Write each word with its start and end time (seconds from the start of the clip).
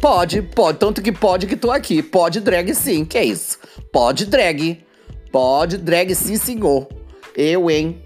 Pode, 0.00 0.40
pode. 0.40 0.78
Tanto 0.78 1.02
que 1.02 1.12
pode 1.12 1.46
que 1.46 1.56
tô 1.56 1.70
aqui. 1.70 2.02
Pode 2.02 2.40
drag 2.40 2.74
sim. 2.74 3.04
Que 3.04 3.18
é 3.18 3.24
isso? 3.24 3.58
Pode 3.92 4.26
drag. 4.26 4.82
Pode 5.30 5.76
drag 5.76 6.14
sim, 6.14 6.36
senhor. 6.36 6.88
Eu, 7.36 7.70
hein? 7.70 8.02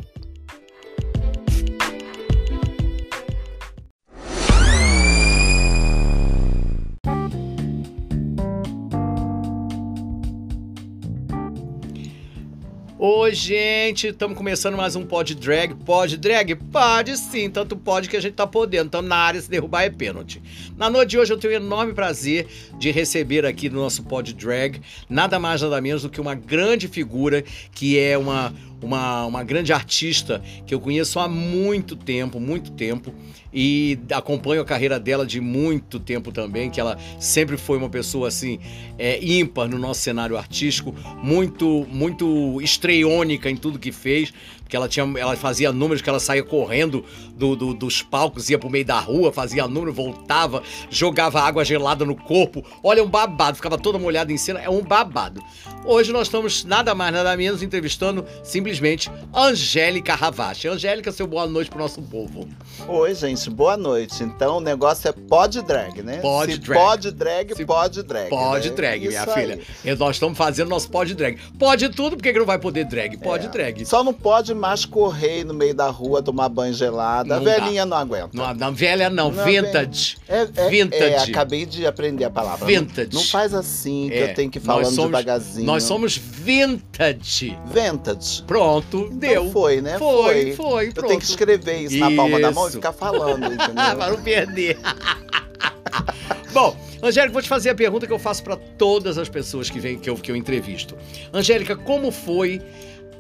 Gente, 13.35 14.06
estamos 14.06 14.38
começando 14.38 14.76
mais 14.76 14.94
um 14.94 15.04
Pod 15.04 15.34
Drag. 15.34 15.74
Pode 15.74 16.16
drag? 16.16 16.55
Pode 16.55 17.16
sim, 17.16 17.51
tanto 17.51 17.77
pode 17.77 18.09
que 18.09 18.16
a 18.16 18.20
gente 18.20 18.34
tá 18.34 18.46
podendo. 18.46 18.87
Estamos 18.87 19.09
na 19.09 19.16
área, 19.16 19.41
se 19.41 19.51
derrubar 19.51 19.83
é 19.83 19.91
pênalti. 19.91 20.41
Na 20.77 20.88
noite 20.88 21.11
de 21.11 21.19
hoje 21.19 21.33
eu 21.33 21.37
tenho 21.37 21.52
o 21.52 21.56
enorme 21.56 21.92
prazer 21.92 22.47
de 22.78 22.92
receber 22.92 23.45
aqui 23.45 23.69
no 23.69 23.80
nosso 23.80 24.05
Pod 24.05 24.33
Drag 24.33 24.80
nada 25.09 25.41
mais 25.41 25.61
nada 25.62 25.80
menos 25.80 26.02
do 26.02 26.11
que 26.11 26.20
uma 26.20 26.37
grande 26.37 26.87
figura 26.87 27.42
que 27.73 27.98
é 27.98 28.16
uma 28.16 28.55
uma, 28.84 29.25
uma 29.25 29.42
grande 29.42 29.73
artista 29.73 30.42
que 30.66 30.75
eu 30.75 30.78
conheço 30.78 31.19
há 31.19 31.27
muito 31.27 31.97
tempo, 31.97 32.39
muito 32.39 32.70
tempo, 32.73 33.12
e 33.55 33.97
acompanho 34.11 34.61
a 34.61 34.65
carreira 34.65 34.99
dela 34.99 35.25
de 35.25 35.41
muito 35.41 36.01
tempo 36.01 36.33
também, 36.33 36.69
que 36.69 36.81
ela 36.81 36.99
sempre 37.21 37.57
foi 37.57 37.79
uma 37.79 37.89
pessoa 37.89 38.27
assim, 38.27 38.59
é, 38.99 39.25
ímpar 39.25 39.69
no 39.69 39.79
nosso 39.79 40.01
cenário 40.01 40.37
artístico, 40.37 40.93
muito, 41.23 41.87
muito 41.89 42.61
estreônica 42.61 43.48
em 43.48 43.57
tudo 43.57 43.79
que 43.79 43.93
fez, 43.93 44.33
porque 44.65 44.75
ela, 44.75 44.89
tinha, 44.89 45.05
ela 45.19 45.37
fazia 45.37 45.71
números 45.71 46.03
que 46.03 46.09
ela 46.09 46.19
saía 46.19 46.43
correndo 46.43 47.05
do, 47.35 47.55
do, 47.55 47.75
dos 47.75 48.03
palcos, 48.03 48.51
ia 48.51 48.59
pro 48.59 48.69
meio 48.69 48.85
da 48.85 48.98
rua, 48.98 49.33
fazia 49.33 49.69
número, 49.69 49.93
voltava, 49.93 50.62
jogava 50.91 51.41
água 51.41 51.65
gelada 51.65 52.05
no 52.05 52.17
corpo. 52.17 52.65
Olha, 52.83 53.05
um 53.05 53.09
babado, 53.09 53.56
ficava 53.56 53.78
toda 53.78 53.98
molhada 53.98 54.33
em 54.33 54.37
cena, 54.37 54.61
é 54.61 54.69
um 54.69 54.83
babado. 54.83 55.41
Hoje 55.84 56.12
nós 56.12 56.27
estamos 56.27 56.65
nada 56.65 56.95
mais, 56.95 57.12
nada 57.12 57.37
menos 57.37 57.62
entrevistando 57.62 58.25
simplesmente 58.43 59.11
Angélica 59.33 60.15
Ravache. 60.15 60.67
Angélica, 60.67 61.12
seu 61.12 61.27
boa 61.27 61.47
noite 61.47 61.71
pro 61.71 61.78
nosso 61.78 62.00
povo. 62.03 62.48
Oi, 62.89 63.15
gente, 63.15 63.44
boa 63.50 63.77
noite. 63.77 64.23
Então 64.23 64.59
o 64.59 64.61
negócio 64.61 65.09
é 65.09 65.12
pode 65.12 65.62
drag, 65.62 66.03
né? 66.03 66.19
Pode 66.19 66.53
Se 66.53 66.59
drag. 66.59 66.81
Pode 66.81 67.11
drag, 67.11 67.55
Se 67.55 67.64
pode 67.64 68.03
drag. 68.03 68.28
Pode 68.31 68.70
né? 68.70 68.77
drag, 68.77 69.06
minha 69.09 69.23
Isso 69.23 69.31
filha. 69.33 69.61
aí. 69.84 69.97
Nós 69.97 70.17
estamos 70.17 70.37
fazendo 70.37 70.69
nosso 70.69 70.91
pode 70.91 71.14
drag. 71.14 71.39
Pode 71.59 71.89
tudo, 71.91 72.17
por 72.17 72.22
que 72.22 72.33
não 72.33 72.45
vai 72.47 72.59
poder 72.59 72.84
drag? 72.84 73.17
Pode 73.19 73.47
É. 73.47 73.48
drag. 73.48 73.84
Só 73.87 74.03
não 74.05 74.12
pode 74.12 74.55
mais 74.55 74.84
correr 74.84 75.45
no 75.45 75.55
meio 75.55 75.75
da 75.75 75.89
rua, 75.89 76.22
tomar 76.22 76.48
banho 76.48 76.72
gelado. 76.75 77.28
Não 77.28 77.37
a 77.37 77.41
velhinha 77.41 77.84
não 77.87 77.97
aguenta. 77.97 78.31
Não, 78.33 78.55
não, 78.55 78.72
velha 78.72 79.09
não, 79.11 79.31
Não, 79.31 79.45
vintage. 79.45 80.17
É, 80.28 80.48
é, 80.56 80.69
Vintage. 80.69 81.03
é, 81.03 81.19
acabei 81.19 81.65
de 81.67 81.87
aprender 81.87 82.25
a 82.25 82.31
palavra. 82.31 82.67
Vintage. 82.67 83.11
Não, 83.12 83.20
não 83.20 83.28
faz 83.28 83.55
assim, 83.55 84.09
que 84.09 84.15
É, 84.15 84.31
eu 84.31 84.34
tenho 84.34 84.50
que 84.50 84.59
ir 84.59 84.62
nós 84.65 84.67
falando 84.77 84.95
somos- 84.95 85.11
devagarzinho. 85.11 85.67
Nós 85.67 85.83
somos 85.84 86.17
vintage. 86.17 87.56
Vintage. 87.67 88.42
Pronto, 88.47 89.09
Então 89.12 89.19
deu. 89.19 89.50
foi, 89.50 89.81
né? 89.81 89.98
Foi, 89.98 90.53
foi, 90.53 90.89
Eu 90.89 90.92
pronto. 90.92 91.09
tenho 91.09 91.20
que 91.20 91.27
escrever 91.27 91.78
isso, 91.83 91.97
na 91.98 92.11
palma 92.11 92.41
da 92.41 92.50
mão 92.50 92.65
e 92.65 92.69
Isso. 92.69 92.77
ficar 92.77 92.92
falando, 92.92 93.34
Ah, 93.43 93.47
entendeu? 93.47 93.75
para 93.97 94.11
não 94.13 94.23
perder. 94.23 94.79
Bom, 96.53 96.77
Angélica, 97.03 97.33
vou 97.33 97.43
te 97.43 97.49
fazer 97.49 97.71
a 97.71 97.75
pergunta 97.75 98.07
que 98.07 98.13
eu 98.13 98.19
faço 98.19 98.43
para 98.43 98.57
todas 98.57 99.19
as 99.19 99.29
pessoas 99.29 99.69
que, 99.69 99.81
vêm, 99.81 99.99
que, 99.99 100.09
eu, 100.09 100.17
que 100.17 100.31
eu 100.31 100.37
entrevisto. 100.37 100.97
Angélica, 101.33 101.77
como 101.77 102.11
foi 102.11 102.62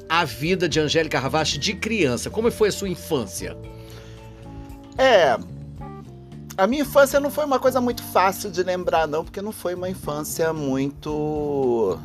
a 0.08 0.24
vida 0.24 0.68
de 0.68 0.78
Angélica 0.78 1.18
Ravache 1.18 1.58
de 1.58 1.74
criança? 1.74 2.30
Como 2.30 2.50
foi 2.50 2.68
a 2.68 2.72
sua 2.72 2.88
infância? 2.88 3.56
É. 4.96 5.36
A 6.56 6.66
minha 6.66 6.82
infância 6.82 7.18
não 7.18 7.30
foi 7.30 7.44
uma 7.44 7.58
coisa 7.58 7.80
muito 7.80 8.02
fácil 8.02 8.50
de 8.50 8.62
lembrar, 8.62 9.08
não, 9.08 9.24
porque 9.24 9.42
não 9.42 9.50
foi 9.50 9.74
uma 9.74 9.90
infância 9.90 10.52
muito. 10.52 11.98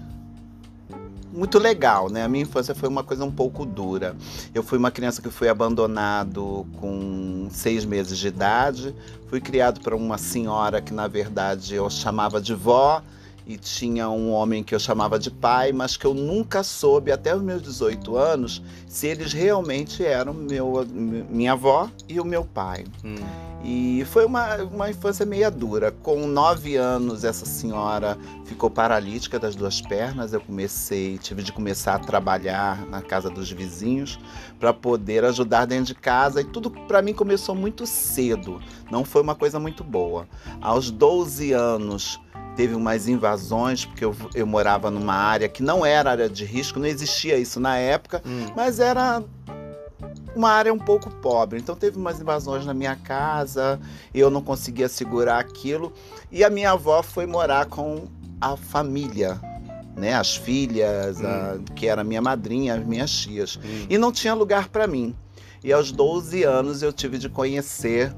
Muito 1.32 1.60
legal, 1.60 2.10
né? 2.10 2.24
A 2.24 2.28
minha 2.28 2.42
infância 2.42 2.74
foi 2.74 2.90
uma 2.90 3.04
coisa 3.04 3.24
um 3.24 3.32
pouco 3.32 3.64
dura. 3.64 4.16
Eu 4.54 4.64
fui 4.64 4.80
uma 4.80 4.90
criança 4.90 5.22
que 5.22 5.30
fui 5.30 5.48
abandonado 5.48 6.66
com 6.80 7.48
seis 7.52 7.86
meses 7.86 8.18
de 8.18 8.28
idade. 8.28 8.96
Fui 9.28 9.40
criado 9.40 9.80
por 9.80 9.94
uma 9.94 10.18
senhora 10.18 10.82
que, 10.82 10.92
na 10.92 11.08
verdade, 11.08 11.76
eu 11.76 11.88
chamava 11.90 12.42
de 12.42 12.56
vó. 12.56 13.04
E 13.50 13.58
tinha 13.58 14.08
um 14.08 14.32
homem 14.32 14.64
que 14.64 14.76
eu 14.76 14.80
chamava 14.80 15.18
de 15.18 15.32
pai, 15.32 15.72
mas 15.72 15.98
que 15.98 16.06
eu 16.06 16.14
nunca 16.14 16.62
soube, 16.62 17.12
até 17.12 17.36
os 17.36 17.42
meus 17.42 17.64
18 17.64 18.16
anos, 18.16 18.62
se 18.88 19.08
eles 19.08 19.34
realmente 19.34 20.06
eram 20.06 20.36
meu, 20.36 20.86
minha 21.28 21.54
avó 21.54 21.90
e 22.08 22.20
o 22.20 22.24
meu 22.24 22.46
pai. 22.46 22.86
Hum. 23.04 23.16
E 23.64 24.06
foi 24.06 24.24
uma, 24.24 24.56
uma 24.58 24.90
infância 24.90 25.26
meia 25.26 25.50
dura. 25.50 25.92
Com 25.92 26.28
nove 26.28 26.76
anos, 26.76 27.24
essa 27.24 27.46
senhora 27.46 28.18
ficou 28.46 28.70
paralítica 28.70 29.40
das 29.40 29.56
duas 29.56 29.82
pernas. 29.82 30.32
Eu 30.32 30.42
comecei, 30.42 31.18
tive 31.18 31.42
de 31.42 31.52
começar 31.52 31.96
a 31.96 32.00
trabalhar 32.00 32.86
na 32.86 33.02
casa 33.02 33.32
dos 33.32 33.52
vizinhos 33.52 34.20
para 34.60 34.72
poder 34.72 35.26
ajudar 35.26 35.66
dentro 35.66 35.86
de 35.86 35.96
casa. 35.96 36.40
E 36.40 36.46
tudo 36.46 36.70
para 36.70 37.02
mim 37.02 37.14
começou 37.14 37.54
muito 37.54 37.86
cedo. 37.86 38.62
Não 38.90 39.04
foi 39.04 39.22
uma 39.22 39.36
coisa 39.36 39.60
muito 39.60 39.84
boa. 39.84 40.28
Aos 40.62 40.90
12 40.90 41.52
anos, 41.52 42.20
teve 42.60 42.76
umas 42.76 43.08
invasões, 43.08 43.86
porque 43.86 44.04
eu, 44.04 44.14
eu 44.36 44.46
morava 44.46 44.92
numa 44.92 45.14
área 45.14 45.48
que 45.48 45.64
não 45.64 45.86
era 45.86 46.12
área 46.12 46.28
de 46.28 46.44
risco, 46.44 46.78
não 46.78 46.88
existia 46.88 47.38
isso 47.38 47.58
na 47.58 47.78
época 47.78 48.22
Hum. 48.26 48.48
mas 48.54 48.82
era 48.82 49.24
uma 50.36 50.50
área 50.50 50.74
um 50.74 50.78
pouco 50.78 51.10
pobre. 51.10 51.58
Então 51.58 51.74
teve 51.74 51.98
umas 51.98 52.20
invasões 52.20 52.66
na 52.66 52.74
minha 52.74 52.98
casa, 52.98 53.80
eu 54.14 54.30
não 54.30 54.42
conseguia 54.42 54.90
segurar 54.90 55.40
aquilo 55.40 55.94
e 56.30 56.44
a 56.44 56.50
minha 56.50 56.72
avó 56.72 57.02
foi 57.02 57.26
morar 57.26 57.66
com 57.68 58.10
a 58.42 58.58
família, 58.58 59.40
né, 59.96 60.14
as 60.16 60.36
filhas, 60.36 61.24
a- 61.24 61.60
que 61.78 61.88
era 61.88 62.04
minha 62.04 62.22
madrinha, 62.22 62.76
as 62.76 62.86
minhas 62.86 63.10
tias. 63.10 63.56
Hum. 63.56 63.86
E 63.90 63.98
não 63.98 64.12
tinha 64.12 64.34
lugar 64.34 64.68
para 64.68 64.86
mim. 64.86 65.16
E 65.64 65.72
aos 65.72 65.94
12 65.94 66.44
anos 66.44 66.84
eu 66.84 66.92
tive 66.92 67.18
de 67.18 67.30
conhecer 67.30 68.14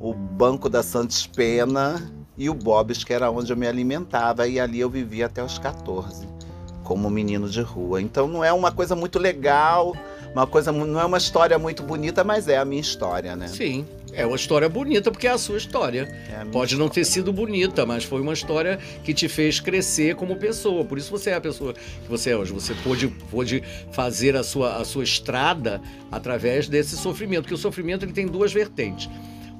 o 0.00 0.12
Banco 0.12 0.68
da 0.68 0.82
Santos 0.82 1.24
Pena 1.24 2.02
e 2.36 2.50
o 2.50 2.54
Bob's, 2.54 3.04
que 3.04 3.12
era 3.12 3.30
onde 3.30 3.52
eu 3.52 3.56
me 3.56 3.66
alimentava, 3.66 4.46
e 4.46 4.60
ali 4.60 4.80
eu 4.80 4.90
vivia 4.90 5.26
até 5.26 5.42
os 5.42 5.58
14, 5.58 6.26
como 6.84 7.10
menino 7.10 7.48
de 7.48 7.60
rua. 7.60 8.00
Então 8.00 8.28
não 8.28 8.44
é 8.44 8.52
uma 8.52 8.70
coisa 8.70 8.94
muito 8.94 9.18
legal, 9.18 9.94
uma 10.32 10.46
coisa 10.46 10.70
não 10.70 11.00
é 11.00 11.04
uma 11.04 11.18
história 11.18 11.58
muito 11.58 11.82
bonita, 11.82 12.22
mas 12.22 12.48
é 12.48 12.58
a 12.58 12.64
minha 12.64 12.80
história, 12.80 13.34
né? 13.34 13.48
Sim, 13.48 13.86
é 14.16 14.24
uma 14.24 14.36
história 14.36 14.66
bonita 14.66 15.10
porque 15.10 15.26
é 15.26 15.30
a 15.30 15.38
sua 15.38 15.58
história. 15.58 16.08
É 16.32 16.40
a 16.40 16.46
Pode 16.46 16.76
não 16.76 16.88
ter 16.88 17.04
sido 17.04 17.32
bonita, 17.32 17.84
mas 17.84 18.02
foi 18.02 18.22
uma 18.22 18.32
história 18.32 18.78
que 19.04 19.12
te 19.12 19.28
fez 19.28 19.60
crescer 19.60 20.14
como 20.14 20.36
pessoa. 20.36 20.84
Por 20.86 20.96
isso 20.96 21.10
você 21.10 21.30
é 21.30 21.34
a 21.34 21.40
pessoa 21.40 21.74
que 21.74 22.08
você 22.08 22.30
é 22.30 22.36
hoje. 22.36 22.52
Você 22.54 22.74
pôde, 22.82 23.08
pôde 23.30 23.62
fazer 23.92 24.34
a 24.34 24.42
sua, 24.42 24.76
a 24.76 24.84
sua 24.86 25.04
estrada 25.04 25.82
através 26.10 26.66
desse 26.66 26.96
sofrimento. 26.96 27.42
Porque 27.42 27.54
o 27.54 27.58
sofrimento 27.58 28.06
ele 28.06 28.12
tem 28.12 28.26
duas 28.26 28.52
vertentes. 28.54 29.10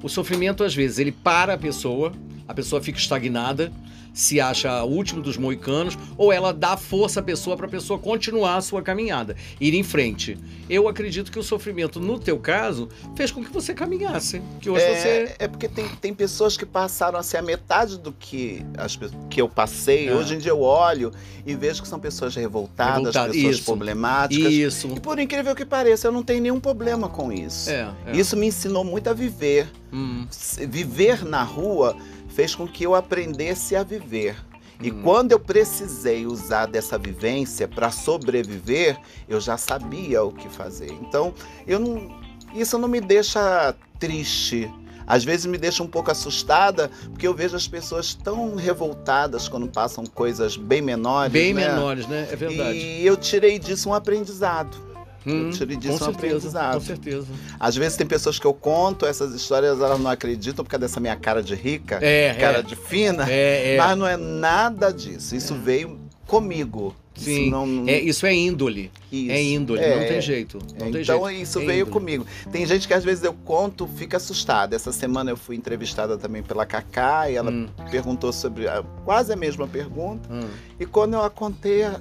O 0.01 0.09
sofrimento, 0.09 0.63
às 0.63 0.75
vezes, 0.75 0.99
ele 0.99 1.11
para 1.11 1.53
a 1.53 1.57
pessoa, 1.57 2.13
a 2.47 2.53
pessoa 2.53 2.81
fica 2.81 2.97
estagnada, 2.99 3.71
se 4.17 4.41
acha 4.41 4.83
o 4.83 4.89
último 4.89 5.21
dos 5.21 5.37
moicanos, 5.37 5.95
ou 6.17 6.33
ela 6.33 6.51
dá 6.51 6.75
força 6.75 7.19
à 7.19 7.23
pessoa 7.23 7.55
para 7.55 7.67
a 7.67 7.69
pessoa 7.69 7.99
continuar 7.99 8.57
a 8.57 8.61
sua 8.61 8.81
caminhada, 8.81 9.35
ir 9.61 9.75
em 9.75 9.83
frente. 9.83 10.35
Eu 10.67 10.87
acredito 10.87 11.31
que 11.31 11.37
o 11.37 11.43
sofrimento, 11.43 11.99
no 11.99 12.17
teu 12.17 12.39
caso, 12.39 12.89
fez 13.15 13.29
com 13.29 13.43
que 13.43 13.53
você 13.53 13.75
caminhasse. 13.75 14.41
Que 14.59 14.71
hoje 14.71 14.83
é, 14.83 14.95
você. 14.95 15.35
é 15.37 15.47
porque 15.47 15.67
tem, 15.67 15.87
tem 16.01 16.15
pessoas 16.15 16.57
que 16.57 16.65
passaram 16.65 17.19
assim, 17.19 17.37
a 17.37 17.43
metade 17.43 17.99
do 17.99 18.11
que, 18.11 18.65
as, 18.75 18.97
que 19.29 19.39
eu 19.39 19.47
passei. 19.47 20.09
É. 20.09 20.15
Hoje 20.15 20.33
em 20.33 20.39
dia 20.39 20.51
eu 20.51 20.61
olho 20.61 21.11
e 21.45 21.53
vejo 21.53 21.83
que 21.83 21.87
são 21.87 21.99
pessoas 21.99 22.35
revoltadas, 22.35 23.13
pessoas 23.13 23.35
isso. 23.35 23.65
problemáticas. 23.65 24.51
Isso. 24.51 24.87
E 24.95 24.99
por 24.99 25.19
incrível 25.19 25.53
que 25.53 25.63
pareça, 25.63 26.07
eu 26.07 26.11
não 26.11 26.23
tenho 26.23 26.41
nenhum 26.41 26.59
problema 26.59 27.07
com 27.07 27.31
isso. 27.31 27.69
É, 27.69 27.93
é. 28.07 28.17
Isso 28.17 28.35
me 28.35 28.47
ensinou 28.47 28.83
muito 28.83 29.11
a 29.11 29.13
viver. 29.13 29.69
Hum, 29.93 30.27
Viver 30.67 31.23
na 31.23 31.43
rua 31.43 31.95
fez 32.37 32.53
com 32.53 32.67
que 32.67 32.83
eu 32.83 32.93
aprendesse 32.93 33.75
a 33.75 33.81
viver. 33.81 34.35
E 34.79 34.91
Hum. 34.91 35.01
quando 35.01 35.31
eu 35.31 35.39
precisei 35.39 36.27
usar 36.27 36.67
dessa 36.67 36.95
vivência 36.95 37.67
para 37.67 37.89
sobreviver, 37.89 38.95
eu 39.27 39.41
já 39.41 39.57
sabia 39.57 40.23
o 40.23 40.31
que 40.31 40.47
fazer. 40.47 40.91
Então, 41.01 41.33
eu 41.65 41.79
não, 41.79 42.15
isso 42.53 42.77
não 42.77 42.87
me 42.87 43.01
deixa 43.01 43.73
triste. 43.97 44.71
Às 45.07 45.23
vezes 45.23 45.47
me 45.47 45.57
deixa 45.57 45.81
um 45.81 45.87
pouco 45.87 46.11
assustada, 46.11 46.91
porque 47.09 47.27
eu 47.27 47.33
vejo 47.33 47.55
as 47.55 47.67
pessoas 47.67 48.13
tão 48.13 48.53
revoltadas 48.53 49.49
quando 49.49 49.67
passam 49.67 50.05
coisas 50.05 50.55
bem 50.55 50.79
menores. 50.79 51.33
bem 51.33 51.55
né? 51.55 51.69
menores, 51.69 52.05
né? 52.05 52.27
É 52.29 52.35
verdade. 52.35 52.77
E 52.77 53.03
eu 53.03 53.17
tirei 53.17 53.57
disso 53.57 53.89
um 53.89 53.95
aprendizado. 53.95 54.77
Hum, 55.27 55.45
eu 55.47 55.51
tirei 55.51 55.77
disso 55.77 56.03
um 56.05 56.09
aprendizado. 56.09 56.73
com 56.75 56.79
certeza. 56.81 57.27
Às 57.59 57.75
vezes 57.75 57.97
tem 57.97 58.07
pessoas 58.07 58.39
que 58.39 58.45
eu 58.45 58.53
conto 58.53 59.05
essas 59.05 59.33
histórias, 59.33 59.79
elas 59.79 59.99
não 59.99 60.09
acreditam 60.09 60.63
por 60.63 60.71
causa 60.71 60.81
dessa 60.87 60.99
minha 60.99 61.15
cara 61.15 61.41
de 61.43 61.55
rica, 61.55 61.99
É, 62.01 62.33
cara 62.35 62.59
é. 62.59 62.61
de 62.61 62.75
fina, 62.75 63.25
É, 63.29 63.75
é. 63.75 63.77
mas 63.77 63.97
não 63.97 64.07
é 64.07 64.15
nada 64.17 64.91
disso. 64.91 65.35
Isso 65.35 65.55
veio 65.55 65.99
comigo. 66.25 66.95
Sim. 67.15 67.41
Isso, 67.45 67.49
não, 67.51 67.83
É, 67.87 67.99
isso 67.99 68.25
é 68.27 68.35
índole. 68.35 68.91
isso. 69.11 69.31
É 69.31 69.41
índole, 69.41 69.81
É, 69.81 69.99
não 69.99 70.07
tem 70.07 70.21
jeito. 70.21 70.59
Não 70.59 70.91
tem 70.91 71.01
então 71.01 71.03
jeito. 71.27 71.31
isso 71.41 71.59
É 71.59 71.65
veio 71.65 71.77
índole. 71.79 71.91
comigo. 71.91 72.27
Tem 72.51 72.63
gente 72.63 72.87
que 72.87 72.93
às 72.93 73.03
vezes 73.03 73.23
eu 73.23 73.33
conto, 73.33 73.87
fica 73.87 74.17
assustada. 74.17 74.75
Essa 74.75 74.91
semana 74.91 75.31
eu 75.31 75.35
fui 75.37 75.55
entrevistada 75.55 76.15
também 76.15 76.43
pela 76.43 76.63
Cacá 76.63 77.27
e 77.27 77.35
ela 77.35 77.49
Hum, 77.49 77.67
perguntou 77.89 78.31
sobre 78.31 78.65
quase 79.03 79.33
a 79.33 79.35
mesma 79.35 79.67
pergunta. 79.67 80.29
hum. 80.31 80.47
E 80.79 80.85
quando 80.85 81.15
eu 81.15 81.23
a 81.23 81.29
contei, 81.31 81.81
ela 81.81 81.97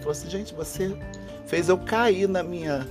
falou 0.00 0.10
assim: 0.10 0.28
gente, 0.28 0.52
você 0.54 0.92
fez 1.48 1.68
eu 1.68 1.76
cair 1.76 2.28
na 2.28 2.42
minha, 2.42 2.86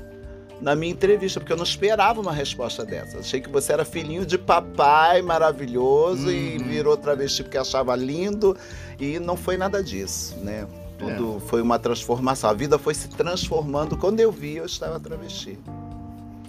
na 0.59 0.75
minha 0.75 0.91
entrevista, 0.91 1.39
porque 1.39 1.53
eu 1.53 1.57
não 1.57 1.63
esperava 1.63 2.19
uma 2.19 2.31
resposta 2.33 2.83
dessa. 2.85 3.19
Achei 3.19 3.39
que 3.39 3.49
você 3.49 3.71
era 3.71 3.85
filhinho 3.85 4.25
de 4.25 4.37
papai 4.37 5.21
maravilhoso 5.21 6.29
e 6.31 6.57
Uhum. 6.57 6.63
virou 6.65 6.97
travesti 6.97 7.43
porque 7.43 7.57
achava 7.57 7.95
lindo. 7.95 8.57
E 8.99 9.19
não 9.19 9.37
foi 9.37 9.55
nada 9.57 9.81
disso, 9.83 10.35
né? 10.41 10.67
Tudo 10.97 11.39
foi 11.47 11.61
uma 11.61 11.77
transformação. 11.77 12.49
A 12.49 12.53
vida 12.53 12.79
foi 12.79 12.95
se 12.95 13.07
transformando. 13.09 13.95
Quando 13.95 14.19
eu 14.19 14.31
vi, 14.31 14.55
eu 14.55 14.65
estava 14.65 14.99
travesti. 14.99 15.57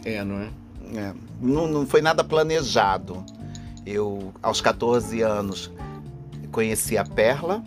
É, 0.04 0.24
não 0.24 0.40
é? 0.40 0.48
É, 0.96 1.12
não, 1.38 1.66
não 1.66 1.86
foi 1.86 2.00
nada 2.00 2.24
planejado. 2.24 3.22
Eu, 3.84 4.32
aos 4.42 4.62
14 4.62 5.20
anos, 5.20 5.70
conheci 6.50 6.96
a 6.96 7.04
Perla, 7.04 7.62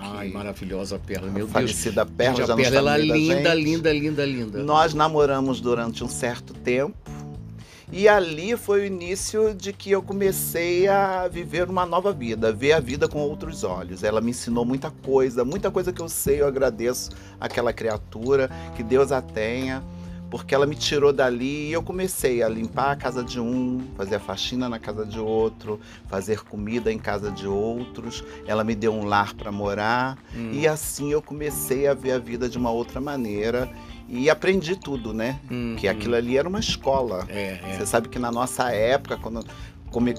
Ai, 0.00 0.30
maravilhosa 0.30 0.96
a 0.96 0.98
Perla, 0.98 1.26
meu 1.26 1.46
Deus. 1.46 1.50
falecida 1.50 2.06
Perla. 2.06 2.36
Gente, 2.36 2.46
já 2.46 2.54
a 2.54 2.56
Perla, 2.56 2.76
ela 2.76 2.90
da 2.92 2.98
linda, 2.98 3.54
linda, 3.54 3.92
linda, 3.92 4.24
linda. 4.24 4.62
Nós 4.62 4.94
namoramos 4.94 5.60
durante 5.60 6.02
um 6.02 6.08
certo 6.08 6.54
tempo. 6.54 6.96
E 7.92 8.08
ali 8.08 8.56
foi 8.56 8.82
o 8.82 8.84
início 8.84 9.52
de 9.52 9.72
que 9.72 9.90
eu 9.90 10.00
comecei 10.00 10.86
a 10.86 11.26
viver 11.26 11.68
uma 11.68 11.84
nova 11.84 12.12
vida, 12.12 12.52
ver 12.52 12.72
a 12.72 12.78
vida 12.78 13.08
com 13.08 13.18
outros 13.18 13.64
olhos. 13.64 14.04
Ela 14.04 14.20
me 14.20 14.30
ensinou 14.30 14.64
muita 14.64 14.92
coisa, 15.02 15.44
muita 15.44 15.72
coisa 15.72 15.92
que 15.92 16.00
eu 16.00 16.08
sei, 16.08 16.40
eu 16.40 16.46
agradeço 16.46 17.10
àquela 17.40 17.72
criatura, 17.72 18.48
que 18.76 18.84
Deus 18.84 19.10
a 19.10 19.20
tenha, 19.20 19.82
porque 20.30 20.54
ela 20.54 20.64
me 20.66 20.76
tirou 20.76 21.12
dali 21.12 21.68
e 21.68 21.72
eu 21.72 21.82
comecei 21.82 22.42
a 22.42 22.48
limpar 22.48 22.92
a 22.92 22.96
casa 22.96 23.24
de 23.24 23.40
um, 23.40 23.80
fazer 23.96 24.14
a 24.14 24.20
faxina 24.20 24.68
na 24.68 24.78
casa 24.78 25.04
de 25.04 25.18
outro, 25.18 25.80
fazer 26.06 26.40
comida 26.44 26.92
em 26.92 26.98
casa 26.98 27.30
de 27.30 27.46
outros. 27.46 28.22
Ela 28.46 28.62
me 28.62 28.74
deu 28.74 28.94
um 28.94 29.04
lar 29.04 29.34
para 29.34 29.50
morar. 29.50 30.16
Hum, 30.34 30.50
E 30.52 30.68
assim 30.68 31.10
eu 31.12 31.20
comecei 31.20 31.88
a 31.88 31.94
ver 31.94 32.12
a 32.12 32.18
vida 32.18 32.48
de 32.48 32.56
uma 32.56 32.70
outra 32.70 33.00
maneira 33.00 33.68
e 34.08 34.28
aprendi 34.30 34.74
tudo, 34.76 35.12
né? 35.12 35.38
hum, 35.50 35.76
Que 35.78 35.86
aquilo 35.86 36.14
ali 36.16 36.36
era 36.36 36.48
uma 36.48 36.58
escola. 36.60 37.24
É, 37.28 37.60
é. 37.62 37.76
Você 37.78 37.86
sabe 37.86 38.08
que 38.08 38.18
na 38.18 38.30
nossa 38.32 38.70
época, 38.70 39.16
quando 39.16 39.44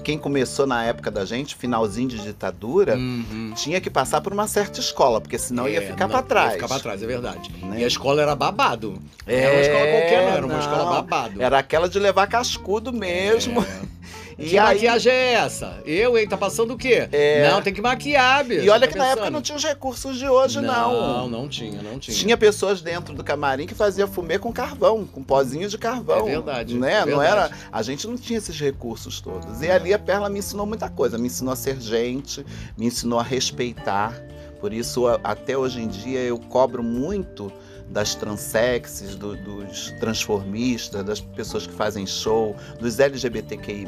quem 0.02 0.18
começou 0.18 0.66
na 0.66 0.84
época 0.84 1.10
da 1.10 1.24
gente, 1.24 1.54
finalzinho 1.56 2.08
de 2.08 2.18
ditadura, 2.18 2.94
Uhum. 2.96 3.52
tinha 3.56 3.80
que 3.80 3.88
passar 3.90 4.20
por 4.20 4.32
uma 4.32 4.46
certa 4.46 4.78
escola, 4.80 5.20
porque 5.20 5.38
senão 5.38 5.68
ia 5.68 5.78
É, 5.78 5.86
ficar 5.86 6.04
não, 6.06 6.10
para 6.12 6.22
trás. 6.22 6.46
Ia 6.48 6.54
ficar 6.54 6.68
pra 6.68 6.78
trás, 6.78 7.02
é 7.02 7.06
verdade. 7.06 7.50
Né? 7.62 7.80
E 7.80 7.84
a 7.84 7.86
escola 7.86 8.20
era 8.22 8.34
babado. 8.36 9.00
É, 9.26 9.40
era 9.40 9.52
uma 9.54 9.60
escola 9.62 9.80
qualquer, 9.86 10.22
não, 10.22 10.28
era 10.36 10.46
uma 10.46 10.54
não. 10.54 10.60
escola 10.60 10.84
babado. 10.84 11.42
Era 11.42 11.58
aquela 11.58 11.88
de 11.88 11.98
levar 11.98 12.26
cascudo 12.26 12.92
mesmo. 12.92 13.60
É. 13.62 13.82
E 14.38 14.50
que 14.50 14.58
aí, 14.58 14.74
maquiagem 14.74 15.12
é 15.12 15.32
essa? 15.34 15.80
Eu, 15.84 16.16
hein? 16.18 16.26
Tá 16.28 16.36
passando 16.36 16.74
o 16.74 16.76
quê? 16.76 17.08
É. 17.12 17.50
Não, 17.50 17.60
tem 17.62 17.72
que 17.72 17.80
maquiar, 17.80 18.44
bicho. 18.44 18.64
e 18.64 18.70
olha 18.70 18.86
tá 18.86 18.92
que 18.92 18.98
na 18.98 19.04
época 19.06 19.20
pensando? 19.22 19.32
não 19.34 19.42
tinha 19.42 19.56
os 19.56 19.64
recursos 19.64 20.16
de 20.18 20.26
hoje, 20.28 20.60
não. 20.60 20.92
Não, 20.92 21.28
não 21.28 21.48
tinha, 21.48 21.80
não 21.82 21.98
tinha. 21.98 22.16
Tinha 22.16 22.36
pessoas 22.36 22.80
dentro 22.80 23.14
do 23.14 23.22
camarim 23.22 23.66
que 23.66 23.74
fazia 23.74 24.06
fumê 24.06 24.38
com 24.38 24.52
carvão, 24.52 25.04
com 25.04 25.22
pozinho 25.22 25.68
de 25.68 25.76
carvão. 25.78 26.28
É 26.28 26.30
verdade, 26.32 26.74
Né? 26.78 26.92
é 26.94 26.98
Não 27.06 27.18
verdade. 27.18 27.26
era, 27.30 27.50
a 27.70 27.82
gente 27.82 28.06
não 28.06 28.16
tinha 28.16 28.38
esses 28.38 28.58
recursos 28.58 29.20
todos. 29.20 29.60
E 29.62 29.70
ali 29.70 29.92
a 29.94 29.98
Perla 29.98 30.28
me 30.28 30.38
ensinou 30.38 30.66
muita 30.66 30.88
coisa, 30.88 31.18
me 31.18 31.26
ensinou 31.26 31.52
a 31.52 31.56
ser 31.56 31.80
gente, 31.80 32.44
me 32.76 32.86
ensinou 32.86 33.18
a 33.18 33.22
respeitar. 33.22 34.14
Por 34.60 34.72
isso, 34.72 35.08
a- 35.08 35.18
até 35.24 35.58
hoje 35.58 35.80
em 35.80 35.88
dia, 35.88 36.20
eu 36.20 36.38
cobro 36.38 36.82
muito 36.82 37.52
das 37.92 38.14
transexes, 38.14 39.14
do- 39.14 39.36
dos 39.36 39.90
transformistas, 40.00 41.04
das 41.04 41.20
pessoas 41.20 41.66
que 41.66 41.72
fazem 41.74 42.06
show, 42.06 42.56
dos 42.80 42.98
LGBTQI+, 42.98 43.86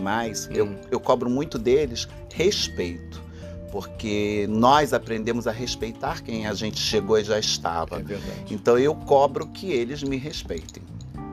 eu, 0.51 0.67
Hum. 0.67 0.77
eu 0.91 1.01
cobro 1.01 1.29
muito 1.31 1.59
deles 1.59 2.07
respeito. 2.33 3.23
Porque 3.73 4.47
nós 4.49 4.93
aprendemos 4.93 5.49
a 5.49 5.51
respeitar 5.51 6.23
quem 6.23 6.47
a 6.47 6.55
gente 6.55 6.79
chegou 6.79 7.19
e 7.19 7.25
já 7.25 7.41
estava. 7.41 7.97
É 7.99 8.03
verdade. 8.05 8.45
Então 8.55 8.79
eu 8.79 8.95
cobro 8.95 9.49
que 9.49 9.73
eles 9.73 10.01
me 10.05 10.17
respeitem. 10.17 10.81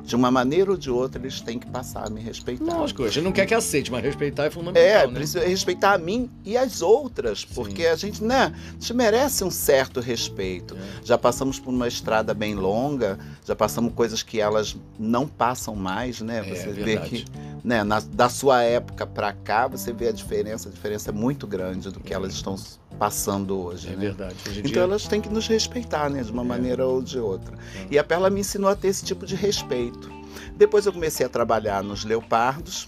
De 0.03 0.15
uma 0.15 0.30
maneira 0.31 0.71
ou 0.71 0.77
de 0.77 0.89
outra, 0.89 1.21
eles 1.21 1.39
têm 1.42 1.57
que 1.59 1.68
passar 1.68 2.07
a 2.07 2.09
me 2.09 2.19
respeitar. 2.21 2.77
Lógico, 2.77 3.03
a 3.03 3.09
gente 3.09 3.24
não 3.24 3.31
quer 3.31 3.45
que 3.45 3.53
aceite, 3.53 3.92
mas 3.92 4.03
respeitar 4.03 4.45
é 4.45 4.50
fundamental, 4.51 4.83
É, 4.83 5.07
né? 5.07 5.13
precisa 5.13 5.39
respeitar 5.48 5.94
a 5.94 5.98
mim 5.98 6.30
e 6.44 6.57
as 6.57 6.81
outras, 6.81 7.45
porque 7.45 7.86
a 7.86 7.95
gente, 7.95 8.24
né, 8.24 8.53
a 8.69 8.71
gente 8.74 8.94
merece 8.94 9.44
um 9.44 9.51
certo 9.51 10.00
respeito. 10.00 10.75
É. 10.75 11.06
Já 11.06 11.18
passamos 11.18 11.59
por 11.59 11.69
uma 11.69 11.88
estrada 11.88 12.33
bem 12.33 12.56
longa, 12.56 13.18
já 13.45 13.56
passamos 13.56 13.94
coisas 13.94 14.21
que 14.24 14.39
elas 14.39 14.75
não 15.00 15.27
passam 15.27 15.75
mais, 15.75 16.19
né? 16.21 16.39
É, 16.39 16.56
Você 16.56 16.68
vê 16.71 16.83
verdade. 16.83 17.09
que, 17.09 17.25
né, 17.63 17.83
na- 17.83 18.00
da 18.01 18.27
sua 18.27 18.63
época 18.63 19.06
pra 19.06 19.31
cá, 19.33 19.68
você 19.68 19.94
vê 19.94 20.07
a 20.07 20.12
diferença, 20.12 20.68
a 20.68 20.71
diferença 20.71 21.09
é 21.09 21.13
muito 21.13 21.45
grande 21.47 21.89
do 21.89 22.00
que 22.00 22.13
elas 22.13 22.33
estão 22.33 22.56
passando 23.01 23.59
hoje, 23.59 23.88
É 23.88 23.92
né? 23.92 23.95
verdade. 23.95 24.36
Hoje 24.48 24.59
Então 24.59 24.71
dia, 24.74 24.81
elas 24.83 25.07
têm 25.07 25.19
que 25.19 25.27
nos 25.27 25.48
respeitar, 25.48 26.07
né? 26.07 26.21
De 26.21 26.31
uma 26.31 26.44
É. 26.44 26.45
maneira 26.45 26.86
ou 26.86 27.01
de 27.01 27.18
outra. 27.18 27.57
É. 27.75 27.88
E 27.89 27.98
a 27.98 28.03
Perla 28.03 28.30
me 28.30 28.42
ensinou 28.42 28.69
a 28.69 28.75
ter 28.75 28.89
esse 28.89 29.03
tipo 29.03 29.25
de 29.25 29.33
respeito. 29.33 30.07
Depois 30.56 30.86
eu 30.86 30.94
comecei 30.94 31.25
a 31.25 31.30
trabalhar 31.30 31.83
nos 31.83 32.06
Leopardos. 32.06 32.88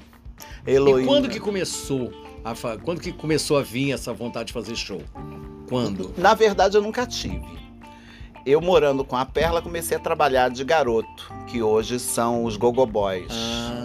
Heloína. 0.67 1.01
E 1.01 1.05
quando 1.07 1.27
que 1.29 1.39
começou 1.39 2.13
a 2.45 2.53
fa... 2.53 2.77
quando 2.77 3.01
que 3.01 3.11
começou 3.11 3.57
a 3.57 3.63
vir 3.63 3.91
essa 3.91 4.13
vontade 4.13 4.47
de 4.47 4.53
fazer 4.53 4.75
show? 4.75 5.01
Quando? 5.67 6.13
Na 6.15 6.35
verdade, 6.35 6.77
eu 6.77 6.81
nunca 6.83 7.07
tive. 7.07 7.41
Eu 8.45 8.61
morando 8.61 9.03
com 9.03 9.15
a 9.17 9.25
Perla, 9.25 9.63
comecei 9.63 9.97
a 9.97 9.99
trabalhar 9.99 10.49
de 10.51 10.63
garoto, 10.63 11.33
que 11.47 11.63
hoje 11.63 11.99
são 11.99 12.45
os 12.45 12.55
Gogo 12.55 12.85
Boys. 12.85 13.31
Ah. 13.31 13.82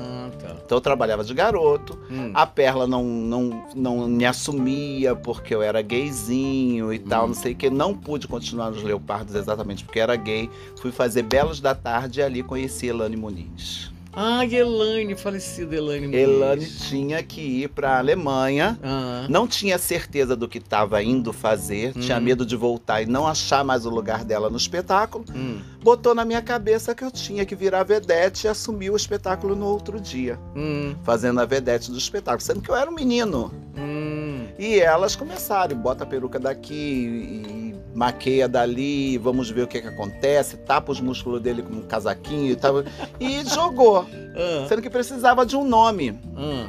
Então 0.69 0.77
eu 0.77 0.83
trabalhava 0.83 1.25
de 1.25 1.33
garoto. 1.33 1.99
Hum. 2.11 2.31
A 2.35 2.45
Perla 2.47 2.87
não, 2.87 3.03
não, 3.03 3.65
não 3.75 4.07
me 4.07 4.27
assumia 4.27 5.17
porque 5.17 5.55
eu 5.55 5.63
era 5.63 5.81
gayzinho 5.81 6.93
e 6.93 6.99
tal, 6.99 7.25
Hum. 7.25 7.29
não 7.29 7.35
sei 7.35 7.55
o 7.55 7.57
que. 7.57 7.71
Não 7.71 7.95
pude 7.95 8.29
continuar 8.29 8.71
nos 8.71 8.83
Leopardos 8.83 9.35
exatamente 9.35 9.83
porque 9.83 9.99
era 9.99 10.15
gay. 10.15 10.51
Fui 10.79 10.93
fazer 10.93 11.23
Belos 11.23 11.59
da 11.59 11.75
Tarde 11.75 12.21
e 12.21 12.23
ali 12.23 12.43
conheci 12.43 12.87
Elane 12.87 13.17
Muniz. 13.17 13.91
Ah, 14.21 14.45
Elaine, 14.45 15.15
falecida 15.15 15.77
Elaine. 15.77 16.13
Elane 16.17 16.67
tinha 16.67 17.23
que 17.23 17.41
ir 17.41 17.69
para 17.69 17.91
a 17.93 17.99
Alemanha. 17.99 18.77
Ah, 18.83 19.27
Não 19.29 19.47
tinha 19.47 19.79
certeza 19.79 20.35
do 20.35 20.49
que 20.49 20.59
estava 20.59 21.01
indo 21.01 21.33
fazer, 21.33 21.93
tinha 21.95 22.17
Hum. 22.19 22.21
medo 22.23 22.45
de 22.45 22.57
voltar 22.57 23.01
e 23.01 23.07
não 23.07 23.29
achar 23.29 23.63
mais 23.65 23.87
o 23.87 23.91
lugar 23.91 24.25
dela 24.25 24.51
no 24.51 24.57
espetáculo. 24.57 25.25
hum, 25.33 25.61
Botou 25.81 26.17
na 26.17 26.25
minha 26.25 26.43
cabeça 26.43 26.97
que 26.97 27.05
eu 27.05 27.11
tinha 27.13 27.47
que 27.47 27.55
virar 27.55 27.85
vedete 27.85 28.47
e 28.47 28.49
assumir 28.49 28.91
o 28.91 28.97
espetáculo 28.97 29.55
no 29.55 29.67
outro 29.67 30.01
dia, 30.01 30.37
hum, 30.57 30.97
fazendo 31.05 31.41
a 31.41 31.45
vedete 31.45 31.89
do 31.93 31.97
espetáculo, 31.97 32.41
sendo 32.43 32.61
que 32.61 32.71
eu 32.71 32.75
era 32.75 32.91
um 32.91 32.95
menino. 32.95 33.53
hum. 33.77 34.47
E 34.59 34.81
elas 34.81 35.15
começaram, 35.15 35.77
bota 35.77 36.03
a 36.03 36.07
peruca 36.07 36.41
daqui 36.41 36.75
e 36.75 37.68
maqueia 37.99 38.49
dali, 38.49 39.19
vamos 39.19 39.51
ver 39.51 39.63
o 39.63 39.67
que, 39.67 39.81
que 39.83 39.89
acontece, 39.89 40.57
tapa 40.59 40.93
os 40.93 41.01
músculos 41.01 41.41
dele 41.43 41.63
com 41.63 41.75
um 41.75 41.83
casaquinho 41.83 42.53
e 42.53 42.57
tal. 42.57 42.85
E 43.19 43.45
jogou, 43.45 44.07
Ah, 44.39 44.67
sendo 44.69 44.81
que 44.81 44.89
precisava 44.89 45.45
de 45.45 45.57
um 45.57 45.65
nome. 45.67 46.19
ah. 46.37 46.69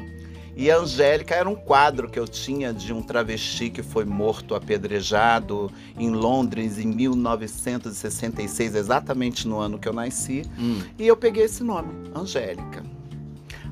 E 0.57 0.69
a 0.69 0.77
Angélica 0.77 1.35
era 1.35 1.47
um 1.47 1.55
quadro 1.55 2.09
que 2.09 2.19
eu 2.19 2.27
tinha 2.27 2.73
de 2.73 2.91
um 2.91 3.01
travesti 3.01 3.69
que 3.69 3.81
foi 3.81 4.03
morto 4.03 4.53
apedrejado 4.55 5.71
em 5.97 6.09
Londres 6.09 6.77
em 6.77 6.87
1966, 6.87 8.75
exatamente 8.75 9.47
no 9.47 9.57
ano 9.59 9.79
que 9.79 9.87
eu 9.87 9.93
nasci. 9.93 10.43
Hum. 10.59 10.81
E 10.97 11.07
eu 11.07 11.15
peguei 11.15 11.43
esse 11.45 11.63
nome, 11.63 12.09
Angélica. 12.13 12.83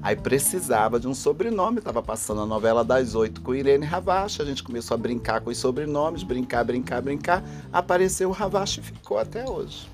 Aí 0.01 0.16
precisava 0.16 1.00
de 1.00 1.08
um 1.08 1.13
sobrenome, 1.13 1.80
estava 1.80 2.01
passando 2.01 2.42
a 2.42 2.46
novela 2.46 2.84
das 2.84 3.16
oito 3.16 3.42
com 3.42 3.54
Irene 3.54 3.86
Ravache, 3.86 4.42
a 4.42 4.46
gente 4.46 4.63
começou 4.63 4.96
a 4.96 4.98
brincar 4.98 5.42
com 5.42 5.50
os 5.50 5.58
sobrenomes, 5.58 6.24
brincar, 6.24 6.63
brincar, 6.63 7.01
brincar. 7.01 7.44
Apareceu 7.74 8.30
o 8.30 8.32
Ravache 8.32 8.80
e 8.80 8.84
ficou 8.84 9.18
até 9.18 9.50
hoje. 9.50 9.88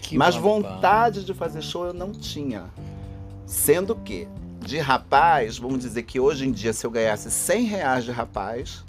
Que 0.00 0.16
Mas 0.16 0.34
vontade 0.34 1.24
de 1.24 1.34
fazer 1.34 1.62
show 1.62 1.86
eu 1.86 1.92
não 1.92 2.12
tinha. 2.12 2.64
Sendo 3.46 3.94
que, 3.94 4.26
de 4.60 4.78
rapaz, 4.78 5.58
vamos 5.58 5.80
dizer 5.80 6.02
que 6.02 6.18
hoje 6.18 6.46
em 6.46 6.52
dia, 6.52 6.72
se 6.72 6.86
eu 6.86 6.90
ganhasse 6.90 7.30
100 7.30 7.64
reais 7.64 8.04
de 8.04 8.10
rapaz, 8.10 8.84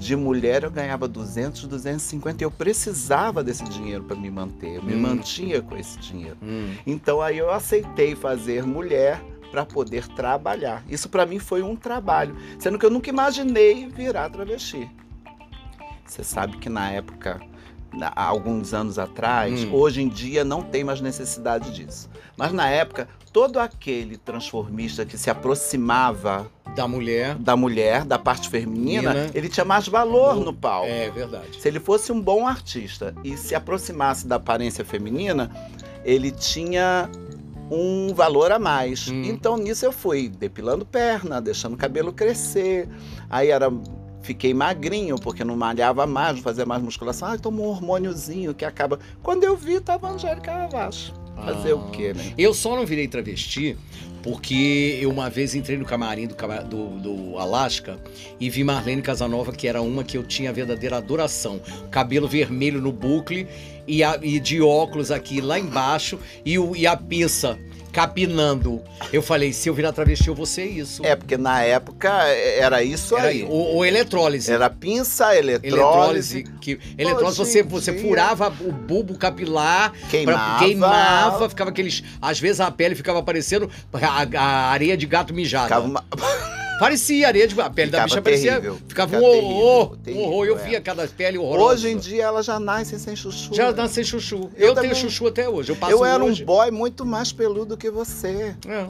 de 0.00 0.16
mulher 0.16 0.64
eu 0.64 0.70
ganhava 0.70 1.06
200, 1.06 1.66
250 1.66 2.42
e 2.42 2.44
eu 2.46 2.50
precisava 2.50 3.44
desse 3.44 3.62
dinheiro 3.64 4.02
para 4.04 4.16
me 4.16 4.30
manter. 4.30 4.76
Eu 4.76 4.82
me 4.82 4.94
Hum. 4.94 5.00
mantinha 5.00 5.60
com 5.60 5.76
esse 5.76 5.98
dinheiro. 5.98 6.38
Hum. 6.42 6.74
Então 6.86 7.20
aí 7.20 7.36
eu 7.36 7.50
aceitei 7.50 8.16
fazer 8.16 8.64
mulher 8.64 9.22
para 9.50 9.66
poder 9.66 10.08
trabalhar. 10.08 10.82
Isso 10.88 11.08
para 11.10 11.26
mim 11.26 11.38
foi 11.38 11.60
um 11.62 11.76
trabalho, 11.76 12.34
sendo 12.58 12.78
que 12.78 12.86
eu 12.86 12.90
nunca 12.90 13.10
imaginei 13.10 13.86
virar 13.88 14.30
travesti. 14.30 14.88
Você 16.06 16.24
sabe 16.24 16.56
que 16.56 16.68
na 16.70 16.90
época, 16.90 17.38
há 18.00 18.24
alguns 18.24 18.72
anos 18.72 18.98
atrás, 18.98 19.64
Hum. 19.64 19.74
hoje 19.74 20.00
em 20.02 20.08
dia 20.08 20.44
não 20.44 20.62
tem 20.62 20.82
mais 20.82 21.00
necessidade 21.02 21.72
disso. 21.72 22.08
Mas 22.38 22.52
na 22.52 22.68
época, 22.70 23.06
todo 23.32 23.58
aquele 23.58 24.16
transformista 24.16 25.04
que 25.06 25.16
se 25.16 25.30
aproximava 25.30 26.50
Da 26.74 26.86
mulher. 26.88 27.36
da 27.36 27.56
mulher, 27.56 28.04
da 28.04 28.18
parte 28.18 28.48
feminina, 28.48 29.14
Menina. 29.14 29.30
ele 29.34 29.48
tinha 29.48 29.64
mais 29.64 29.86
valor 29.88 30.34
No- 30.36 30.46
no 30.46 30.52
palco. 30.54 30.88
É 30.88 31.10
verdade. 31.10 31.60
Se 31.60 31.68
ele 31.68 31.80
fosse 31.80 32.10
um 32.12 32.20
bom 32.20 32.46
artista 32.46 33.14
e 33.24 33.36
se 33.36 33.54
aproximasse 33.54 34.26
da 34.26 34.36
aparência 34.36 34.84
feminina, 34.84 35.50
ele 36.04 36.30
tinha 36.30 37.08
um 37.70 38.12
valor 38.14 38.50
a 38.50 38.58
mais. 38.58 39.06
Hum. 39.08 39.22
Então 39.24 39.56
nisso 39.56 39.84
eu 39.84 39.92
fui 39.92 40.28
depilando 40.28 40.84
perna, 40.84 41.40
deixando 41.40 41.74
o 41.74 41.76
cabelo 41.76 42.12
crescer. 42.12 42.88
Aí 43.28 43.48
era 43.48 43.70
fiquei 44.22 44.52
magrinho 44.52 45.16
porque 45.18 45.42
não 45.44 45.56
malhava 45.56 46.06
mais, 46.06 46.36
não 46.36 46.42
fazia 46.42 46.66
mais 46.66 46.82
musculação. 46.82 47.28
Ah, 47.28 47.38
tomou 47.38 47.66
um 47.66 47.70
hormôniozinho 47.70 48.52
que 48.54 48.64
acaba. 48.64 48.98
Quando 49.22 49.44
eu 49.44 49.56
vi, 49.56 49.80
tava 49.80 50.08
Angélica 50.10 50.52
Ravache. 50.52 51.12
Fazer 51.44 51.72
Ah. 51.72 51.76
o 51.76 51.90
quê, 51.90 52.12
né? 52.14 52.32
Eu 52.36 52.52
só 52.54 52.76
não 52.76 52.84
virei 52.86 53.08
travesti 53.08 53.76
porque 54.22 54.98
eu 55.00 55.10
uma 55.10 55.30
vez 55.30 55.54
entrei 55.54 55.78
no 55.78 55.84
camarim 55.86 56.26
do, 56.26 56.34
do, 56.64 56.86
do 57.00 57.38
Alasca 57.38 57.98
e 58.38 58.50
vi 58.50 58.62
Marlene 58.62 59.00
Casanova, 59.00 59.50
que 59.52 59.66
era 59.66 59.80
uma 59.80 60.04
que 60.04 60.16
eu 60.18 60.22
tinha 60.22 60.52
verdadeira 60.52 60.98
adoração. 60.98 61.60
Cabelo 61.90 62.28
vermelho 62.28 62.80
no 62.82 62.92
bucle 62.92 63.46
e, 63.86 64.04
a- 64.04 64.18
e 64.22 64.38
de 64.38 64.60
óculos 64.60 65.10
aqui 65.10 65.40
lá 65.40 65.58
embaixo 65.58 66.18
e, 66.44 66.58
o- 66.58 66.76
e 66.76 66.86
a 66.86 66.94
pinça 66.96 67.58
capinando. 67.90 68.82
Eu 69.12 69.22
falei, 69.22 69.52
se 69.52 69.68
eu 69.68 69.74
virar 69.74 69.92
travesti, 69.92 70.28
eu 70.28 70.34
vou 70.34 70.46
ser 70.46 70.64
isso. 70.66 71.04
É, 71.04 71.14
porque 71.16 71.36
na 71.36 71.62
época 71.62 72.08
era 72.08 72.82
isso 72.82 73.16
Era 73.16 73.28
aí. 73.28 73.42
ou, 73.42 73.76
ou 73.76 73.84
eletrólise. 73.86 74.50
Era 74.52 74.68
pinça, 74.70 75.34
eletrólise, 75.36 75.66
Eletrólise, 75.66 76.44
que, 76.60 76.78
eletrólise 76.96 77.38
você, 77.38 77.62
você 77.62 77.92
furava 77.98 78.48
o 78.60 78.72
bulbo 78.72 79.16
capilar 79.18 79.90
Pra- 79.92 80.08
queimava. 80.10 80.58
queimava, 80.64 81.48
ficava 81.48 81.70
aqueles. 81.70 82.02
Às 82.20 82.38
vezes 82.38 82.60
a 82.60 82.70
pele 82.70 82.94
ficava 82.94 83.22
parecendo 83.22 83.70
a, 83.92 84.38
a 84.38 84.70
areia 84.70 84.96
de 84.96 85.06
gato 85.06 85.32
mijada. 85.34 85.64
Ficava 85.66 85.86
uma... 85.86 86.04
Parecia 86.80 87.28
areia 87.28 87.46
de. 87.46 87.60
A 87.60 87.68
pele 87.68 87.90
da 87.90 87.98
Ficava 87.98 88.06
bicha 88.08 88.22
parecia. 88.22 88.50
terrível. 88.52 88.78
Ficava 88.88 89.10
Fica 89.10 89.22
um 89.22 89.28
horror. 89.28 89.96
terrível, 89.98 90.26
um 90.26 90.28
horror. 90.32 90.46
Eu 90.46 90.58
é. 90.58 90.62
via 90.62 90.80
cada 90.80 91.06
pele 91.06 91.36
horrorosa. 91.36 91.74
Hoje 91.74 91.88
em 91.90 91.98
dia 91.98 92.24
ela 92.24 92.42
já 92.42 92.58
nasce 92.58 92.98
sem 92.98 93.14
chuchu. 93.14 93.54
Já 93.54 93.70
né? 93.70 93.76
nasce 93.76 94.02
chuchu. 94.02 94.50
Eu 94.56 94.68
Eu, 94.68 94.74
também. 94.74 94.90
tenho 94.90 95.02
chuchu 95.02 95.26
até 95.26 95.46
hoje. 95.46 95.70
Eu 95.72 95.76
passo 95.76 95.92
Eu 95.92 96.06
era 96.06 96.24
hoje. 96.24 96.42
um 96.42 96.46
boy 96.46 96.70
muito 96.70 97.04
mais 97.04 97.32
peludo 97.32 97.76
que 97.76 97.90
você. 97.90 98.56
É. 98.66 98.86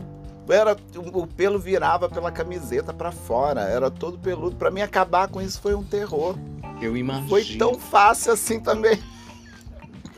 Era, 0.49 0.77
o 1.13 1.27
pelo 1.27 1.59
virava 1.59 2.09
pela 2.09 2.31
camiseta 2.31 2.93
pra 2.95 3.11
fora, 3.11 3.63
era 3.63 3.91
todo 3.91 4.19
peludo. 4.19 4.55
Pra 4.55 4.71
mim 4.71 4.83
acabar 4.83 5.27
com 5.27 5.43
isso 5.43 5.61
foi 5.61 5.75
um 5.75 5.83
terror. 5.83 6.37
Eu 6.81 6.97
imagino. 6.97 7.29
Foi 7.29 7.45
tão 7.57 7.75
fácil 7.75 8.33
assim 8.33 8.61
também. 8.61 9.01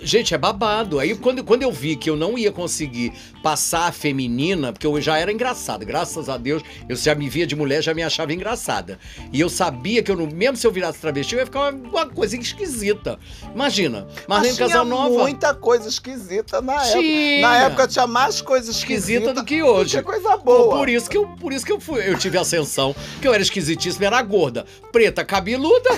Gente, 0.02 0.34
é 0.34 0.38
babado. 0.38 0.98
Aí 0.98 1.14
quando, 1.14 1.44
quando 1.44 1.62
eu 1.62 1.70
vi 1.70 1.94
que 1.96 2.10
eu 2.10 2.16
não 2.16 2.36
ia 2.36 2.50
conseguir 2.50 3.12
passar 3.42 3.86
a 3.86 3.92
feminina, 3.92 4.72
porque 4.72 4.86
eu 4.86 5.00
já 5.00 5.16
era 5.18 5.32
engraçada, 5.32 5.84
graças 5.84 6.28
a 6.28 6.36
Deus, 6.36 6.62
eu 6.88 6.96
já 6.96 7.14
me 7.14 7.28
via 7.28 7.46
de 7.46 7.54
mulher, 7.54 7.82
já 7.82 7.94
me 7.94 8.02
achava 8.02 8.32
engraçada. 8.32 8.98
E 9.32 9.40
eu 9.40 9.48
sabia 9.48 10.02
que 10.02 10.10
eu, 10.10 10.16
não- 10.16 10.26
mesmo 10.26 10.56
se 10.56 10.66
eu 10.66 10.72
virasse 10.72 10.98
travesti, 11.00 11.34
eu 11.34 11.40
ia 11.40 11.46
ficar 11.46 11.72
uma, 11.72 11.88
uma 11.88 12.06
coisa 12.06 12.36
esquisita. 12.36 13.18
Imagina, 13.54 14.06
Marlene 14.28 14.48
Mas 14.48 14.56
tinha 14.56 14.68
Casanova. 14.68 15.18
muita 15.18 15.54
coisa 15.54 15.88
esquisita 15.88 16.60
na 16.60 16.74
época. 16.84 16.98
Tinha. 16.98 17.40
Na 17.42 17.56
época 17.58 17.88
tinha 17.88 18.06
mais 18.06 18.40
coisa 18.40 18.70
esquisita, 18.70 19.20
esquisita 19.20 19.34
do 19.34 19.44
que 19.44 19.62
hoje. 19.62 19.90
Tinha 19.90 20.02
coisa 20.02 20.36
boa. 20.36 20.76
Por 20.78 20.88
isso 20.88 21.08
que 21.08 21.16
eu, 21.16 21.26
por 21.28 21.52
isso 21.52 21.64
que 21.64 21.72
eu 21.72 21.80
fui, 21.80 22.08
eu 22.08 22.18
tive 22.18 22.38
ascensão, 22.38 22.94
que 23.20 23.28
eu 23.28 23.32
era 23.32 23.42
esquisitíssima, 23.42 24.06
era 24.06 24.20
gorda, 24.22 24.66
preta, 24.90 25.24
cabeluda. 25.24 25.90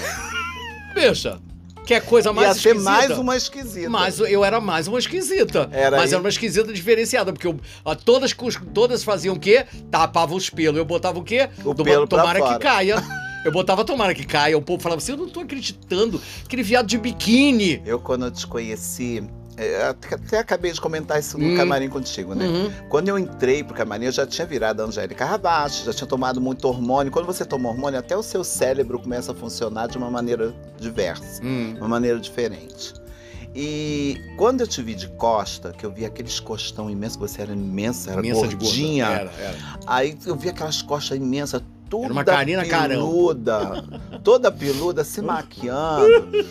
Bicha, 0.95 1.41
que 1.87 1.95
é 1.95 2.01
coisa 2.01 2.33
mais 2.33 2.49
Ia 2.49 2.55
ser 2.55 2.69
esquisita. 2.71 2.91
mais 2.91 3.11
uma 3.19 3.37
esquisita. 3.37 3.91
Mas 3.91 4.19
eu 4.19 4.45
era 4.45 4.61
mais 4.61 4.89
uma 4.89 4.99
esquisita. 4.99 5.69
Era 5.73 5.97
mas 5.97 6.07
aí. 6.11 6.15
era 6.15 6.21
uma 6.23 6.29
esquisita 6.29 6.73
diferenciada, 6.73 7.33
porque 7.33 7.47
eu, 7.47 7.59
todas, 8.05 8.35
todas 8.73 9.05
faziam 9.05 9.35
o 9.35 9.39
quê? 9.39 9.67
Tapavam 9.91 10.37
os 10.37 10.49
pelos. 10.51 10.79
Eu 10.79 10.85
botava 10.85 11.19
o 11.19 11.23
quê? 11.25 11.49
O 11.65 11.75
Toma- 11.75 11.85
pelo 11.85 12.07
tomara 12.07 12.41
que 12.41 12.59
caia. 12.59 12.97
Eu 13.45 13.53
botava 13.53 13.85
tomara 13.85 14.15
que 14.15 14.25
caia. 14.25 14.57
O 14.57 14.63
povo 14.63 14.83
falava 14.83 14.99
assim: 15.03 15.13
eu 15.13 15.19
não 15.19 15.29
tô 15.29 15.41
acreditando. 15.41 16.21
Aquele 16.45 16.63
viado 16.63 16.87
de 16.87 16.97
biquíni. 16.97 17.83
Eu, 17.85 17.99
quando 18.01 18.25
eu 18.25 18.31
te 18.31 18.47
conheci, 18.47 19.23
até, 19.91 20.15
até 20.17 20.39
acabei 20.39 20.73
de 20.73 20.81
comentar 20.81 21.19
isso 21.21 21.39
no 21.39 21.47
Hum. 21.47 21.57
camarim 21.57 21.89
contigo, 21.89 22.35
né? 22.35 22.47
Uhum. 22.47 22.73
Quando 22.89 23.09
eu 23.09 23.19
entrei 23.19 23.63
pro 23.63 23.75
camarim, 23.75 24.07
eu 24.07 24.13
já 24.13 24.27
tinha 24.27 24.47
virado 24.47 24.83
a 24.83 24.87
Angélica 24.87 25.25
Ravache, 25.25 25.85
já 25.85 25.93
tinha 25.93 26.07
tomado 26.09 26.41
muito 26.41 26.67
hormônio. 26.67 27.13
Quando 27.13 27.27
você 27.27 27.45
toma 27.45 27.69
hormônio, 27.69 27.99
até 27.99 28.17
o 28.17 28.23
seu 28.23 28.43
cérebro 28.43 28.99
começa 28.99 29.33
a 29.33 29.35
funcionar 29.35 29.87
de 29.89 29.97
uma 29.99 30.11
maneira 30.11 30.55
diversa, 30.79 31.41
Hum. 31.45 31.75
uma 31.79 31.89
maneira 31.89 32.19
diferente. 32.19 32.95
E 33.55 34.21
quando 34.37 34.63
eu 34.63 34.67
te 34.67 34.83
vi 34.83 34.95
de 34.97 35.07
costa, 35.11 35.73
que 35.73 35.87
eu 35.87 35.93
vi 35.93 36.05
aqueles 36.05 36.41
costão 36.41 36.91
imenso, 36.91 37.19
você 37.21 37.43
era 37.43 37.53
imensa, 37.53 38.11
era 38.11 38.21
Imensa 38.21 38.49
de 38.49 38.57
gorda. 38.57 38.65
gordinha. 38.65 39.05
Era, 39.07 39.31
era. 39.39 39.57
Aí 39.87 40.19
eu 40.27 40.35
vi 40.35 40.49
aquelas 40.49 40.83
costas 40.83 41.17
imensas, 41.17 41.63
toda 42.03 42.13
uma 42.13 42.25
Karina 42.25 42.65
peluda, 42.65 43.85
toda 44.23 44.51
peluda, 44.51 45.05
se 45.05 45.21
maquiando. 45.23 46.07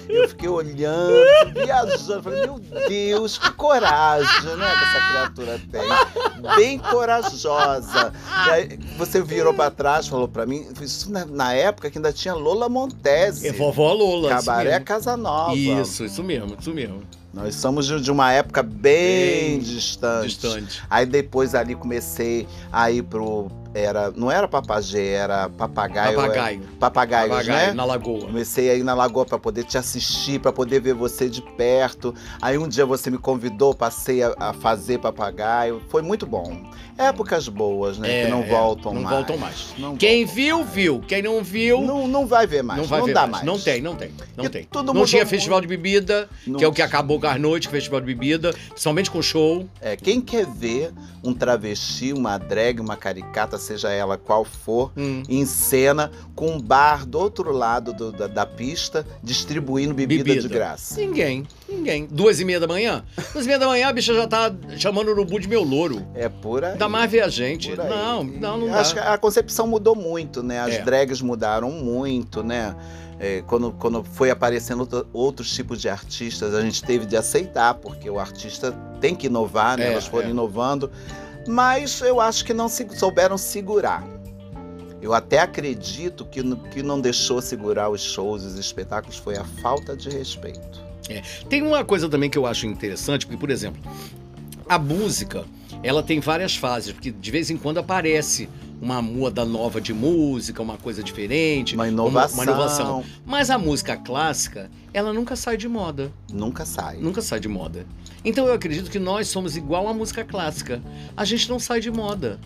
Eu 0.09 0.29
fiquei 0.29 0.49
olhando, 0.49 1.13
viajando. 1.53 2.23
Falei, 2.23 2.41
meu 2.41 2.59
Deus, 2.87 3.37
que 3.37 3.51
coragem, 3.51 4.55
né, 4.55 4.67
que 4.77 4.83
essa 4.83 5.07
criatura 5.09 5.61
tem. 5.71 6.55
Bem 6.55 6.79
corajosa. 6.79 8.13
E 8.47 8.49
aí 8.49 8.79
você 8.97 9.21
virou 9.21 9.53
pra 9.53 9.69
trás, 9.71 10.07
falou 10.07 10.27
pra 10.27 10.45
mim, 10.45 10.67
isso 10.81 11.11
na, 11.11 11.25
na 11.25 11.53
época 11.53 11.89
que 11.89 11.97
ainda 11.97 12.11
tinha 12.13 12.33
Lola 12.33 12.69
Montese. 12.69 13.47
É 13.47 13.51
vovó 13.51 13.93
Lola. 13.93 14.29
Cabaré. 14.29 14.79
Casa 14.79 15.15
Nova. 15.15 15.55
Isso, 15.55 16.05
isso 16.05 16.23
mesmo, 16.23 16.55
isso 16.59 16.73
mesmo. 16.73 17.01
Nós 17.33 17.55
somos 17.55 17.87
de 17.87 17.99
de 17.99 18.11
uma 18.11 18.31
época 18.31 18.61
bem, 18.61 19.51
Bem 19.53 19.59
distante. 19.59 20.27
Distante. 20.27 20.83
Aí 20.89 21.05
depois 21.05 21.55
ali 21.55 21.73
comecei 21.73 22.47
a 22.71 22.91
ir 22.91 23.01
pro. 23.03 23.49
Era, 23.73 24.11
não 24.11 24.29
era 24.29 24.47
papagé, 24.47 25.13
era 25.13 25.49
papagaio. 25.49 26.15
Papagaio. 26.15 26.61
é, 26.61 26.79
papagaios, 26.79 27.29
Papagaio, 27.29 27.67
né? 27.67 27.73
na 27.73 27.85
lagoa. 27.85 28.21
Comecei 28.21 28.69
a 28.69 28.75
ir 28.75 28.83
na 28.83 28.93
lagoa 28.93 29.25
para 29.25 29.39
poder 29.39 29.63
te 29.63 29.77
assistir, 29.77 30.39
para 30.39 30.51
poder 30.51 30.79
ver 30.79 30.93
você 30.93 31.27
de 31.27 31.41
perto. 31.41 32.13
Aí 32.41 32.57
um 32.57 32.67
dia 32.67 32.85
você 32.85 33.09
me 33.09 33.17
convidou, 33.17 33.73
passei 33.73 34.21
a, 34.23 34.33
a 34.39 34.53
fazer 34.53 34.99
papagaio. 34.99 35.81
Foi 35.89 36.01
muito 36.01 36.25
bom. 36.25 36.63
Épocas 36.95 37.47
boas, 37.47 37.97
né? 37.97 38.21
É, 38.21 38.25
que 38.25 38.31
não 38.31 38.43
é, 38.43 38.47
voltam 38.47 38.93
não 38.93 39.01
mais. 39.01 39.15
voltam 39.15 39.37
mais. 39.37 39.73
Não 39.79 39.97
Quem 39.97 40.25
viu, 40.25 40.63
viu. 40.63 41.01
Quem 41.07 41.23
não 41.23 41.43
viu, 41.43 41.77
voltam. 41.77 41.97
não, 42.01 42.07
não 42.07 42.27
vai 42.27 42.45
ver 42.45 42.61
mais. 42.61 42.79
não 42.79 42.85
vai 42.87 43.01
ver 43.01 43.13
dá 43.13 43.21
mais. 43.21 43.31
mais. 43.31 43.45
Não 43.45 43.59
tem, 43.59 43.81
não 43.81 43.95
tem. 43.95 44.11
Não 44.37 44.45
E 44.45 44.49
tem. 44.49 44.67
não 44.93 45.05
tinha 45.05 45.25
festival 45.25 45.59
de 45.59 45.65
bebida, 45.67 46.29
Não 46.45 46.59
que 46.59 46.63
é 46.63 46.67
o 46.67 46.71
que 46.71 46.81
acabou 46.83 47.19
com 47.19 47.25
as 47.25 47.39
noites, 47.39 47.69
festival 47.71 47.99
de 47.99 48.05
bebida, 48.05 48.53
somente 48.75 49.09
com 49.09 49.21
show. 49.23 49.67
É, 49.81 49.95
quem 49.95 50.21
quer 50.21 50.45
ver 50.45 50.91
um 51.23 51.33
travesti, 51.33 52.13
uma 52.13 52.37
drag, 52.37 52.79
uma 52.79 52.95
caricata, 52.95 53.57
seja 53.63 53.89
ela 53.89 54.17
qual 54.17 54.43
for, 54.43 54.91
Hum. 54.95 55.23
em 55.27 55.45
cena, 55.45 56.11
com 56.35 56.51
um 56.51 56.59
bar 56.61 57.05
do 57.05 57.17
outro 57.19 57.51
lado 57.51 57.93
do- 57.93 58.11
da, 58.11 58.27
da 58.27 58.45
pista, 58.45 59.05
distribuindo 59.23 59.93
bebida, 59.93 60.23
Bebida. 60.23 60.47
de 60.47 60.53
graça. 60.53 60.99
Ninguém, 60.99 61.47
ninguém. 61.67 62.05
Duas 62.09 62.39
e 62.39 62.45
meia 62.45 62.59
da 62.59 62.67
manhã? 62.67 63.03
Duas 63.33 63.45
e 63.45 63.47
meia 63.47 63.59
da 63.59 63.67
manhã 63.67 63.87
a 63.87 63.93
bicha 63.93 64.13
já 64.13 64.27
tá 64.27 64.53
chamando 64.77 65.07
o 65.07 65.11
urubu 65.11 65.39
de 65.39 65.47
meu 65.47 65.63
louro. 65.63 66.05
É 66.13 66.29
por 66.29 66.63
aí. 66.63 66.73
Ainda 66.73 66.89
mais 66.89 67.09
ver 67.11 67.21
a 67.21 67.27
gente. 67.29 67.75
Não, 67.75 68.23
não, 68.23 68.57
não 68.57 68.73
Acho 68.73 68.93
que 68.93 68.99
dá. 68.99 69.13
a 69.13 69.17
concepção 69.17 69.65
mudou 69.67 69.95
muito, 69.95 70.43
né? 70.43 70.59
As 70.59 70.75
É. 70.75 70.81
drags 70.81 71.21
mudaram 71.21 71.71
muito, 71.71 72.43
né? 72.43 72.75
É, 73.19 73.41
quando, 73.47 73.71
quando 73.73 74.03
foi 74.03 74.29
aparecendo 74.31 74.81
outra- 74.81 75.05
outros 75.13 75.53
tipos 75.53 75.79
de 75.79 75.87
artistas, 75.87 76.53
a 76.53 76.61
gente 76.61 76.83
teve 76.83 77.05
de 77.05 77.15
aceitar, 77.15 77.75
porque 77.75 78.09
o 78.09 78.19
artista 78.19 78.71
tem 78.99 79.15
que 79.15 79.27
inovar, 79.27 79.77
né? 79.77 79.85
É, 79.87 79.91
Elas 79.93 80.05
foram 80.07 80.27
é. 80.27 80.31
inovando. 80.31 80.91
Mas 81.47 82.01
eu 82.01 82.21
acho 82.21 82.45
que 82.45 82.53
não 82.53 82.69
se, 82.69 82.87
souberam 82.97 83.37
segurar. 83.37 84.03
Eu 85.01 85.13
até 85.13 85.39
acredito 85.39 86.25
que 86.25 86.39
o 86.39 86.55
que 86.55 86.81
não 86.81 87.01
deixou 87.01 87.41
segurar 87.41 87.89
os 87.89 88.01
shows, 88.01 88.43
os 88.43 88.57
espetáculos, 88.57 89.17
foi 89.17 89.35
a 89.35 89.43
falta 89.61 89.97
de 89.97 90.09
respeito. 90.09 90.81
Tem 91.49 91.61
uma 91.61 91.83
coisa 91.83 92.07
também 92.07 92.29
que 92.29 92.37
eu 92.37 92.45
acho 92.45 92.65
interessante, 92.65 93.25
porque, 93.25 93.37
por 93.37 93.49
exemplo, 93.49 93.81
a 94.67 94.79
música, 94.79 95.43
ela 95.83 96.01
tem 96.01 96.21
várias 96.21 96.55
fases, 96.55 96.93
porque 96.93 97.11
de 97.11 97.31
vez 97.31 97.49
em 97.49 97.57
quando 97.57 97.79
aparece 97.79 98.47
uma 98.83 99.01
moda 99.01 99.45
nova 99.45 99.79
de 99.79 99.93
música, 99.93 100.61
uma 100.61 100.77
coisa 100.77 101.01
diferente, 101.01 101.73
Uma 101.75 101.87
inovação, 101.87 102.35
uma 102.35 102.43
inovação. 102.43 103.03
Mas 103.25 103.49
a 103.49 103.57
música 103.57 103.95
clássica, 103.95 104.69
ela 104.93 105.13
nunca 105.13 105.37
sai 105.37 105.55
de 105.55 105.69
moda. 105.69 106.11
nunca 106.31 106.65
sai. 106.65 106.97
Nunca 106.97 107.21
sai 107.21 107.39
de 107.39 107.47
moda. 107.47 107.85
Então 108.25 108.45
eu 108.45 108.53
acredito 108.53 108.91
que 108.91 108.99
nós 108.99 109.29
somos 109.29 109.55
igual 109.55 109.87
à 109.87 109.93
música 109.93 110.25
clássica. 110.25 110.81
A 111.15 111.23
gente 111.23 111.49
não 111.49 111.59
sai 111.59 111.79
de 111.79 111.89
moda. 111.89 112.39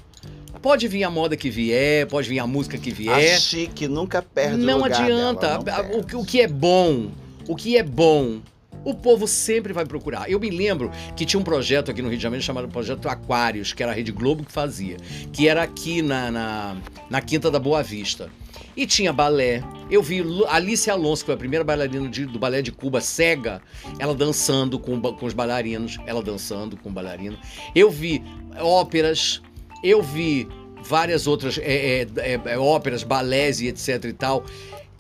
Pode 0.62 0.88
vir 0.88 1.04
a 1.04 1.10
moda 1.10 1.36
que 1.36 1.50
vier, 1.50 2.06
pode 2.08 2.30
vir 2.30 2.40
a 2.40 2.46
música 2.48 2.78
que 2.78 2.92
A 2.92 2.94
vier. 2.94 3.40
chique 3.40 3.88
nunca 3.88 4.22
perde 4.22 4.56
o 4.62 4.66
não 4.66 4.78
lugar 4.80 5.02
adianta. 5.02 5.58
dela, 5.60 5.84
não 5.88 5.96
A- 5.96 6.00
o, 6.00 6.04
que- 6.04 6.16
o 6.16 6.24
que 6.26 6.42
é 6.42 6.48
bom, 6.48 7.08
o 7.48 7.56
que 7.56 7.78
é 7.78 7.84
bom, 7.84 8.40
o 8.84 8.94
povo 8.94 9.28
sempre 9.28 9.74
vai 9.74 9.86
procurar. 9.86 10.30
Eu 10.30 10.40
me 10.40 10.50
lembro 10.50 10.92
que 11.16 11.26
tinha 11.26 11.40
um 11.40 11.44
projeto 11.44 11.92
aqui 11.92 12.02
no 12.02 12.08
Rio 12.10 12.18
de 12.18 12.24
Janeiro 12.24 12.44
chamado 12.44 12.68
Projeto 12.68 13.08
Aquários, 13.10 13.74
que 13.74 13.84
era 13.84 13.92
a 13.92 13.96
Rede 13.96 14.12
Globo 14.12 14.44
que 14.44 14.52
fazia, 14.52 14.98
que 15.34 15.48
era 15.48 15.64
aqui 15.64 16.02
na, 16.02 16.32
na, 16.32 16.78
na 17.10 17.22
Quinta 17.22 17.50
da 17.52 17.60
Boa 17.60 17.84
Vista. 17.84 18.30
E 18.76 18.86
tinha 18.86 19.12
balé. 19.12 19.64
Eu 19.90 20.04
vi 20.04 20.24
Alice 20.50 20.90
Alonso, 20.90 21.24
que 21.24 21.28
foi 21.28 21.36
a 21.36 21.38
primeira 21.38 21.64
bailarina 21.66 22.08
de- 22.08 22.26
do 22.28 22.38
balé 22.38 22.62
de 22.62 22.72
Cuba, 22.72 23.02
cega, 23.02 23.60
ela 23.98 24.14
dançando 24.14 24.78
com, 24.80 25.00
com 25.02 25.26
os 25.26 25.34
bailarinos, 25.34 25.98
ela 26.06 26.22
dançando 26.22 26.78
com 26.78 26.90
o 26.90 26.92
bailarino. 26.92 27.38
Eu 27.76 27.90
vi 27.90 28.24
óperas, 28.60 29.42
eu 29.84 30.02
vi 30.02 30.48
várias 30.84 31.26
outras 31.28 31.58
é, 31.58 32.02
é, 32.04 32.08
é, 32.18 32.42
é, 32.46 32.58
óperas, 32.58 33.04
balés 33.04 33.60
e 33.62 33.68
etc 33.68 34.06
e 34.06 34.14
tal 34.14 34.46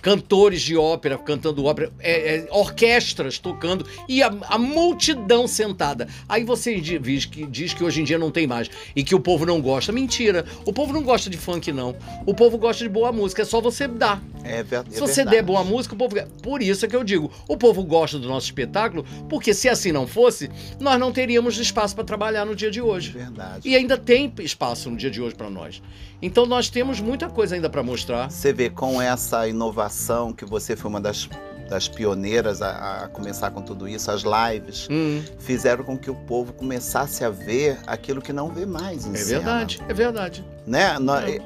cantores 0.08 0.62
de 0.62 0.78
ópera 0.78 1.18
cantando 1.18 1.66
ópera, 1.66 1.92
é, 2.00 2.38
é, 2.38 2.48
orquestras 2.50 3.38
tocando 3.38 3.86
e 4.08 4.24
a, 4.24 4.34
a, 4.48 4.58
multidão 4.58 5.46
sentada. 5.50 6.08
Aí 6.30 6.46
você 6.46 6.80
diz 6.80 7.26
que, 7.26 7.46
diz 7.46 7.74
que 7.74 7.84
hoje 7.84 8.00
em 8.00 8.06
dia 8.06 8.18
não 8.18 8.32
tem 8.32 8.48
mais 8.48 8.70
e 8.96 9.04
que 9.04 9.14
o 9.14 9.20
povo 9.20 9.46
não 9.46 9.62
gosta. 9.62 9.92
Mentira. 9.92 10.46
O 10.64 10.72
povo 10.72 10.94
não 10.94 11.04
gosta 11.04 11.30
de 11.30 11.36
funk, 11.36 11.74
não. 11.74 11.94
O 12.26 12.34
povo 12.34 12.58
gosta 12.58 12.86
de 12.86 12.90
boa 12.90 13.12
música. 13.12 13.42
É 13.42 13.46
só 13.46 13.60
você 13.60 13.86
dar. 13.86 14.24
É, 14.46 14.64
verdade. 14.64 14.96
Se 14.96 15.02
você 15.02 15.26
der 15.26 15.44
boa 15.44 15.62
música, 15.62 15.94
o 15.94 15.98
povo. 15.98 16.16
Por 16.42 16.62
isso 16.62 16.86
é 16.86 16.88
que 16.88 16.96
eu 16.96 17.04
digo: 17.04 17.30
o 17.46 17.58
povo 17.58 17.84
gosta 17.84 18.18
do 18.18 18.30
nosso 18.30 18.46
espetáculo, 18.46 19.06
porque 19.28 19.54
se 19.54 19.68
assim 19.68 19.92
não 19.92 20.08
fosse, 20.08 20.50
nós 20.80 20.98
não 20.98 21.12
teríamos 21.12 21.58
espaço 21.58 21.94
para 21.94 22.06
trabalhar 22.06 22.46
no 22.46 22.56
dia 22.56 22.72
de 22.72 22.80
hoje. 22.80 23.12
Verdade. 23.12 23.68
E 23.68 23.76
ainda 23.76 23.98
tem 23.98 24.34
espaço 24.40 24.90
no 24.90 24.96
dia 24.96 25.12
de 25.12 25.22
hoje 25.22 25.36
para 25.36 25.50
nós. 25.50 25.82
Então 26.22 26.46
nós 26.46 26.70
temos 26.70 27.00
muita 27.00 27.30
coisa 27.30 27.56
ainda 27.56 27.70
para 27.70 27.84
mostrar. 27.84 28.30
Você 28.32 28.52
vê 28.52 28.70
com 28.70 29.02
essa 29.02 29.48
inovação 29.48 30.34
que 30.34 30.46
você 30.46 30.76
foi 30.76 30.90
uma 30.90 31.02
das 31.02 31.30
das 31.68 31.88
pioneiras 31.88 32.62
a, 32.62 33.04
a, 33.04 33.08
começar 33.10 33.52
com 33.52 33.62
tudo 33.62 33.88
isso, 33.88 34.10
as 34.10 34.24
lives, 34.24 34.88
hum. 34.90 35.22
fizeram 35.38 35.84
com 35.84 35.98
que 35.98 36.10
o 36.10 36.16
povo 36.16 36.54
começasse 36.54 37.24
a 37.24 37.30
ver 37.30 37.78
aquilo 37.86 38.22
que 38.22 38.32
não 38.32 38.50
vê 38.50 38.66
mais 38.66 39.06
em 39.06 39.14
É 39.14 39.18
cena. 39.18 39.40
verdade, 39.40 39.82
é 39.88 39.94
verdade. 39.94 40.46
Né? 40.66 40.96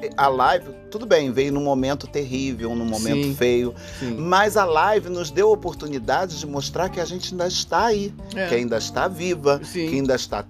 É. 0.01 0.09
A 0.15 0.27
live, 0.27 0.69
tudo 0.89 1.05
bem, 1.05 1.31
veio 1.31 1.51
num 1.51 1.63
momento 1.63 2.07
terrível, 2.07 2.75
num 2.75 2.85
momento 2.85 3.23
Sim. 3.23 3.35
feio, 3.35 3.73
Sim. 3.99 4.15
mas 4.17 4.57
a 4.57 4.65
live 4.65 5.09
nos 5.09 5.31
deu 5.31 5.49
a 5.49 5.51
oportunidade 5.51 6.39
de 6.39 6.45
mostrar 6.45 6.89
que 6.89 6.99
a 6.99 7.05
gente 7.05 7.31
ainda 7.33 7.47
está 7.47 7.85
aí, 7.85 8.13
É. 8.35 8.47
que 8.47 8.55
ainda 8.55 8.77
está 8.77 9.07
viva, 9.07 9.59
Sim. 9.63 9.89
que 9.89 9.95
ainda 9.95 10.15
está 10.15 10.45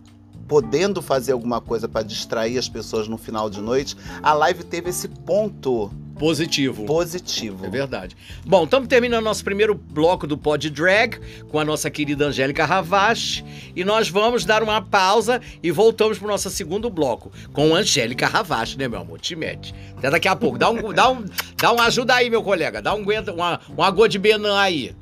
podendo 0.51 1.01
fazer 1.01 1.31
alguma 1.31 1.61
coisa 1.61 1.87
para 1.87 2.03
distrair 2.03 2.57
as 2.57 2.67
pessoas 2.67 3.07
no 3.07 3.17
final 3.17 3.49
de 3.49 3.61
noite. 3.61 3.95
A 4.21 4.33
live 4.33 4.65
teve 4.65 4.89
esse 4.89 5.07
ponto 5.07 5.89
Positivo. 6.19 6.85
positivo. 6.85 7.65
É 7.65 7.69
verdade. 7.69 8.17
Bom, 8.45 8.65
estamos 8.65 8.89
terminando 8.89 9.23
nosso 9.23 9.45
primeiro 9.45 9.73
bloco 9.73 10.27
do 10.27 10.37
Pod 10.37 10.69
Drag 10.69 11.17
com 11.47 11.57
a 11.57 11.63
nossa 11.63 11.89
querida 11.89 12.25
Angélica 12.25 12.65
Ravache 12.65 13.45
e 13.73 13.85
nós 13.85 14.09
vamos 14.09 14.43
dar 14.43 14.61
uma 14.61 14.81
pausa 14.81 15.41
e 15.63 15.71
voltamos 15.71 16.19
para 16.19 16.25
o 16.27 16.31
nosso 16.31 16.49
segundo 16.49 16.89
bloco 16.89 17.31
com 17.53 17.73
Angélica 17.73 18.27
Ravache, 18.27 18.77
né, 18.77 18.89
meu 18.89 18.99
amor? 18.99 19.21
Te 19.21 19.37
mete. 19.37 19.73
Até 19.97 20.09
daqui 20.11 20.27
a 20.27 20.35
pouco. 20.35 20.57
Dá 20.57 20.69
um, 20.69 20.93
dá 20.93 21.09
um, 21.09 21.23
dá 21.55 21.71
uma 21.71 21.85
ajuda 21.85 22.15
aí, 22.15 22.29
meu 22.29 22.43
colega. 22.43 22.81
Dá 22.81 22.93
um 22.93 23.05
uma, 23.33 23.61
uma 23.69 23.87
água 23.87 24.09
de 24.09 24.19
Benan 24.19 24.59
aí. 24.59 24.93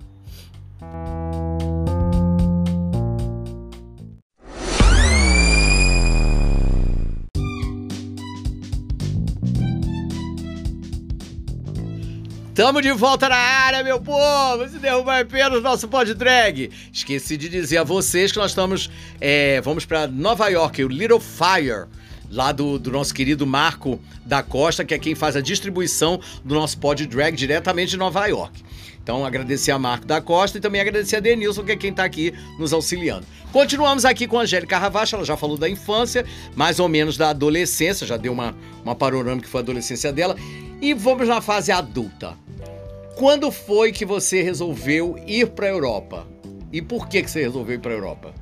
Tamo 12.59 12.81
de 12.81 12.91
volta 12.91 13.29
na 13.29 13.37
área, 13.37 13.81
meu 13.85 14.01
povo! 14.01 14.67
Se 14.67 14.79
derrubar 14.79 15.21
apenas 15.21 15.63
nosso 15.63 15.87
pod 15.87 16.13
drag. 16.13 16.69
Esqueci 16.91 17.37
de 17.37 17.47
dizer 17.47 17.77
a 17.77 17.85
vocês 17.85 18.33
que 18.33 18.37
nós 18.37 18.51
estamos. 18.51 18.91
é, 19.21 19.61
vamos 19.61 19.85
para 19.85 20.07
Nova 20.07 20.49
York, 20.49 20.83
o 20.83 20.89
Little 20.89 21.21
Fire, 21.21 21.85
lá 22.29 22.51
do, 22.51 22.77
do 22.77 22.91
nosso 22.91 23.13
querido 23.13 23.47
Marco 23.47 23.97
da 24.25 24.43
Costa, 24.43 24.83
que 24.83 24.93
é 24.93 24.99
quem 24.99 25.15
faz 25.15 25.37
a 25.37 25.41
distribuição 25.41 26.19
do 26.43 26.53
nosso 26.53 26.77
pod 26.79 27.07
drag 27.07 27.33
diretamente 27.37 27.91
de 27.91 27.97
Nova 27.97 28.25
York. 28.25 28.61
Então, 29.09 29.25
agradecer 29.25 29.71
a 29.71 29.79
Marco 29.79 30.05
da 30.05 30.21
Costa 30.21 30.59
e 30.59 30.61
também 30.61 30.79
agradecer 30.79 31.15
a 31.15 31.19
Denilson, 31.19 31.63
que 31.63 31.71
é 31.71 31.75
quem 31.75 31.89
está 31.89 32.03
aqui 32.03 32.31
nos 32.59 32.71
auxiliando. 32.71 33.25
Continuamos 33.51 34.05
aqui 34.05 34.27
com 34.27 34.37
a 34.37 34.43
Angélica 34.43 34.77
Ravacha, 34.77 35.15
ela 35.15 35.25
já 35.25 35.35
falou 35.35 35.57
da 35.57 35.67
infância, 35.67 36.23
mais 36.55 36.79
ou 36.79 36.87
menos 36.87 37.17
da 37.17 37.31
adolescência, 37.31 38.05
já 38.05 38.17
deu 38.17 38.31
uma, 38.31 38.55
uma 38.83 38.93
panorama 38.93 39.41
que 39.41 39.47
foi 39.47 39.61
a 39.61 39.63
adolescência 39.63 40.13
dela. 40.13 40.35
E 40.79 40.93
vamos 40.93 41.27
na 41.27 41.41
fase 41.41 41.71
adulta. 41.71 42.37
Quando 43.15 43.49
foi 43.49 43.91
que 43.91 44.05
você 44.05 44.43
resolveu 44.43 45.19
ir 45.25 45.47
para 45.47 45.65
a 45.65 45.71
Europa? 45.71 46.27
E 46.71 46.79
por 46.79 47.09
que, 47.09 47.23
que 47.23 47.31
você 47.31 47.41
resolveu 47.41 47.77
ir 47.77 47.79
para 47.79 47.93
a 47.93 47.95
Europa? 47.95 48.35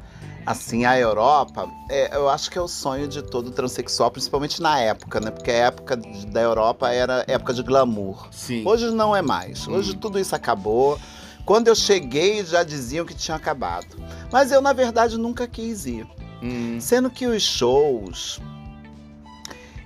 Assim, 0.47 0.85
a 0.85 0.97
Europa, 0.97 1.69
é, 1.89 2.15
eu 2.15 2.29
acho 2.29 2.49
que 2.49 2.57
é 2.57 2.61
o 2.61 2.69
sonho 2.69 3.05
de 3.05 3.21
todo 3.21 3.51
transexual, 3.51 4.09
principalmente 4.09 4.61
na 4.61 4.79
época, 4.79 5.19
né? 5.19 5.29
Porque 5.29 5.51
a 5.51 5.65
época 5.65 5.97
da 5.97 6.41
Europa 6.41 6.89
era 6.89 7.25
época 7.27 7.53
de 7.53 7.61
glamour. 7.61 8.29
Sim. 8.31 8.63
Hoje 8.65 8.89
não 8.91 9.13
é 9.13 9.21
mais. 9.21 9.67
Hoje 9.67 9.91
Hum. 9.91 9.97
tudo 9.99 10.17
isso 10.17 10.33
acabou. 10.33 10.97
Quando 11.45 11.67
eu 11.67 11.75
cheguei, 11.75 12.45
já 12.45 12.63
diziam 12.63 13.05
que 13.05 13.13
tinha 13.13 13.35
acabado. 13.35 13.87
Mas 14.31 14.49
eu, 14.49 14.61
na 14.61 14.71
verdade, 14.71 15.17
nunca 15.17 15.45
quis 15.47 15.85
ir. 15.85 16.07
Hum, 16.41 16.77
Sendo 16.79 17.09
que 17.09 17.27
os 17.27 17.43
shows 17.43 18.39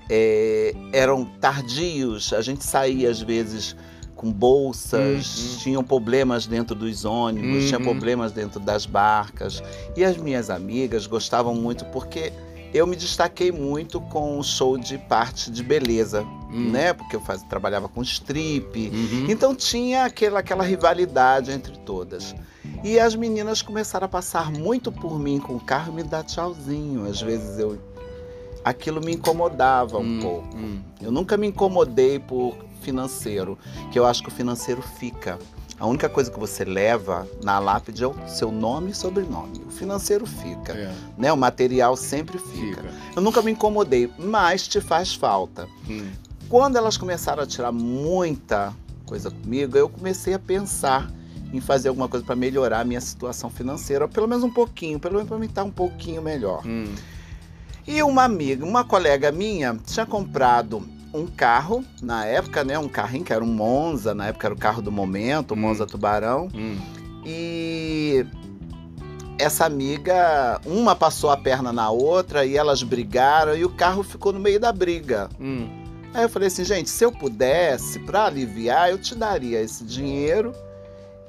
é, 0.10 0.76
eram 0.94 1.26
tardios, 1.26 2.34
a 2.34 2.42
gente 2.42 2.64
saía 2.64 3.10
às 3.10 3.20
vezes 3.20 3.76
com 4.22 4.32
bolsas, 4.32 5.54
Uhum. 5.54 5.58
tinham 5.64 5.84
problemas 5.84 6.46
dentro 6.46 6.76
dos 6.76 7.06
ônibus, 7.06 7.64
Uhum. 7.64 7.68
tinha 7.68 7.80
problemas 7.80 8.32
dentro 8.32 8.60
das 8.60 8.86
barcas. 8.86 9.64
E 9.98 10.04
as 10.04 10.16
minhas 10.16 10.52
amigas 10.52 11.08
gostavam 11.08 11.56
muito 11.56 11.86
porque 11.86 12.32
eu 12.72 12.86
me 12.86 12.96
destaquei 12.96 13.52
muito 13.52 14.00
com 14.00 14.38
o 14.38 14.44
show 14.44 14.78
de 14.78 14.98
parte 14.98 15.50
de 15.50 15.64
beleza, 15.64 16.22
hum, 16.22 16.70
né? 16.72 16.94
Porque 16.94 17.16
eu 17.16 17.22
faz, 17.22 17.42
trabalhava 17.44 17.90
com 17.90 18.02
strip, 18.04 18.90
uhum. 18.94 19.26
então 19.28 19.56
tinha 19.56 20.06
aquela, 20.06 20.40
aquela 20.40 20.64
rivalidade 20.64 21.52
entre 21.52 21.76
todas. 21.80 22.36
E 22.84 23.00
as 23.00 23.16
meninas 23.16 23.62
começaram 23.64 24.06
a 24.06 24.08
passar 24.08 24.52
muito 24.52 24.92
por 24.92 25.18
mim 25.20 25.40
com 25.40 25.56
o 25.56 25.60
carro 25.60 25.92
e 25.92 25.96
me 25.96 26.04
dar 26.04 26.24
tchauzinho. 26.24 27.06
Às 27.10 27.20
vezes 27.22 27.58
eu. 27.58 27.78
Aquilo 28.64 29.02
me 29.04 29.14
incomodava 29.14 29.98
um 29.98 30.02
Hum, 30.04 30.20
pouco. 30.22 30.56
hum. 30.56 30.80
Eu 31.02 31.12
nunca 31.12 31.36
me 31.36 31.48
incomodei 31.48 32.20
por 32.20 32.56
financeiro, 32.82 33.58
que 33.92 33.98
eu 34.00 34.06
acho 34.06 34.22
que 34.24 34.30
o 34.30 34.32
financeiro 34.32 34.82
fica. 34.82 35.38
A 35.80 35.86
única 35.88 36.08
coisa 36.08 36.30
que 36.30 36.40
você 36.40 36.64
leva 36.64 37.28
na 37.44 37.58
lápide 37.58 38.04
é 38.04 38.08
o 38.08 38.16
seu 38.28 38.52
nome 38.52 38.92
e 38.92 38.94
sobrenome. 38.94 39.62
O 39.66 39.72
financeiro 39.72 40.26
fica, 40.28 40.74
É, 40.74 40.94
né? 41.18 41.34
O 41.34 41.38
material 41.38 41.96
sempre 41.98 42.38
fica. 42.38 42.82
fica. 42.82 42.94
Eu 43.16 43.22
nunca 43.22 43.42
me 43.42 43.52
incomodei, 43.52 44.12
mas 44.20 44.68
te 44.68 44.80
faz 44.80 45.16
falta. 45.16 45.68
Hum, 45.90 46.12
Quando 46.48 46.76
elas 46.76 46.98
começaram 46.98 47.42
a 47.42 47.48
tirar 47.48 47.72
muita 47.72 48.74
coisa 49.06 49.32
comigo, 49.32 49.76
eu 49.78 49.90
comecei 49.90 50.34
a 50.34 50.40
pensar 50.40 51.10
em 51.52 51.60
fazer 51.60 51.90
alguma 51.90 52.08
coisa 52.08 52.26
para 52.26 52.36
melhorar 52.36 52.82
a 52.82 52.84
minha 52.86 53.02
situação 53.02 53.50
financeira, 53.50 54.08
pelo 54.08 54.28
menos 54.28 54.44
um 54.44 54.50
pouquinho, 54.52 55.00
pelo 55.00 55.16
menos 55.16 55.28
para 55.30 55.38
me 55.40 55.48
estar 55.48 55.64
um 55.64 55.72
pouquinho 55.72 56.22
melhor. 56.22 56.62
hum, 56.66 56.94
E 57.88 58.04
uma 58.04 58.24
amiga, 58.24 58.64
uma 58.64 58.84
colega 58.84 59.32
minha, 59.32 59.76
tinha 59.86 60.06
comprado 60.06 60.84
um 61.14 61.26
carro 61.28 61.84
na 62.02 62.26
época, 62.26 62.64
né? 62.64 62.78
Um 62.80 62.88
carrinho 62.88 63.24
que 63.26 63.34
era 63.34 63.44
um 63.44 63.48
Monza, 63.48 64.14
na 64.16 64.28
época 64.28 64.48
era 64.48 64.54
o 64.54 64.58
carro 64.58 64.82
do 64.82 64.92
momento, 64.92 65.52
o 65.52 65.54
Hum. 65.56 65.62
Monza 65.62 65.86
Tubarão. 65.86 66.48
hum. 66.54 66.78
E 67.26 68.26
essa 69.38 69.66
amiga, 69.66 70.60
uma 70.66 70.96
passou 70.96 71.30
a 71.30 71.38
perna 71.38 71.72
na 71.74 71.90
outra 71.90 72.46
e 72.46 72.56
elas 72.58 72.84
brigaram 72.84 73.56
e 73.56 73.64
o 73.66 73.70
carro 73.70 74.04
ficou 74.04 74.32
no 74.34 74.40
meio 74.40 74.60
da 74.60 74.72
briga. 74.72 75.30
hum. 75.40 75.68
Aí 76.14 76.24
eu 76.24 76.30
falei 76.30 76.48
assim, 76.50 76.66
gente, 76.66 76.90
se 76.90 77.06
eu 77.06 77.12
pudesse, 77.12 77.98
pra 78.00 78.26
aliviar, 78.26 78.90
eu 78.90 78.98
te 78.98 79.16
daria 79.16 79.62
esse 79.62 79.84
dinheiro 79.86 80.52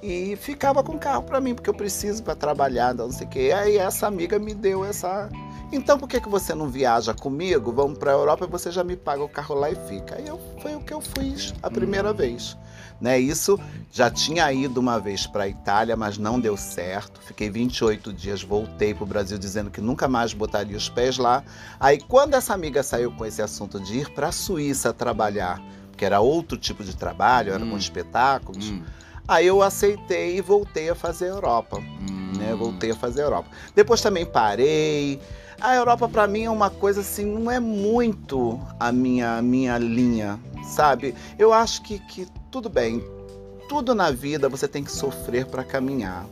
e 0.02 0.34
ficava 0.34 0.82
com 0.82 0.94
o 0.94 0.98
carro 0.98 1.22
pra 1.22 1.40
mim, 1.40 1.54
porque 1.54 1.70
eu 1.70 1.74
preciso 1.74 2.20
pra 2.24 2.34
trabalhar, 2.34 2.92
não 2.92 3.10
sei 3.12 3.24
o 3.26 3.30
quê. 3.30 3.52
Aí 3.56 3.76
essa 3.78 4.08
amiga 4.08 4.40
me 4.40 4.52
deu 4.52 4.84
essa. 4.84 5.28
Então 5.72 5.98
por 5.98 6.06
que, 6.08 6.20
que 6.20 6.28
você 6.28 6.54
não 6.54 6.68
viaja 6.68 7.14
comigo? 7.14 7.72
Vamos 7.72 7.98
pra 7.98 8.12
Europa 8.12 8.44
e 8.44 8.48
você 8.48 8.70
já 8.70 8.84
me 8.84 8.94
paga 8.96 9.22
o 9.24 9.28
carro 9.28 9.54
lá 9.54 9.70
e 9.70 9.74
fica. 9.88 10.16
Aí 10.16 10.26
eu, 10.26 10.38
foi 10.60 10.74
o 10.76 10.80
que 10.80 10.92
eu 10.92 11.00
fiz 11.00 11.54
a 11.62 11.70
primeira 11.70 12.12
vez. 12.12 12.56
Né, 13.00 13.18
isso 13.18 13.58
já 13.90 14.08
tinha 14.08 14.52
ido 14.52 14.78
uma 14.78 15.00
vez 15.00 15.26
para 15.26 15.42
a 15.42 15.48
Itália, 15.48 15.96
mas 15.96 16.18
não 16.18 16.38
deu 16.38 16.56
certo. 16.56 17.20
Fiquei 17.20 17.50
28 17.50 18.12
dias, 18.12 18.44
voltei 18.44 18.94
para 18.94 19.02
o 19.02 19.06
Brasil 19.06 19.36
dizendo 19.38 19.70
que 19.72 19.80
nunca 19.80 20.06
mais 20.06 20.32
botaria 20.32 20.76
os 20.76 20.88
pés 20.88 21.18
lá. 21.18 21.42
Aí, 21.80 21.98
quando 21.98 22.34
essa 22.34 22.54
amiga 22.54 22.80
saiu 22.80 23.10
com 23.10 23.26
esse 23.26 23.42
assunto 23.42 23.80
de 23.80 23.98
ir 23.98 24.10
para 24.10 24.28
a 24.28 24.32
Suíça 24.32 24.92
trabalhar, 24.92 25.60
que 25.96 26.04
era 26.04 26.20
outro 26.20 26.56
tipo 26.56 26.84
de 26.84 26.94
trabalho, 26.94 27.52
era 27.52 27.64
Hum. 27.64 27.70
com 27.70 27.76
espetáculos, 27.76 28.70
Hum, 28.70 28.84
aí 29.26 29.48
eu 29.48 29.62
aceitei 29.62 30.36
e 30.36 30.40
voltei 30.40 30.88
a 30.88 30.94
fazer 30.94 31.24
a 31.24 31.28
Europa. 31.30 31.78
hum. 31.78 32.32
Né? 32.38 32.54
Voltei 32.54 32.92
a 32.92 32.94
fazer 32.96 33.22
a 33.22 33.24
Europa. 33.24 33.48
Depois 33.74 34.00
também 34.00 34.24
parei. 34.24 35.18
A 35.62 35.76
Europa 35.76 36.08
para 36.08 36.26
mim 36.26 36.42
é 36.42 36.50
uma 36.50 36.68
coisa 36.70 37.02
assim, 37.02 37.24
não 37.24 37.48
é 37.48 37.60
muito 37.60 38.58
a 38.80 38.90
minha, 38.90 39.36
a 39.38 39.42
minha 39.42 39.78
linha, 39.78 40.38
sabe? 40.64 41.14
Eu 41.38 41.52
acho 41.52 41.82
que, 41.82 42.00
que 42.00 42.26
tudo 42.50 42.68
bem, 42.68 43.00
tudo 43.68 43.94
na 43.94 44.10
vida 44.10 44.48
você 44.48 44.66
tem 44.66 44.82
que 44.82 44.90
sofrer 44.90 45.46
para 45.46 45.62
caminhar. 45.62 46.26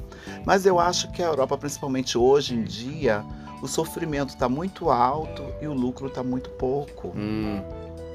Mas 0.45 0.67
eu 0.67 0.81
acho 0.81 1.13
que 1.13 1.23
a 1.23 1.27
Europa, 1.27 1.57
principalmente 1.57 2.19
hoje 2.19 2.55
em 2.55 2.65
dia, 2.65 3.25
o 3.63 3.69
sofrimento 3.69 4.31
está 4.31 4.49
muito 4.49 4.91
alto 4.91 5.45
e 5.63 5.67
o 5.69 5.73
lucro 5.73 6.09
está 6.09 6.25
muito 6.25 6.51
pouco. 6.51 7.13
Hum, 7.17 7.63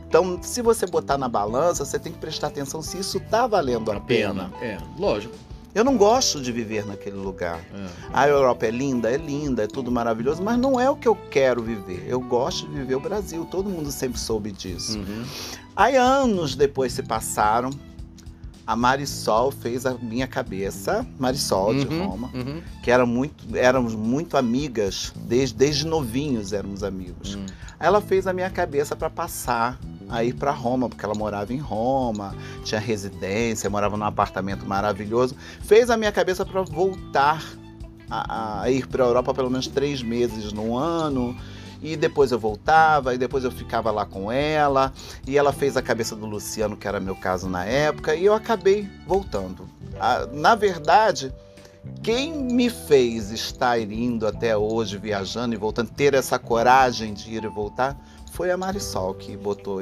Então, 0.07 0.37
se 0.41 0.61
você 0.61 0.85
botar 0.85 1.17
na 1.17 1.29
balança, 1.29 1.85
você 1.85 1.97
tem 1.97 2.11
que 2.11 2.19
prestar 2.19 2.47
atenção 2.47 2.81
se 2.81 2.97
isso 2.99 3.17
está 3.17 3.47
valendo 3.47 3.89
a 3.91 3.95
a 3.95 3.99
pena. 4.01 4.51
pena. 4.59 4.65
É, 4.65 4.77
lógico. 4.99 5.33
Eu 5.75 5.83
não 5.83 5.97
gosto 5.97 6.39
de 6.39 6.53
viver 6.53 6.85
naquele 6.85 7.17
lugar. 7.17 7.59
É. 7.59 7.87
A 8.13 8.29
Europa 8.29 8.65
é 8.65 8.71
linda, 8.71 9.11
é 9.11 9.17
linda, 9.17 9.65
é 9.65 9.67
tudo 9.67 9.91
maravilhoso, 9.91 10.41
mas 10.41 10.57
não 10.57 10.79
é 10.79 10.89
o 10.89 10.95
que 10.95 11.05
eu 11.05 11.17
quero 11.29 11.61
viver. 11.61 12.05
Eu 12.07 12.21
gosto 12.21 12.65
de 12.69 12.77
viver 12.77 12.95
o 12.95 12.99
Brasil, 13.01 13.45
todo 13.51 13.69
mundo 13.69 13.91
sempre 13.91 14.17
soube 14.17 14.53
disso. 14.53 14.97
Uhum. 14.97 15.25
Aí 15.75 15.97
anos 15.97 16.55
depois 16.55 16.93
se 16.93 17.03
passaram, 17.03 17.71
a 18.65 18.75
Marisol 18.75 19.51
fez 19.51 19.85
a 19.85 19.93
minha 19.93 20.27
cabeça, 20.27 21.05
Marisol 21.19 21.75
de 21.75 21.85
Uhum, 21.87 22.05
Roma, 22.05 22.31
uhum, 22.33 22.61
que 22.83 22.89
era 22.89 23.05
muito, 23.05 23.55
éramos 23.55 23.93
muito 23.93 24.37
amigas, 24.37 25.13
desde, 25.15 25.55
desde 25.55 25.85
novinhos 25.85 26.51
éramos 26.51 26.83
amigos. 26.83 27.35
uhum. 27.35 27.45
Ela 27.79 28.01
fez 28.01 28.25
a 28.25 28.33
minha 28.33 28.49
cabeça 28.49 28.95
para 28.95 29.09
passar 29.09 29.77
a 30.09 30.23
ir 30.23 30.33
para 30.33 30.51
Roma, 30.51 30.87
porque 30.87 31.03
ela 31.03 31.13
morava 31.15 31.53
em 31.53 31.57
Roma, 31.57 32.35
tinha 32.63 32.79
residência, 32.79 33.69
morava 33.69 33.97
num 33.97 34.05
apartamento 34.05 34.65
maravilhoso. 34.65 35.35
Fez 35.61 35.89
a 35.89 35.97
minha 35.97 36.11
cabeça 36.11 36.45
para 36.45 36.61
voltar 36.61 37.43
a, 38.09 38.61
a 38.61 38.71
ir 38.71 38.87
para 38.87 39.03
a 39.03 39.07
Europa 39.07 39.33
pelo 39.33 39.49
menos 39.49 39.67
três 39.67 40.01
meses 40.01 40.53
no 40.53 40.77
ano. 40.77 41.35
E 41.81 41.95
depois 41.95 42.31
eu 42.31 42.39
voltava, 42.39 43.13
e 43.13 43.17
depois 43.17 43.43
eu 43.43 43.51
ficava 43.51 43.91
lá 43.91 44.05
com 44.05 44.31
ela. 44.31 44.93
E 45.27 45.37
ela 45.37 45.53
fez 45.53 45.77
a 45.77 45.81
cabeça 45.81 46.15
do 46.15 46.25
Luciano, 46.25 46.77
que 46.77 46.87
era 46.87 46.99
meu 46.99 47.15
caso 47.15 47.47
na 47.49 47.65
época, 47.65 48.15
e 48.15 48.25
eu 48.25 48.33
acabei 48.33 48.89
voltando. 49.07 49.67
Ah, 49.99 50.27
na 50.31 50.55
verdade, 50.55 51.33
quem 52.01 52.33
me 52.33 52.69
fez 52.69 53.31
estar 53.31 53.79
indo 53.79 54.27
até 54.27 54.55
hoje, 54.57 54.97
viajando 54.97 55.53
e 55.53 55.57
voltando, 55.57 55.91
ter 55.91 56.13
essa 56.13 56.37
coragem 56.37 57.13
de 57.13 57.33
ir 57.33 57.43
e 57.43 57.47
voltar, 57.47 57.97
foi 58.31 58.51
a 58.51 58.57
Marisol 58.57 59.13
que 59.13 59.37
botou, 59.37 59.79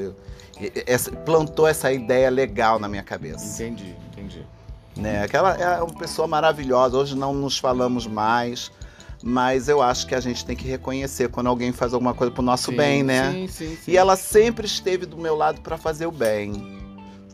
plantou 1.25 1.67
essa 1.67 1.91
ideia 1.91 2.29
legal 2.29 2.79
na 2.79 2.87
minha 2.87 3.03
cabeça. 3.03 3.45
Entendi, 3.45 3.95
entendi. 4.11 4.45
Né? 4.95 5.23
Aquela 5.23 5.55
é 5.55 5.81
uma 5.81 5.93
pessoa 5.97 6.27
maravilhosa. 6.27 6.97
Hoje 6.97 7.15
não 7.15 7.33
nos 7.33 7.57
falamos 7.57 8.05
mais, 8.05 8.71
mas 9.25 9.69
eu 9.69 9.81
acho 9.81 10.05
que 10.05 10.13
a 10.13 10.19
gente 10.19 10.43
tem 10.45 10.55
que 10.55 10.67
reconhecer 10.67 11.29
quando 11.29 11.47
alguém 11.47 11.71
faz 11.71 11.93
alguma 11.93 12.13
coisa 12.13 12.29
pro 12.31 12.43
nosso 12.43 12.71
Sim, 12.71 12.77
bem, 12.77 13.03
né? 13.03 13.31
Sim, 13.31 13.47
sim, 13.47 13.77
sim. 13.81 13.91
E 13.91 13.97
ela 13.97 14.15
sempre 14.17 14.65
esteve 14.67 15.05
do 15.05 15.17
meu 15.17 15.35
lado 15.35 15.61
para 15.61 15.77
fazer 15.77 16.05
o 16.05 16.11
bem. 16.11 16.51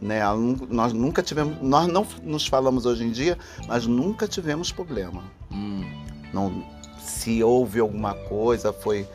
Né? 0.01 0.21
Nós 0.69 0.93
nunca 0.93 1.21
tivemos, 1.23 1.57
nós 1.61 1.87
não 1.87 2.05
nos 2.23 2.45
falamos 2.47 2.85
hoje 2.85 3.03
em 3.03 3.11
dia, 3.11 3.37
mas 3.67 3.85
nunca 3.87 4.27
tivemos 4.27 4.71
problema. 4.71 5.23
Hum, 5.51 5.83
Não, 6.31 6.63
se 7.03 7.43
houve 7.43 7.79
alguma 7.79 8.13
coisa, 8.13 8.71
foi 8.71 9.05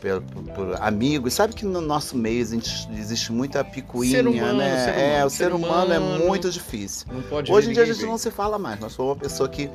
por, 0.00 0.22
por- 0.54 0.82
amigos. 0.82 1.34
Sabe 1.34 1.54
que 1.54 1.64
no 1.64 1.80
nosso 1.80 2.16
meio 2.16 2.40
existe, 2.40 2.88
existe 2.98 3.30
muita 3.30 3.62
picuinha, 3.62 4.20
humano, 4.28 4.58
né? 4.58 4.84
ser 4.84 4.90
é, 4.98 5.06
humano, 5.12 5.26
o 5.26 5.30
ser, 5.30 5.36
ser 5.36 5.52
humano, 5.54 5.92
é 5.92 5.98
humano. 5.98 6.26
muito 6.26 6.50
difícil. 6.50 7.06
não 7.12 7.22
pode 7.22 7.52
Hoje 7.52 7.70
em 7.70 7.72
dia 7.74 7.82
a 7.82 7.86
gente 7.86 7.98
bem. 8.00 8.06
não 8.08 8.18
se 8.18 8.30
fala 8.30 8.58
mais. 8.58 8.80
Nós 8.80 8.92
somos 8.94 9.12
uma 9.12 9.20
pessoa 9.20 9.48
que 9.48 9.70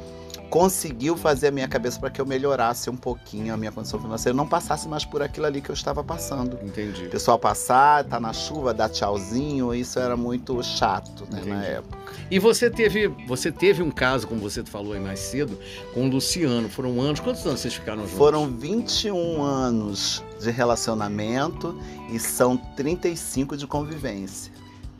conseguiu 0.51 1.15
fazer 1.15 1.47
a 1.47 1.51
minha 1.51 1.67
cabeça 1.67 1.97
para 1.97 2.09
que 2.09 2.19
eu 2.19 2.25
melhorasse 2.25 2.89
um 2.89 2.95
pouquinho 2.95 3.53
a 3.53 3.57
minha 3.57 3.71
condição 3.71 3.99
financeira, 3.99 4.35
não 4.35 4.45
passasse 4.45 4.85
mais 4.85 5.05
por 5.05 5.23
aquilo 5.23 5.45
ali 5.45 5.61
que 5.61 5.71
eu 5.71 5.73
estava 5.73 6.03
passando. 6.03 6.59
Entendi. 6.61 7.05
O 7.05 7.09
pessoal 7.09 7.39
passar, 7.39 8.03
tá 8.03 8.19
na 8.19 8.33
chuva, 8.33 8.73
dar 8.73 8.89
tchauzinho, 8.89 9.73
isso 9.73 9.97
era 9.97 10.17
muito 10.17 10.61
chato, 10.61 11.25
né, 11.31 11.41
na 11.45 11.63
época. 11.63 11.97
E 12.29 12.37
você 12.37 12.69
teve, 12.69 13.07
você 13.25 13.49
teve 13.49 13.81
um 13.81 13.89
caso, 13.89 14.27
como 14.27 14.41
você 14.41 14.61
falou 14.63 14.91
aí 14.91 14.99
mais 14.99 15.21
cedo, 15.21 15.57
com 15.93 16.05
o 16.05 16.09
Luciano. 16.09 16.67
Foram 16.67 16.99
anos. 16.99 17.21
Quantos 17.21 17.45
anos 17.45 17.61
vocês 17.61 17.73
ficaram 17.73 18.01
juntos? 18.01 18.17
Foram 18.17 18.49
21 18.49 19.41
anos 19.41 20.21
de 20.37 20.51
relacionamento 20.51 21.79
e 22.11 22.19
são 22.19 22.57
35 22.57 23.55
de 23.55 23.65
convivência. 23.65 24.51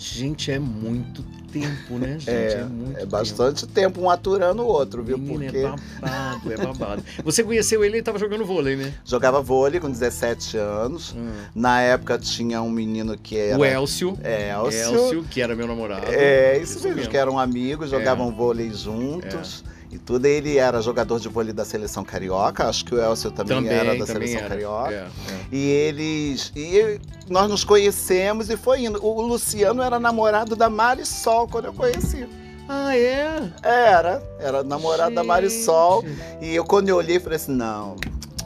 Gente, 0.02 0.52
é 0.52 0.58
muito 0.58 1.24
tempo, 1.54 2.00
né, 2.00 2.18
gente? 2.18 2.30
É, 2.30 2.64
muito 2.64 2.98
É 2.98 3.06
bastante 3.06 3.68
tempo 3.68 4.02
um 4.02 4.10
aturando 4.10 4.64
o 4.64 4.66
outro, 4.66 5.04
viu? 5.04 5.16
Menino, 5.16 5.44
Porque 5.44 5.58
é 5.60 5.70
babado, 6.02 6.54
é 6.54 6.58
babado. 6.58 7.04
Você 7.24 7.44
conheceu 7.44 7.86
ele 7.86 8.00
e 8.00 8.02
tava 8.02 8.18
jogando 8.18 8.44
vôlei, 8.44 8.76
né? 8.76 8.92
jogava 9.06 9.44
vôlei 9.44 9.80
com 9.80 9.92
17 9.92 10.58
anos. 10.58 11.14
Hum. 11.16 11.30
Na 11.54 11.82
época 11.82 12.18
tinha 12.18 12.64
um 12.64 12.72
menino 12.72 13.16
que 13.16 13.38
era 13.38 13.60
O 13.60 13.64
Elcio. 13.64 14.18
Elcio. 14.24 14.96
Elcio, 14.96 15.24
que 15.30 15.40
era 15.40 15.56
meu 15.56 15.68
namorado. 15.68 16.08
É, 16.08 16.58
isso, 16.58 16.78
Isso 16.78 16.84
mesmo, 16.84 16.96
mesmo. 16.96 17.12
que 17.12 17.18
eram 17.18 17.38
amigos, 17.38 17.92
jogavam 17.92 18.32
vôlei 18.36 18.72
juntos. 18.74 19.64
E 19.92 19.98
tudo, 20.00 20.26
ele 20.26 20.58
era 20.58 20.82
jogador 20.82 21.20
de 21.20 21.28
vôlei 21.28 21.52
da 21.52 21.66
seleção 21.66 22.04
carioca, 22.04 22.66
acho 22.70 22.86
que 22.86 22.96
o 22.96 23.02
Elcio 23.02 23.30
também, 23.30 23.58
Também, 23.58 23.74
era 23.78 23.90
da 23.98 24.06
também 24.06 24.28
seleção 24.28 24.40
era. 24.40 24.50
carioca. 24.50 24.92
É, 24.94 24.96
é. 24.98 25.10
E 25.52 25.70
eles. 25.70 26.52
E 26.56 27.00
nós 27.30 27.50
nos 27.50 27.64
conhecemos 27.66 28.50
e 28.50 28.56
foi 28.56 28.86
indo. 28.86 29.04
O 29.06 29.22
Luciano 29.22 29.82
era 29.82 30.00
namorado 30.00 30.56
da 30.56 30.70
Marisol 30.70 31.48
quando 31.48 31.66
eu 31.66 31.74
conheci. 31.74 32.26
Ah, 32.70 32.96
é? 32.98 33.52
Era, 33.64 34.24
era 34.40 34.64
namorado 34.64 35.14
da 35.14 35.24
Marisol. 35.26 36.06
E 36.40 36.56
eu, 36.56 36.64
quando 36.64 36.88
eu 36.88 36.96
olhei, 36.96 37.20
falei 37.20 37.36
assim: 37.36 37.52
não, 37.52 37.98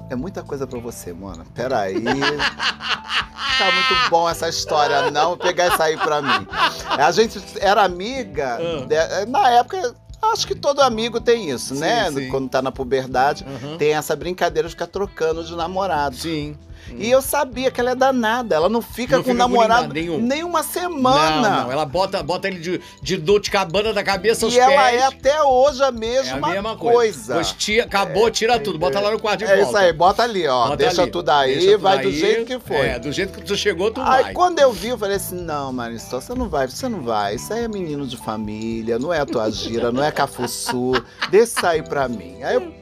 é 0.10 0.16
muita 0.16 0.42
coisa 0.42 0.66
pra 0.66 0.80
você, 0.80 1.14
mano. 1.14 1.46
Peraí. 1.54 1.96
Tá 3.58 3.72
muito 3.72 4.10
bom 4.10 4.30
essa 4.30 4.50
história, 4.50 5.10
não. 5.12 5.28
Vou 5.30 5.38
pegar 5.38 5.68
isso 5.68 5.82
aí 5.82 5.96
pra 5.96 6.22
mim. 6.22 6.46
A 6.90 7.10
gente 7.12 7.42
era 7.62 7.84
amiga, 7.84 8.58
Ah. 8.60 8.86
de- 8.86 9.32
na 9.32 9.50
época, 9.52 9.96
acho 10.32 10.48
que 10.48 10.56
todo 10.56 10.82
amigo 10.82 11.20
tem 11.20 11.50
isso, 11.50 11.74
Sim, 11.76 11.82
né? 11.82 12.12
sim. 12.12 12.30
Quando 12.30 12.50
tá 12.50 12.62
na 12.62 12.72
puberdade, 12.72 13.46
Aham. 13.48 13.78
tem 13.78 13.94
essa 13.94 14.16
brincadeira 14.16 14.68
de 14.68 14.74
ficar 14.74 14.88
trocando 14.88 15.44
de 15.44 15.56
namorado. 15.56 16.16
Sim. 16.16 16.58
E 16.98 17.10
eu 17.10 17.22
sabia 17.22 17.72
que 17.72 17.80
ela 17.80 17.92
é 17.92 17.96
danada, 17.96 18.56
ela 18.56 18.70
não 18.70 18.82
fica 18.82 19.18
Não 19.18 19.24
com 19.24 19.30
o 19.32 19.34
fica 19.34 19.44
namorado 19.48 19.94
nenhum. 19.94 20.20
nem 20.20 20.44
uma 20.44 20.64
semana. 20.64 21.50
Não, 21.50 21.64
não, 21.66 21.72
ela 21.72 21.86
bota, 21.86 22.22
bota 22.24 22.48
ele 22.48 22.60
de, 22.60 22.82
de 23.02 23.18
dor 23.18 23.40
de 23.40 23.50
cabana 23.52 23.92
da 23.94 24.04
cabeça 24.04 24.46
aos 24.46 24.54
e 24.54 24.60
ela 24.60 24.84
pés. 24.84 25.02
é 25.02 25.06
até 25.06 25.42
hoje 25.44 25.84
a 25.84 25.88
É 25.88 25.92
mesma, 25.92 26.48
a 26.48 26.52
mesma 26.52 26.76
coisa. 26.76 26.96
coisa. 26.96 27.34
Pois 27.36 27.52
tira, 27.54 27.84
acabou, 27.86 28.30
tira 28.32 28.60
tudo, 28.60 28.78
bota 28.80 29.00
lá 29.00 29.12
no 29.12 29.20
quarto 29.20 29.40
de 29.40 29.46
É 29.46 29.56
volta. 29.58 29.64
isso 29.70 29.78
aí, 29.78 29.94
bota 29.94 30.24
ali, 30.24 30.48
ó. 30.48 30.64
Bota 30.66 30.78
deixa 30.78 31.02
ali. 31.02 31.12
tudo 31.12 31.30
aí, 31.30 31.54
Deixa 31.54 31.72
tudo 31.72 31.82
vai 31.82 31.98
do 32.02 32.08
aí. 32.08 32.20
jeito 32.20 32.46
que 32.46 32.60
foi. 32.60 32.78
É, 32.88 33.00
do 33.00 33.12
jeito 33.12 33.34
que 33.34 33.44
tu 33.46 33.56
chegou, 33.56 33.92
tu 33.92 34.02
Aí 34.02 34.24
vai. 34.24 34.34
quando 34.34 34.60
eu 34.60 34.72
vi, 34.72 34.90
eu 34.90 34.98
falei 34.98 35.16
assim: 35.18 35.36
não, 35.42 35.74
Marisol, 35.74 36.22
você 36.22 36.34
não 36.34 36.48
vai, 36.50 36.68
você 36.68 36.88
não 36.88 37.02
vai. 37.02 37.36
Isso 37.36 37.52
aí 37.54 37.64
é 37.64 37.68
menino 37.68 38.06
de 38.06 38.18
família, 38.18 39.00
não 39.00 39.14
é 39.14 39.20
a 39.20 39.26
tua 39.26 39.50
gira, 39.50 39.92
não 39.92 40.04
é 40.04 40.12
cafuçu. 40.12 40.94
Deixa 41.30 41.46
isso 41.58 41.66
aí 41.66 41.82
pra 41.82 42.08
mim. 42.08 42.42
Aí 42.44 42.56
eu 42.56 42.74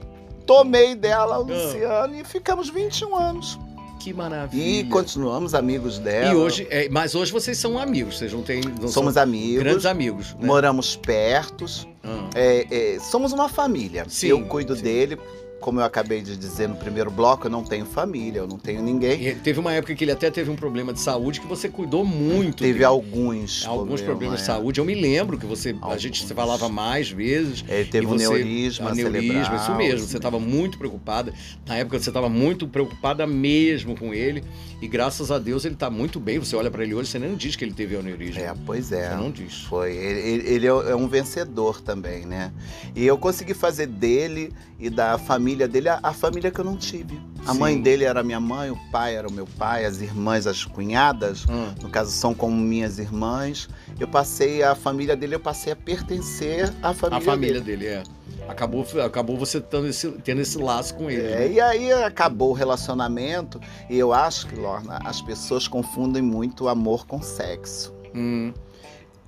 tomei 0.46 0.96
dela, 0.96 1.36
Ah. 1.36 1.38
Luciano, 1.38 2.16
e 2.16 2.24
ficamos 2.24 2.70
21 2.70 3.16
anos. 3.16 3.60
Que 4.04 4.14
maravilha. 4.14 4.82
E 4.82 4.84
continuamos 4.84 5.56
amigos 5.56 5.98
dela. 5.98 6.34
E 6.34 6.36
hoje, 6.36 6.68
é, 6.70 6.90
mas 6.90 7.16
hoje 7.16 7.32
vocês 7.32 7.58
são 7.58 7.80
amigos, 7.80 8.18
vocês 8.18 8.34
não 8.34 8.44
têm. 8.44 8.60
Não 8.82 8.90
somos 8.90 9.16
amigos, 9.16 9.64
grandes 9.64 9.86
amigos. 9.86 10.34
Né? 10.34 10.46
moramos 10.46 10.98
perto. 10.98 11.66
Ah, 12.04 12.30
É, 12.36 12.96
é, 12.96 13.00
somos 13.00 13.32
uma 13.32 13.48
família. 13.48 14.06
Sim, 14.10 14.28
eu 14.28 14.46
cuido 14.46 14.76
sim. 14.76 14.84
dele. 14.84 15.18
Como 15.64 15.80
eu 15.80 15.86
acabei 15.86 16.22
de 16.22 16.36
dizer 16.36 16.68
no 16.68 16.76
primeiro 16.76 17.10
bloco, 17.10 17.48
eu 17.48 17.50
não 17.52 17.64
tenho 17.64 17.86
família, 17.86 18.40
eu 18.40 18.48
não 18.48 18.58
tenho 18.58 18.84
ninguém. 18.84 19.28
e 19.30 19.34
teve 19.36 19.62
uma 19.62 19.72
época 19.72 19.96
que 19.96 20.04
ele 20.04 20.12
até 20.12 20.30
teve 20.30 20.52
um 20.52 20.58
problema 20.58 20.92
de 20.92 21.00
saúde 21.00 21.40
que 21.40 21.48
você 21.48 21.70
cuidou 21.70 22.04
muito. 22.04 22.62
Teve 22.64 22.84
alguns, 22.84 23.66
alguns 23.66 24.02
problemas 24.02 24.40
de 24.40 24.44
é. 24.44 24.46
saúde. 24.48 24.82
Eu 24.82 24.86
me 24.86 24.94
lembro 24.94 25.38
que 25.38 25.46
você, 25.46 25.74
a 25.82 25.98
gente 25.98 26.18
se 26.18 26.34
Alguns. 26.34 26.36
falava 26.36 26.68
mais 26.68 27.10
vezes. 27.10 27.64
Ele 27.66 27.86
teve 27.90 28.06
E 28.06 28.08
um 28.10 28.12
você- 28.12 28.28
neurisma, 28.28 28.90
aneurisma, 28.90 29.56
isso 29.56 29.74
mesmo. 29.76 30.06
Você 30.06 30.18
estava 30.18 30.38
muito 30.38 30.78
preocupada. 30.78 31.34
Na 31.66 31.78
época 31.78 31.98
você 31.98 32.10
estava 32.10 32.28
muito 32.28 32.68
preocupada 32.68 33.26
mesmo 33.26 33.98
com 33.98 34.14
ele. 34.14 34.44
E 34.82 34.88
graças 34.90 35.32
a 35.32 35.40
Deus 35.40 35.64
ele 35.64 35.76
está 35.76 35.90
muito 35.90 36.20
bem. 36.20 36.40
Você 36.40 36.58
olha 36.58 36.70
para 36.70 36.84
ele 36.84 36.94
hoje, 36.94 37.10
você 37.10 37.20
nem 37.20 37.36
diz 37.36 37.56
que 37.56 37.64
ele 37.64 37.74
teve 37.74 37.96
aneurisma. 37.96 38.42
É, 38.42 38.54
pois 38.66 38.92
é. 38.92 39.12
Você 39.12 39.16
não 39.16 39.32
diz. 39.32 39.62
Foi. 39.62 39.96
Ele, 39.96 40.46
ele- 40.46 40.68
é 40.68 40.94
um 40.96 41.08
vencedor 41.08 41.80
também, 41.80 42.26
né? 42.26 42.52
E 42.94 43.06
eu 43.06 43.18
consegui 43.18 43.54
fazer 43.54 43.88
dele 43.88 44.52
e 44.78 44.90
da 44.90 45.18
família 45.18 45.53
dele 45.56 45.90
a, 45.90 46.00
a 46.02 46.14
família 46.14 46.50
que 46.52 46.60
eu 46.60 46.66
não 46.66 46.76
tive. 46.78 47.20
A 47.46 47.54
Sim. 47.54 47.60
mãe 47.60 47.82
dele 47.82 48.04
era 48.04 48.24
minha 48.24 48.40
mãe, 48.40 48.72
o 48.72 48.78
pai 48.92 49.16
era 49.16 49.28
o 49.28 49.32
meu 49.32 49.46
pai, 49.46 49.86
as 49.86 50.02
irmãs, 50.02 50.48
as 50.48 50.64
cunhadas, 50.66 51.46
Ah, 51.50 51.74
no 51.82 51.90
caso 51.90 52.12
são 52.12 52.34
como 52.34 52.56
minhas 52.56 52.98
irmãs. 53.00 53.70
Eu 54.00 54.08
passei 54.08 54.64
a 54.64 54.74
família 54.76 55.16
dele, 55.16 55.36
eu 55.36 55.40
passei 55.40 55.74
a 55.74 55.76
pertencer 55.76 56.74
à 56.82 56.94
família, 56.94 57.18
a 57.18 57.22
família 57.22 57.62
dele. 57.62 57.86
dele, 57.86 57.88
é. 57.88 58.04
Acabou, 58.50 58.86
acabou 59.06 59.38
você 59.38 59.62
tendo 59.62 59.88
esse, 59.88 60.10
tendo 60.24 60.42
esse 60.42 60.58
laço 60.58 60.96
com 60.96 61.10
ele. 61.10 61.22
É, 61.28 61.40
né? 61.40 61.52
e 61.54 61.62
aí 61.62 61.94
acabou 61.94 62.50
o 62.50 62.54
relacionamento 62.54 63.60
e 63.90 63.98
eu 63.98 64.12
acho 64.12 64.48
que, 64.48 64.56
Lorna, 64.56 65.00
as 65.06 65.22
pessoas 65.22 65.68
confundem 65.68 66.22
muito 66.22 66.68
amor 66.68 67.06
com 67.06 67.22
sexo. 67.22 67.94
Hum, 68.14 68.54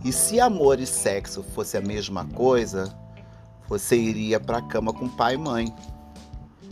E 0.03 0.11
se 0.11 0.39
amor 0.39 0.79
e 0.79 0.85
sexo 0.85 1.43
fosse 1.55 1.77
a 1.77 1.81
mesma 1.81 2.25
coisa, 2.25 2.93
você 3.69 3.95
iria 3.95 4.37
pra 4.39 4.61
cama 4.61 4.91
com 4.93 5.07
pai 5.07 5.35
e 5.35 5.37
mãe. 5.37 5.73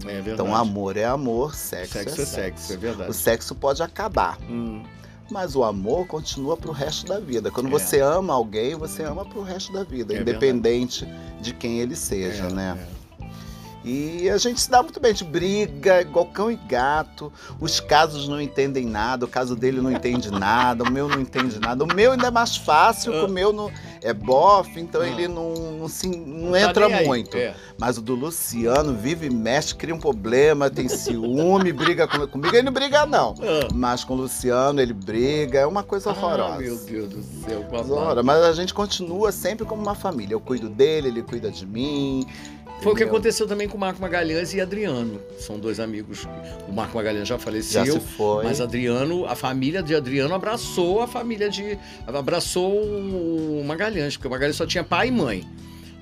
É 0.02 0.14
verdade. 0.22 0.32
Então 0.32 0.56
amor 0.56 0.98
é 0.98 1.06
amor, 1.06 1.56
sexo, 1.56 1.94
sexo 1.94 2.20
é 2.20 2.24
é 2.24 2.26
sexo, 2.26 2.74
é 2.74 2.78
verdade. 2.78 3.10
O 3.10 3.14
sexo 3.14 3.56
pode 3.56 3.82
acabar, 3.84 4.38
Hum, 4.50 4.84
mas 5.32 5.56
o 5.56 5.64
amor 5.64 6.06
continua 6.08 6.56
pro 6.58 6.72
resto 6.72 7.08
da 7.08 7.20
vida. 7.20 7.50
Quando 7.52 7.68
É. 7.68 7.72
você 7.72 8.00
ama 8.00 8.34
alguém, 8.34 8.76
você 8.76 9.04
ama 9.04 9.26
pro 9.26 9.42
resto 9.42 9.72
da 9.74 9.84
vida, 9.84 10.14
É 10.14 10.22
independente 10.22 11.08
de 11.42 11.54
quem 11.54 11.80
ele 11.80 11.96
seja, 11.96 12.46
é, 12.46 12.50
né? 12.54 12.88
É. 13.86 13.88
E 13.90 14.30
a 14.30 14.38
gente 14.38 14.62
se 14.62 14.70
dá 14.70 14.82
muito 14.82 15.00
bem, 15.00 15.12
a 15.12 15.14
gente 15.14 15.24
briga 15.30 16.02
igual 16.02 16.26
cão 16.26 16.52
e 16.52 16.56
gato. 16.56 17.32
Os 17.60 17.80
casos 17.80 18.28
não 18.28 18.40
entendem 18.42 18.86
nada, 18.86 19.26
o 19.26 19.28
caso 19.28 19.56
dele 19.56 19.82
não 19.82 19.92
entende 19.92 20.30
nada, 20.32 20.84
o 20.84 20.92
meu 20.92 21.08
não 21.08 21.20
entende 21.20 21.60
nada. 21.60 21.84
O 21.84 21.88
meu 21.88 22.12
ainda 22.14 22.28
é 22.28 22.32
mais 22.32 22.56
fácil, 22.56 23.12
que 23.12 23.20
o 23.26 23.30
meu 23.30 23.52
não 23.52 23.72
é 24.02 24.14
bofe, 24.14 24.80
então 24.80 25.02
Ah. 25.02 25.08
ele 25.08 25.28
não, 25.28 25.54
não, 25.80 25.88
se, 25.88 26.08
não 26.08 26.52
Tá 26.54 26.60
entra 26.62 26.88
aí. 26.88 27.06
muito. 27.06 27.36
É. 27.38 27.56
Mas 27.78 27.98
o 27.98 28.02
do 28.02 28.16
Luciano 28.16 28.94
vive 28.94 29.28
e 29.28 29.30
mexe, 29.30 29.74
cria 29.76 29.94
um 29.96 30.00
problema, 30.00 30.70
tem 30.70 30.88
ciúme, 30.88 31.72
briga 31.74 32.08
com- 32.08 32.28
comigo. 32.28 32.56
Ele 32.56 32.64
não 32.64 32.72
briga, 32.74 33.06
não. 33.06 33.36
Ah. 33.42 33.68
Mas 33.74 34.04
com 34.04 34.14
o 34.14 34.18
Luciano 34.18 34.80
ele 34.82 34.94
briga, 34.94 35.60
é 35.60 35.66
uma 35.66 35.84
coisa 35.84 36.10
horrorosa. 36.10 36.56
Ah, 36.56 36.60
meu 36.60 36.78
Deus 36.78 37.10
do 37.10 37.24
céu. 37.24 37.66
Ora, 37.92 38.24
mas 38.24 38.42
a 38.44 38.54
gente 38.54 38.74
continua 38.74 39.32
sempre 39.32 39.66
como 39.66 39.82
uma 39.82 39.96
família. 39.96 40.34
Eu 40.36 40.40
cuido 40.40 40.70
dele, 40.70 41.10
ele 41.10 41.22
cuida 41.22 41.50
de 41.52 41.66
mim. 41.66 42.26
Foi 42.82 42.92
o 42.92 42.96
que 42.96 43.04
aconteceu 43.04 43.48
também 43.48 43.68
com 43.68 43.78
o 43.78 43.80
Marco 43.80 44.02
Magalhães 44.02 44.54
e 44.54 44.60
Adriano. 44.60 45.22
São 45.40 45.58
dois 45.58 45.80
amigos. 45.80 46.28
O 46.68 46.74
Marco 46.74 46.98
Magalhães 46.98 47.28
já 47.28 47.36
Já 47.36 47.40
faleceu. 47.40 47.86
se 47.86 48.00
foi. 48.00 48.44
Mas 48.44 48.60
Adriano, 48.60 49.26
a 49.26 49.36
família 49.36 49.82
de 49.82 49.96
Adriano 49.96 50.34
abraçou 50.36 51.02
a 51.02 51.08
família 51.08 51.50
de. 51.50 51.78
abraçou 52.06 52.74
o 52.74 53.64
Magalhães, 53.66 54.18
porque 54.18 54.28
o 54.28 54.32
Magalhães 54.32 54.58
só 54.58 54.66
tinha 54.66 54.84
pai 54.84 55.08
e 55.08 55.12
mãe. 55.12 55.48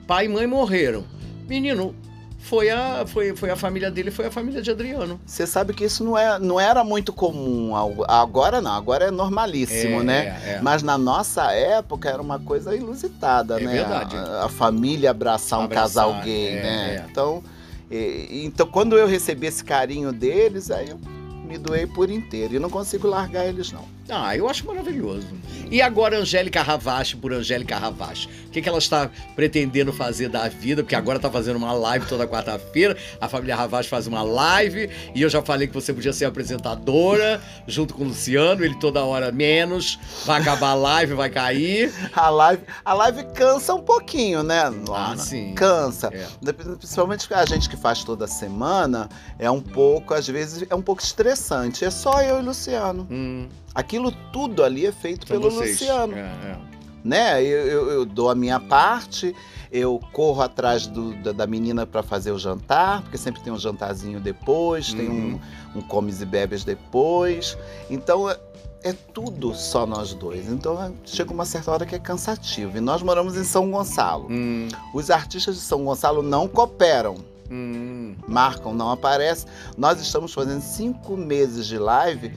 Pai 0.07 0.25
e 0.25 0.27
mãe 0.27 0.47
morreram. 0.47 1.03
Menino, 1.47 1.95
foi 2.41 2.69
a, 2.69 3.05
foi, 3.07 3.35
foi 3.35 3.49
a 3.51 3.55
família 3.55 3.89
dele, 3.91 4.11
foi 4.11 4.25
a 4.25 4.31
família 4.31 4.61
de 4.61 4.69
Adriano. 4.71 5.19
Você 5.25 5.45
sabe 5.47 5.73
que 5.73 5.83
isso 5.85 6.03
não, 6.03 6.17
é, 6.17 6.37
não 6.39 6.59
era 6.59 6.83
muito 6.83 7.13
comum. 7.13 7.71
Agora 8.07 8.59
não, 8.59 8.71
agora 8.73 9.05
é 9.05 9.11
normalíssimo, 9.11 10.01
É, 10.01 10.03
né? 10.03 10.41
é, 10.45 10.49
é. 10.53 10.59
Mas 10.61 10.83
na 10.83 10.97
nossa 10.97 11.51
época 11.51 12.09
era 12.09 12.21
uma 12.21 12.39
coisa 12.39 12.75
inusitada, 12.75 13.59
É 13.59 13.63
né? 13.63 13.71
verdade. 13.73 14.15
A, 14.17 14.45
a 14.45 14.49
família 14.49 15.11
abraçar 15.11 15.59
um 15.59 15.63
Abraçar, 15.63 16.05
casal 16.07 16.23
gay, 16.23 16.49
é, 16.49 16.61
né? 16.61 16.95
é. 16.95 17.05
Então, 17.09 17.43
e- 17.89 18.41
então, 18.45 18.65
quando 18.67 18.97
eu 18.97 19.07
recebi 19.07 19.47
esse 19.47 19.63
carinho 19.63 20.11
deles, 20.11 20.71
aí 20.71 20.89
eu 20.89 20.99
me 21.47 21.57
doei 21.57 21.85
por 21.85 22.09
inteiro. 22.09 22.55
E 22.55 22.59
não 22.59 22.69
consigo 22.69 23.07
largar 23.07 23.45
eles, 23.45 23.71
não. 23.71 23.85
Ah, 24.11 24.35
eu 24.35 24.49
acho 24.49 24.67
maravilhoso. 24.67 25.27
E 25.71 25.81
agora 25.81 26.17
Angélica 26.17 26.61
Ravache 26.61 27.15
por 27.15 27.31
Angélica 27.31 27.77
Ravache. 27.77 28.27
O 28.47 28.49
que, 28.51 28.61
que 28.61 28.67
ela 28.67 28.77
está 28.77 29.09
pretendendo 29.37 29.93
fazer 29.93 30.27
da 30.27 30.49
vida? 30.49 30.83
Porque 30.83 30.95
agora 30.95 31.17
está 31.17 31.31
fazendo 31.31 31.55
uma 31.55 31.71
live 31.71 32.05
toda 32.05 32.27
quarta-feira. 32.27 32.97
A 33.21 33.29
família 33.29 33.55
Ravache 33.55 33.87
faz 33.87 34.07
uma 34.07 34.21
live. 34.21 34.89
E 35.15 35.21
eu 35.21 35.29
já 35.29 35.41
falei 35.41 35.67
que 35.69 35.73
você 35.73 35.93
podia 35.93 36.11
ser 36.11 36.25
apresentadora 36.25 37.41
junto 37.65 37.93
com 37.93 38.03
o 38.03 38.07
Luciano. 38.07 38.65
Ele 38.65 38.75
toda 38.75 39.01
hora 39.05 39.31
menos. 39.31 39.97
Vai 40.25 40.41
acabar 40.41 40.71
a 40.71 40.75
live, 40.75 41.13
vai 41.13 41.29
cair. 41.29 41.93
A 42.13 42.29
live, 42.29 42.63
a 42.83 42.93
live 42.93 43.23
cansa 43.33 43.73
um 43.73 43.81
pouquinho, 43.81 44.43
né? 44.43 44.63
Ah, 44.93 45.15
sim. 45.15 45.53
Cansa. 45.55 46.11
É. 46.13 46.27
Principalmente 46.51 47.33
a 47.33 47.45
gente 47.45 47.69
que 47.69 47.77
faz 47.77 48.03
toda 48.03 48.27
semana, 48.27 49.07
é 49.39 49.49
um 49.49 49.61
pouco, 49.61 50.13
às 50.13 50.27
vezes, 50.27 50.65
é 50.69 50.75
um 50.75 50.81
pouco 50.81 51.01
estressante. 51.01 51.85
É 51.85 51.89
só 51.89 52.21
eu 52.21 52.39
e 52.39 52.41
o 52.41 52.45
Luciano. 52.45 53.07
Hum, 53.09 53.47
Aquilo 53.73 54.11
tudo 54.33 54.63
ali 54.63 54.85
é 54.85 54.91
feito 54.91 55.27
são 55.27 55.39
pelo 55.39 55.51
vocês. 55.51 55.79
Luciano. 55.79 56.13
É, 56.15 56.19
é. 56.19 56.57
Né? 57.03 57.43
Eu, 57.43 57.65
eu- 57.67 57.89
eu 57.91 58.05
dou 58.05 58.29
a 58.29 58.35
minha 58.35 58.59
parte, 58.59 59.35
eu 59.71 59.99
corro 60.11 60.41
atrás 60.41 60.85
do- 60.85 61.15
da, 61.23 61.31
da 61.31 61.47
menina 61.47 61.85
para 61.87 62.03
fazer 62.03 62.31
o 62.31 62.37
jantar, 62.37 63.01
porque 63.01 63.17
sempre 63.17 63.41
tem 63.41 63.51
um 63.51 63.57
jantarzinho 63.57 64.19
depois, 64.19 64.93
tem 64.93 65.07
Uhum. 65.09 65.39
um, 65.75 65.79
um 65.79 65.81
comes 65.81 66.21
e 66.21 66.25
bebes 66.25 66.63
depois. 66.63 67.57
Então 67.89 68.29
é, 68.29 68.37
é 68.83 68.93
tudo 68.93 69.55
só 69.55 69.87
nós 69.87 70.13
dois. 70.13 70.47
Então 70.47 70.79
é, 70.83 70.91
chega 71.05 71.33
uma 71.33 71.45
certa 71.45 71.71
hora 71.71 71.85
que 71.87 71.95
é 71.95 71.99
cansativo. 71.99 72.77
E 72.77 72.81
nós 72.81 73.01
moramos 73.01 73.35
em 73.35 73.43
São 73.43 73.71
Gonçalo. 73.71 74.27
Hum, 74.29 74.67
Os 74.93 75.09
artistas 75.09 75.55
de 75.55 75.61
São 75.61 75.83
Gonçalo 75.85 76.21
não 76.21 76.47
cooperam. 76.47 77.15
hum. 77.49 78.15
marcam, 78.27 78.73
não 78.73 78.91
aparece. 78.91 79.45
Nós 79.77 79.99
estamos 79.99 80.33
fazendo 80.33 80.61
cinco 80.61 81.17
meses 81.17 81.65
de 81.67 81.77
live 81.77 82.31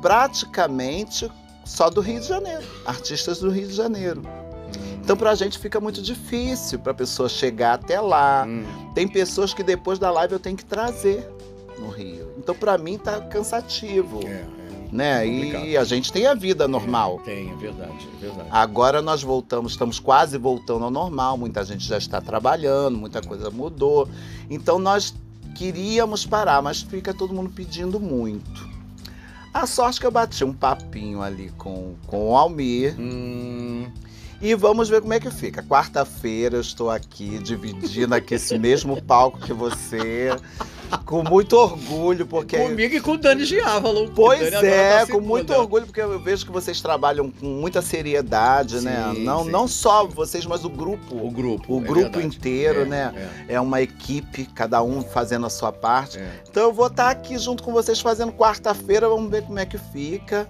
praticamente 0.00 1.30
só 1.64 1.90
do 1.90 2.00
Rio 2.00 2.20
de 2.20 2.26
Janeiro, 2.26 2.64
artistas 2.84 3.38
do 3.40 3.50
Rio 3.50 3.66
de 3.66 3.74
Janeiro. 3.74 4.22
Então 5.02 5.16
pra 5.16 5.34
gente 5.36 5.58
fica 5.58 5.78
muito 5.80 6.02
difícil 6.02 6.78
pra 6.80 6.92
pessoa 6.92 7.28
chegar 7.28 7.74
até 7.74 8.00
lá. 8.00 8.44
Hum. 8.46 8.64
Tem 8.94 9.06
pessoas 9.06 9.54
que 9.54 9.62
depois 9.62 9.98
da 9.98 10.10
live 10.10 10.32
eu 10.34 10.40
tenho 10.40 10.56
que 10.56 10.64
trazer 10.64 11.28
no 11.78 11.88
Rio. 11.90 12.32
Então 12.38 12.54
pra 12.54 12.76
mim 12.76 12.98
tá 12.98 13.20
cansativo, 13.20 14.20
É, 14.26 14.30
é. 14.30 14.46
né? 14.90 15.24
complicado. 15.24 15.64
E 15.66 15.76
a 15.76 15.84
gente 15.84 16.12
tem 16.12 16.26
a 16.26 16.34
vida 16.34 16.66
normal. 16.66 17.20
Tem, 17.24 17.50
é 17.50 17.54
verdade, 17.54 18.08
é 18.16 18.20
verdade. 18.20 18.48
Agora 18.50 19.00
nós 19.00 19.22
voltamos, 19.22 19.72
estamos 19.72 20.00
quase 20.00 20.36
voltando 20.38 20.84
ao 20.84 20.90
normal. 20.90 21.38
Muita 21.38 21.64
gente 21.64 21.86
já 21.86 21.98
está 21.98 22.20
trabalhando, 22.20 22.98
muita 22.98 23.22
coisa 23.22 23.48
mudou. 23.48 24.08
Então 24.50 24.76
nós 24.80 25.14
queríamos 25.54 26.26
parar, 26.26 26.60
mas 26.62 26.82
fica 26.82 27.14
todo 27.14 27.32
mundo 27.32 27.50
pedindo 27.50 28.00
muito. 28.00 28.65
A 29.56 29.66
sorte 29.66 29.98
que 29.98 30.06
eu 30.06 30.10
bati 30.10 30.44
um 30.44 30.52
papinho 30.52 31.22
ali 31.22 31.50
com, 31.56 31.94
com 32.06 32.28
o 32.28 32.36
Almir. 32.36 32.94
Hum, 33.00 33.90
e 34.40 34.54
vamos 34.54 34.88
ver 34.88 35.00
como 35.00 35.12
é 35.14 35.20
que 35.20 35.30
fica. 35.30 35.62
Quarta-feira 35.62 36.56
eu 36.56 36.60
estou 36.60 36.90
aqui 36.90 37.38
dividindo 37.38 38.14
aqui 38.14 38.34
esse 38.34 38.58
mesmo 38.58 39.00
palco 39.02 39.38
que 39.40 39.52
você, 39.52 40.30
com 41.04 41.22
muito 41.22 41.56
orgulho, 41.56 42.26
porque 42.26 42.56
Comigo 42.58 42.94
e 42.94 43.00
com 43.00 43.12
o 43.12 43.18
Dani 43.18 43.44
Giávalo. 43.44 44.10
Pois 44.14 44.52
é, 44.52 45.04
tá 45.06 45.12
com 45.12 45.20
muito 45.20 45.52
orgulho, 45.52 45.86
porque 45.86 46.00
eu 46.00 46.18
vejo 46.20 46.44
que 46.46 46.52
vocês 46.52 46.80
trabalham 46.80 47.30
com 47.30 47.46
muita 47.46 47.80
seriedade, 47.82 48.80
né? 48.80 49.12
Sim, 49.14 49.24
Não, 49.24 49.44
sim. 49.44 49.50
não 49.50 49.66
só 49.66 50.06
vocês, 50.06 50.44
mas 50.46 50.64
o 50.64 50.68
grupo. 50.70 51.16
O 51.16 51.30
grupo. 51.30 51.74
O 51.74 51.78
é 51.82 51.84
grupo 51.86 52.02
verdade. 52.18 52.26
inteiro, 52.26 52.82
É, 52.82 52.84
né? 52.84 53.32
é, 53.48 53.54
É 53.54 53.60
uma 53.60 53.80
equipe, 53.80 54.44
cada 54.54 54.82
um 54.82 55.02
fazendo 55.02 55.46
a 55.46 55.50
sua 55.50 55.72
parte. 55.72 56.18
é. 56.18 56.42
Então 56.48 56.62
eu 56.64 56.72
vou 56.72 56.86
estar 56.88 57.10
aqui 57.10 57.38
junto 57.38 57.62
com 57.62 57.72
vocês 57.72 58.00
fazendo 58.00 58.32
quarta-feira, 58.32 59.08
vamos 59.08 59.30
ver 59.30 59.42
como 59.42 59.58
é 59.58 59.66
que 59.66 59.78
fica. 59.78 60.48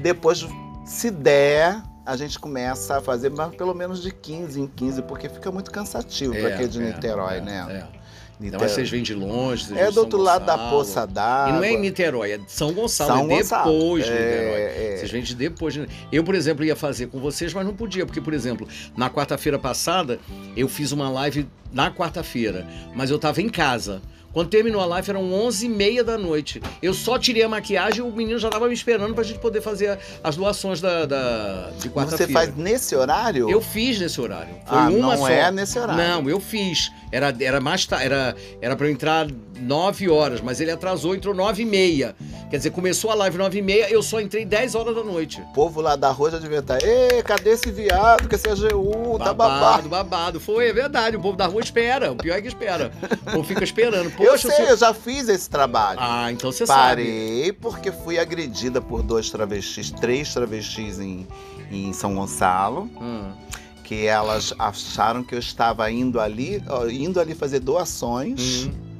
Depois, 0.00 0.46
se 0.84 1.10
der, 1.10 1.80
a 2.06 2.16
gente 2.16 2.38
começa 2.38 2.98
a 2.98 3.00
fazer 3.00 3.30
mas 3.30 3.54
pelo 3.54 3.74
menos 3.74 4.02
de 4.02 4.12
15 4.12 4.60
em 4.60 4.66
15, 4.66 5.02
porque 5.02 5.28
fica 5.28 5.50
muito 5.50 5.70
cansativo 5.70 6.32
para 6.34 6.50
É, 6.50 6.54
aquele 6.54 6.68
de 6.68 6.82
é, 6.82 6.86
Niterói, 6.92 7.36
é, 7.38 7.40
né? 7.40 7.66
É. 8.00 8.04
Niterói. 8.40 8.60
mais 8.66 8.72
vocês 8.72 8.90
vêm 8.90 9.02
de 9.02 9.14
longe. 9.14 9.64
vocês 9.66 9.78
É 9.78 9.88
de 9.88 9.94
do 9.94 10.00
outro 10.00 10.18
lado 10.18 10.44
da 10.44 10.58
poça 10.70 11.06
d'água. 11.06 11.50
E 11.50 11.52
não 11.56 11.62
é 11.64 11.70
em 11.70 11.78
Niterói, 11.80 12.32
é 12.32 12.38
de 12.38 12.50
São 12.50 12.72
Gonçalo, 12.72 13.10
São 13.12 13.30
é 13.30 13.36
Gonçalo. 13.38 13.72
depois 13.72 14.04
de 14.04 14.10
É, 14.10 14.14
Niterói. 14.14 14.60
é. 14.60 14.96
Vocês 14.98 15.10
vêm 15.12 15.22
de 15.22 15.34
depois. 15.36 15.74
de- 15.74 15.88
Eu, 16.10 16.24
por 16.24 16.34
exemplo, 16.34 16.64
ia 16.64 16.74
fazer 16.74 17.06
com 17.06 17.20
vocês, 17.20 17.54
mas 17.54 17.64
não 17.64 17.72
podia, 17.74 18.04
porque, 18.04 18.20
por 18.20 18.34
exemplo, 18.34 18.66
na 18.96 19.08
quarta-feira 19.08 19.58
passada, 19.58 20.18
eu 20.56 20.68
fiz 20.68 20.90
uma 20.90 21.08
live 21.10 21.48
na 21.72 21.90
quarta-feira, 21.92 22.66
mas 22.94 23.08
eu 23.10 23.18
tava 23.18 23.40
em 23.40 23.48
casa. 23.48 24.02
Quando 24.34 24.48
terminou 24.48 24.80
a 24.82 24.84
live, 24.86 25.08
eram 25.10 25.30
11h30 25.30 26.02
da 26.02 26.18
noite. 26.18 26.60
Eu 26.82 26.92
só 26.92 27.16
tirei 27.18 27.44
a 27.44 27.48
maquiagem 27.48 28.00
e 28.00 28.02
o 28.02 28.10
menino 28.10 28.36
já 28.38 28.50
tava 28.50 28.66
me 28.66 28.74
esperando 28.74 29.14
pra 29.14 29.22
gente 29.22 29.38
poder 29.38 29.60
fazer 29.62 29.96
as 30.24 30.34
doações 30.34 30.80
da, 30.80 31.06
da- 31.06 31.70
de 31.78 31.82
Você 31.84 31.88
quarta-feira. 31.88 32.32
faz 32.32 32.56
nesse 32.56 32.96
horário? 32.96 33.48
Eu 33.48 33.60
fiz 33.60 34.00
nesse 34.00 34.20
horário. 34.20 34.52
Foi 34.66 34.76
ah, 34.76 34.88
uma 34.90 35.14
não 35.14 35.18
só. 35.18 35.28
é 35.28 35.50
nesse 35.52 35.78
horário. 35.78 36.02
Não, 36.02 36.28
eu 36.28 36.40
fiz. 36.40 36.90
Era, 37.12 37.32
era 37.40 37.60
mais 37.60 37.86
ta- 37.86 38.02
era 38.02 38.34
Era 38.60 38.74
pra 38.74 38.88
eu 38.88 38.90
entrar 38.90 39.28
9 39.64 40.08
horas, 40.10 40.40
mas 40.40 40.60
ele 40.60 40.70
atrasou, 40.70 41.14
entrou 41.14 41.34
9 41.34 41.62
e 41.62 41.66
meia. 41.66 42.14
Quer 42.50 42.58
dizer, 42.58 42.70
começou 42.70 43.10
a 43.10 43.14
live 43.14 43.36
9 43.38 43.58
e 43.58 43.62
meia, 43.62 43.90
eu 43.90 44.02
só 44.02 44.20
entrei 44.20 44.44
10 44.44 44.74
horas 44.74 44.94
da 44.94 45.02
noite. 45.02 45.40
O 45.40 45.52
povo 45.52 45.80
lá 45.80 45.96
da 45.96 46.10
rua 46.10 46.30
já 46.30 46.38
devia 46.38 46.58
estar. 46.60 46.78
Ê, 46.82 47.22
cadê 47.22 47.50
esse 47.50 47.70
viado? 47.72 48.28
Que 48.28 48.34
esse 48.36 48.46
é 48.48 48.52
AGU? 48.52 49.18
Tá 49.18 49.32
babado. 49.32 49.34
Babado, 49.34 49.88
babado. 49.88 50.40
Foi, 50.40 50.68
é 50.68 50.72
verdade. 50.72 51.16
O 51.16 51.20
povo 51.20 51.36
da 51.36 51.46
rua 51.46 51.60
espera. 51.62 52.12
O 52.12 52.16
pior 52.16 52.36
é 52.36 52.42
que 52.42 52.48
espera. 52.48 52.92
O 53.26 53.32
povo 53.32 53.44
fica 53.44 53.64
esperando. 53.64 54.06
Eu 54.20 54.32
Poxa, 54.32 54.48
sei, 54.48 54.50
o 54.50 54.56
seu- 54.56 54.66
eu 54.66 54.76
já 54.76 54.94
fiz 54.94 55.28
esse 55.28 55.48
trabalho. 55.50 55.98
Ah, 56.00 56.30
então 56.30 56.52
você 56.52 56.66
sabe. 56.66 57.02
Parei 57.02 57.52
porque 57.52 57.90
fui 57.90 58.18
agredida 58.18 58.80
por 58.80 59.02
dois 59.02 59.30
travestis, 59.30 59.90
três 59.90 60.32
travestis 60.32 61.00
em, 61.00 61.26
em 61.72 61.92
São 61.92 62.14
Gonçalo, 62.14 62.88
Hum. 63.00 63.32
que 63.82 64.06
elas 64.06 64.54
acharam 64.58 65.24
que 65.24 65.34
eu 65.34 65.38
estava 65.38 65.90
indo 65.90 66.20
ali, 66.20 66.62
indo 66.90 67.18
ali 67.18 67.34
fazer 67.34 67.58
doações. 67.60 68.66
Hum. 68.66 68.93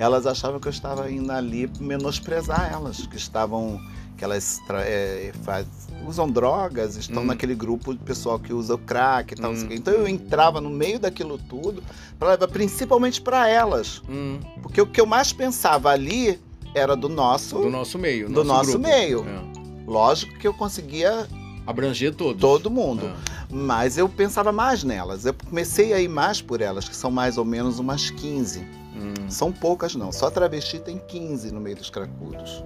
Elas 0.00 0.26
achavam 0.26 0.58
que 0.58 0.66
eu 0.66 0.70
estava 0.70 1.10
indo 1.10 1.30
ali 1.30 1.70
menosprezar 1.78 2.70
elas, 2.72 3.06
que 3.06 3.16
estavam 3.18 3.78
que 4.16 4.24
elas 4.24 4.58
é, 4.70 5.30
faz- 5.44 5.66
usam 6.06 6.26
drogas, 6.30 6.96
estão 6.96 7.22
Hum. 7.22 7.26
naquele 7.26 7.54
grupo 7.54 7.92
de 7.92 8.00
pessoal 8.00 8.38
que 8.38 8.50
usa 8.52 8.74
o 8.74 8.78
crack 8.78 9.32
e 9.32 9.36
tal. 9.36 9.52
Hum. 9.52 9.66
quê. 9.68 9.74
Então 9.74 9.92
eu 9.92 10.08
entrava 10.08 10.58
no 10.60 10.70
meio 10.70 10.98
daquilo 10.98 11.36
tudo, 11.38 11.82
pra 12.18 12.36
principalmente 12.48 13.20
para 13.20 13.46
elas, 13.48 14.02
Hum. 14.08 14.38
porque 14.62 14.80
o 14.80 14.86
que 14.86 15.00
eu 15.00 15.06
mais 15.06 15.32
pensava 15.34 15.90
ali 15.90 16.38
era 16.74 16.94
do 16.96 17.08
nosso, 17.10 17.58
Do 17.58 17.68
nosso 17.70 17.98
meio. 17.98 18.28
do 18.30 18.42
nosso 18.44 18.72
grupo. 18.72 18.88
meio. 18.88 19.24
É. 19.26 19.42
Lógico 19.90 20.38
que 20.38 20.46
eu 20.48 20.54
conseguia 20.54 21.26
Abranger 21.66 22.14
todos. 22.14 22.40
todo 22.40 22.70
mundo, 22.70 23.04
É. 23.06 23.14
mas 23.54 23.96
eu 23.98 24.08
pensava 24.08 24.50
mais 24.52 24.82
nelas. 24.84 25.24
Eu 25.26 25.34
comecei 25.34 25.92
a 25.92 26.00
ir 26.00 26.08
mais 26.08 26.40
por 26.40 26.60
elas, 26.62 26.88
que 26.88 26.96
são 26.96 27.10
mais 27.10 27.36
ou 27.38 27.44
menos 27.44 27.78
umas 27.78 28.08
15. 28.10 28.66
Hum. 29.00 29.30
São 29.30 29.50
poucas 29.52 29.94
não, 29.94 30.12
só 30.12 30.30
travesti 30.30 30.78
tem 30.78 30.98
15 30.98 31.50
no 31.52 31.60
meio 31.60 31.76
dos 31.76 31.88
cracudos. 31.90 32.62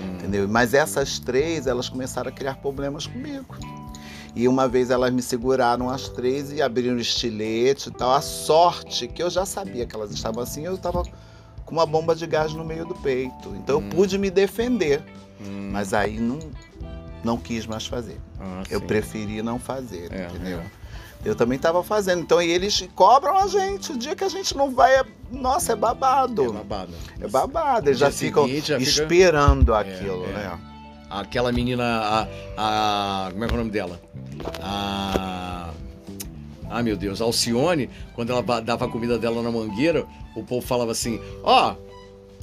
Hum. 0.00 0.14
Entendeu? 0.14 0.46
Mas 0.48 0.74
essas 0.74 1.18
três, 1.18 1.66
elas 1.66 1.88
começaram 1.88 2.28
a 2.28 2.32
criar 2.32 2.56
problemas 2.56 3.06
comigo. 3.06 3.56
E 4.36 4.46
uma 4.46 4.68
vez 4.68 4.90
elas 4.90 5.12
me 5.12 5.22
seguraram 5.22 5.88
as 5.90 6.08
três 6.10 6.52
e 6.52 6.60
abriram 6.62 6.98
estilete 6.98 7.88
e 7.88 7.92
tal. 7.92 8.12
A 8.12 8.20
sorte 8.20 9.08
que 9.08 9.22
eu 9.22 9.30
já 9.30 9.44
sabia 9.46 9.86
que 9.86 9.96
elas 9.96 10.10
estavam 10.12 10.42
assim, 10.42 10.64
eu 10.64 10.74
estava 10.74 11.02
com 11.64 11.72
uma 11.74 11.86
bomba 11.86 12.14
de 12.14 12.26
gás 12.26 12.52
no 12.52 12.64
meio 12.64 12.84
do 12.84 12.94
peito. 12.94 13.54
Então 13.56 13.78
Hum. 13.80 13.84
eu 13.84 13.96
pude 13.96 14.18
me 14.18 14.30
defender, 14.30 15.02
Hum, 15.40 15.70
mas 15.72 15.92
aí 15.94 16.20
não, 16.20 16.38
não 17.24 17.36
quis 17.38 17.66
mais 17.66 17.86
fazer. 17.86 18.20
ah, 18.38 18.62
Eu 18.70 18.80
sim. 18.80 18.86
preferi 18.86 19.42
não 19.42 19.58
fazer, 19.58 20.12
É, 20.12 20.26
entendeu? 20.28 20.58
é. 20.60 20.66
Eu 21.24 21.34
também 21.34 21.56
estava 21.56 21.82
fazendo. 21.82 22.20
Então 22.22 22.40
e 22.40 22.50
eles 22.50 22.88
cobram 22.94 23.36
a 23.36 23.46
gente. 23.46 23.92
O 23.92 23.98
dia 23.98 24.14
que 24.14 24.24
a 24.24 24.28
gente 24.28 24.56
não 24.56 24.70
vai, 24.70 24.94
é... 24.94 25.04
nossa, 25.30 25.72
é 25.72 25.76
babado. 25.76 26.44
É 26.44 26.48
babado. 26.52 26.92
É 27.20 27.28
babado. 27.28 27.88
Eles 27.88 27.98
já 27.98 28.10
ficam 28.10 28.44
seguinte, 28.46 28.68
já 28.68 28.78
fica- 28.78 28.90
esperando 28.90 29.74
aquilo, 29.74 30.24
é. 30.26 30.32
né? 30.32 30.58
Aquela 31.10 31.50
menina, 31.50 31.84
a, 31.84 32.28
a- 32.56 33.30
Como 33.32 33.44
é 33.44 33.48
que 33.48 33.52
é 33.52 33.56
o 33.56 33.58
nome 33.58 33.70
dela? 33.70 34.00
A. 34.62 35.70
Ah, 36.70 36.82
meu 36.82 36.96
Deus, 36.96 37.22
a 37.22 37.24
Alcione, 37.24 37.88
quando 38.14 38.30
ela 38.30 38.42
dava 38.60 38.84
a 38.84 38.88
comida 38.88 39.18
dela 39.18 39.40
na 39.42 39.50
mangueira, 39.50 40.04
o 40.36 40.42
povo 40.44 40.64
falava 40.66 40.92
assim: 40.92 41.18
Ó, 41.42 41.74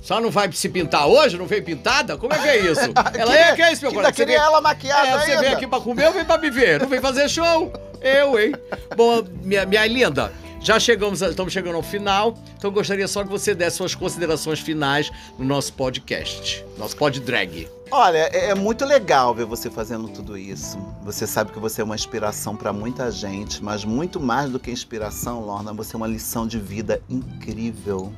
só 0.05 0.21
não 0.21 0.29
vai 0.29 0.51
se 0.51 0.69
pintar 0.69 1.07
hoje? 1.07 1.35
Não 1.37 1.47
veio 1.47 1.63
pintada? 1.63 2.15
Como 2.15 2.31
é 2.33 2.37
que 2.37 2.47
é 2.47 2.59
isso? 2.71 2.81
ela 3.17 3.35
é, 3.35 3.55
que 3.55 3.61
é 3.61 3.73
isso, 3.73 3.81
meu 3.81 3.91
coração? 3.91 4.13
Você 4.15 4.21
queria 4.23 4.37
veio- 4.37 4.47
ela 4.47 4.61
maquiada 4.61 5.07
É, 5.07 5.19
você 5.19 5.31
ainda. 5.31 5.41
vem 5.43 5.53
aqui 5.53 5.65
pra 5.67 5.79
comer 5.81 6.05
ou 6.07 6.13
vem 6.13 6.23
pra 6.23 6.37
me 6.37 6.49
ver? 6.51 6.79
Não 6.79 6.87
vem 6.87 7.01
fazer 7.01 7.27
show? 7.27 7.73
Eu, 8.01 8.39
hein? 8.39 8.53
Bom, 8.95 9.23
minha, 9.41 9.65
minha 9.65 9.85
linda, 9.87 10.31
já 10.61 10.79
chegamos, 10.79 11.21
estamos 11.23 11.51
chegando 11.51 11.75
ao 11.75 11.81
final, 11.81 12.37
então 12.55 12.69
eu 12.69 12.73
gostaria 12.73 13.07
só 13.07 13.23
que 13.23 13.29
você 13.29 13.55
desse 13.55 13.77
suas 13.77 13.95
considerações 13.95 14.59
finais 14.59 15.09
no 15.39 15.45
nosso 15.45 15.73
podcast, 15.73 16.63
nosso 16.77 16.95
pod 16.95 17.19
drag. 17.19 17.67
Olha, 17.89 18.29
é, 18.31 18.49
é 18.49 18.55
muito 18.55 18.85
legal 18.85 19.33
ver 19.33 19.45
você 19.45 19.69
fazendo 19.71 20.07
tudo 20.09 20.37
isso. 20.37 20.77
Você 21.03 21.25
sabe 21.25 21.51
que 21.51 21.59
você 21.59 21.81
é 21.81 21.83
uma 21.83 21.95
inspiração 21.95 22.55
para 22.55 22.71
muita 22.73 23.09
gente, 23.11 23.63
mas 23.63 23.83
muito 23.83 24.19
mais 24.19 24.49
do 24.51 24.59
que 24.59 24.69
inspiração, 24.69 25.39
Lorna, 25.39 25.73
você 25.73 25.95
é 25.95 25.97
uma 25.97 26.07
lição 26.07 26.45
de 26.47 26.59
vida 26.59 27.01
incrível. 27.09 28.11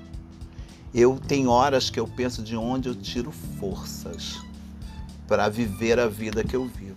Eu 0.93 1.19
tenho 1.28 1.50
horas 1.50 1.89
que 1.89 2.00
eu 2.00 2.08
penso 2.08 2.41
de 2.41 2.56
onde 2.56 2.89
eu 2.89 2.95
tiro 2.95 3.32
forças 3.60 4.41
para 5.28 5.50
viver 5.50 6.00
a 6.00 6.08
vida 6.08 6.43
que 6.43 6.56
eu 6.56 6.65
vivo. 6.65 6.95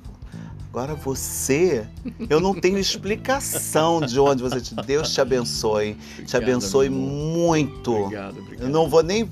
Agora 0.72 0.94
você, 0.94 1.85
eu 2.29 2.38
não 2.38 2.55
tenho 2.55 2.79
explicação 2.79 4.00
de 4.00 4.20
onde 4.20 4.40
você 4.42 4.61
te. 4.61 4.72
Deus 4.76 5.12
te 5.12 5.20
abençoe. 5.20 5.94
te 5.94 6.20
Obrigado, 6.37 6.42
abençoe 6.42 6.88
meu 6.88 6.98
amor. 7.00 7.12
muito. 7.37 7.92
Obrigado, 7.92 8.38
obrigado. 8.38 8.62
Eu 8.66 8.68
não 8.70 8.88
vou 8.88 9.03
nem 9.03 9.29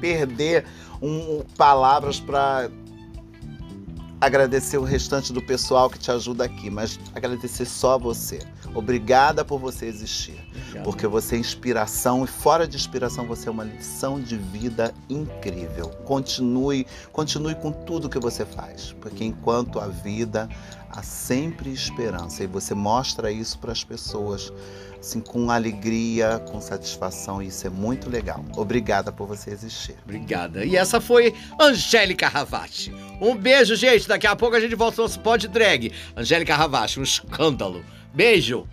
perder 0.00 0.64
um- 1.02 1.42
palavras 1.56 2.20
para 2.20 2.70
agradecer 4.20 4.78
o 4.78 4.82
restante 4.82 5.32
do 5.32 5.42
pessoal 5.42 5.90
que 5.90 5.98
te 5.98 6.10
ajuda 6.10 6.44
aqui, 6.44 6.70
mas 6.70 6.98
agradecer 7.14 7.66
só 7.66 7.94
a 7.94 7.98
você. 7.98 8.40
Obrigada 8.74 9.44
por 9.44 9.58
você 9.58 9.86
existir, 9.86 10.38
Obrigado. 10.48 10.84
porque 10.84 11.06
você 11.06 11.36
é 11.36 11.38
inspiração 11.38 12.24
e 12.24 12.26
fora 12.26 12.66
de 12.66 12.76
inspiração 12.76 13.26
você 13.26 13.48
é 13.48 13.52
uma 13.52 13.64
lição 13.64 14.20
de 14.20 14.36
vida 14.36 14.94
incrível. 15.08 15.90
Continue, 16.04 16.86
continue 17.12 17.54
com 17.54 17.70
tudo 17.70 18.08
que 18.08 18.18
você 18.18 18.44
faz, 18.44 18.94
porque 19.00 19.24
enquanto 19.24 19.78
a 19.78 19.88
vida 19.88 20.48
há 20.90 21.02
sempre 21.02 21.70
esperança 21.70 22.42
e 22.42 22.46
você 22.46 22.74
mostra 22.74 23.30
isso 23.30 23.58
para 23.58 23.72
as 23.72 23.84
pessoas 23.84 24.52
assim 25.00 25.20
com 25.20 25.50
alegria, 25.50 26.42
com 26.50 26.60
satisfação, 26.60 27.42
e 27.42 27.48
isso 27.48 27.66
é 27.66 27.70
muito 27.70 28.10
legal. 28.10 28.44
Obrigada 28.56 29.12
por 29.12 29.26
você 29.26 29.50
existir. 29.50 29.96
Obrigada. 30.04 30.64
E 30.64 30.76
essa 30.76 31.00
foi 31.00 31.34
Angélica 31.60 32.28
Ravati. 32.28 32.92
Um 33.20 33.34
beijo, 33.34 33.74
gente. 33.76 34.08
Daqui 34.08 34.26
a 34.26 34.36
pouco 34.36 34.56
a 34.56 34.60
gente 34.60 34.74
volta 34.74 35.00
ao 35.00 35.06
nosso 35.06 35.20
pod 35.20 35.46
drag. 35.48 35.92
Angélica 36.16 36.54
Ravati, 36.54 37.00
um 37.00 37.02
escândalo. 37.02 37.84
Beijo. 38.12 38.66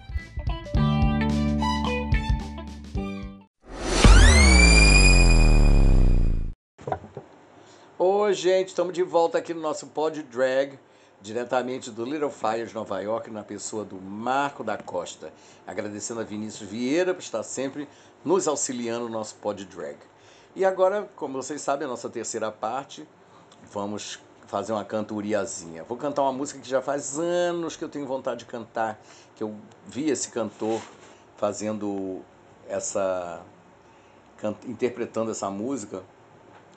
Oi, 8.05 8.33
gente, 8.33 8.69
estamos 8.69 8.93
de 8.93 9.03
volta 9.03 9.37
aqui 9.37 9.53
no 9.53 9.61
nosso 9.61 9.87
pod 9.87 10.21
drag, 10.23 10.77
diretamente 11.23 11.89
do 11.89 12.03
Little 12.03 12.29
Fires, 12.29 12.73
Nova 12.73 12.99
York, 12.99 13.31
na 13.31 13.43
pessoa 13.43 13.85
do 13.85 13.95
Marco 13.95 14.61
da 14.61 14.77
Costa. 14.77 15.31
Agradecendo 15.65 16.19
a 16.19 16.23
Vinícius 16.23 16.69
Vieira 16.69 17.13
por 17.13 17.21
estar 17.21 17.41
sempre 17.43 17.87
nos 18.25 18.45
auxiliando 18.45 19.05
no 19.05 19.11
nosso 19.11 19.35
pod 19.35 19.63
drag. 19.63 19.97
E 20.53 20.65
agora, 20.65 21.09
como 21.15 21.41
vocês 21.41 21.61
sabem, 21.61 21.85
a 21.85 21.89
nossa 21.89 22.09
terceira 22.09 22.51
parte, 22.51 23.07
vamos 23.71 24.19
fazer 24.47 24.73
uma 24.73 24.83
cantoriazinha. 24.83 25.85
Vou 25.85 25.97
cantar 25.97 26.23
uma 26.23 26.33
música 26.33 26.59
que 26.59 26.69
já 26.69 26.81
faz 26.81 27.17
anos 27.17 27.77
que 27.77 27.85
eu 27.85 27.89
tenho 27.89 28.05
vontade 28.05 28.39
de 28.39 28.45
cantar, 28.45 29.01
que 29.33 29.41
eu 29.41 29.55
vi 29.87 30.09
esse 30.09 30.29
cantor 30.29 30.81
fazendo 31.37 32.21
essa 32.67 33.41
interpretando 34.67 35.31
essa 35.31 35.49
música 35.49 36.03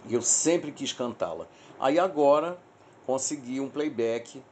e 0.08 0.14
eu 0.14 0.22
sempre 0.22 0.70
quis 0.70 0.92
cantá-la. 0.92 1.48
Aí 1.80 1.98
agora 1.98 2.56
consegui 3.06 3.60
um 3.60 3.68
playback 3.68 4.42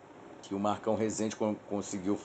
que 0.43 0.55
o 0.55 0.59
Marcão 0.59 0.95
Rezende 0.95 1.35
con- 1.35 1.57
conseguiu 1.69 2.19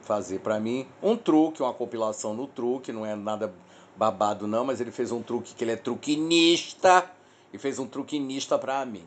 fazer 0.00 0.38
para 0.38 0.58
mim, 0.58 0.86
um 1.02 1.16
truque, 1.16 1.62
uma 1.62 1.74
compilação 1.74 2.32
no 2.32 2.46
truque, 2.46 2.92
não 2.92 3.04
é 3.04 3.14
nada 3.14 3.52
babado 3.96 4.46
não, 4.46 4.64
mas 4.64 4.80
ele 4.80 4.90
fez 4.90 5.12
um 5.12 5.22
truque 5.22 5.54
que 5.54 5.64
ele 5.64 5.72
é 5.72 5.76
truquinista 5.76 7.10
e 7.52 7.58
fez 7.58 7.78
um 7.78 7.86
truquinista 7.86 8.58
para 8.58 8.84
mim. 8.86 9.04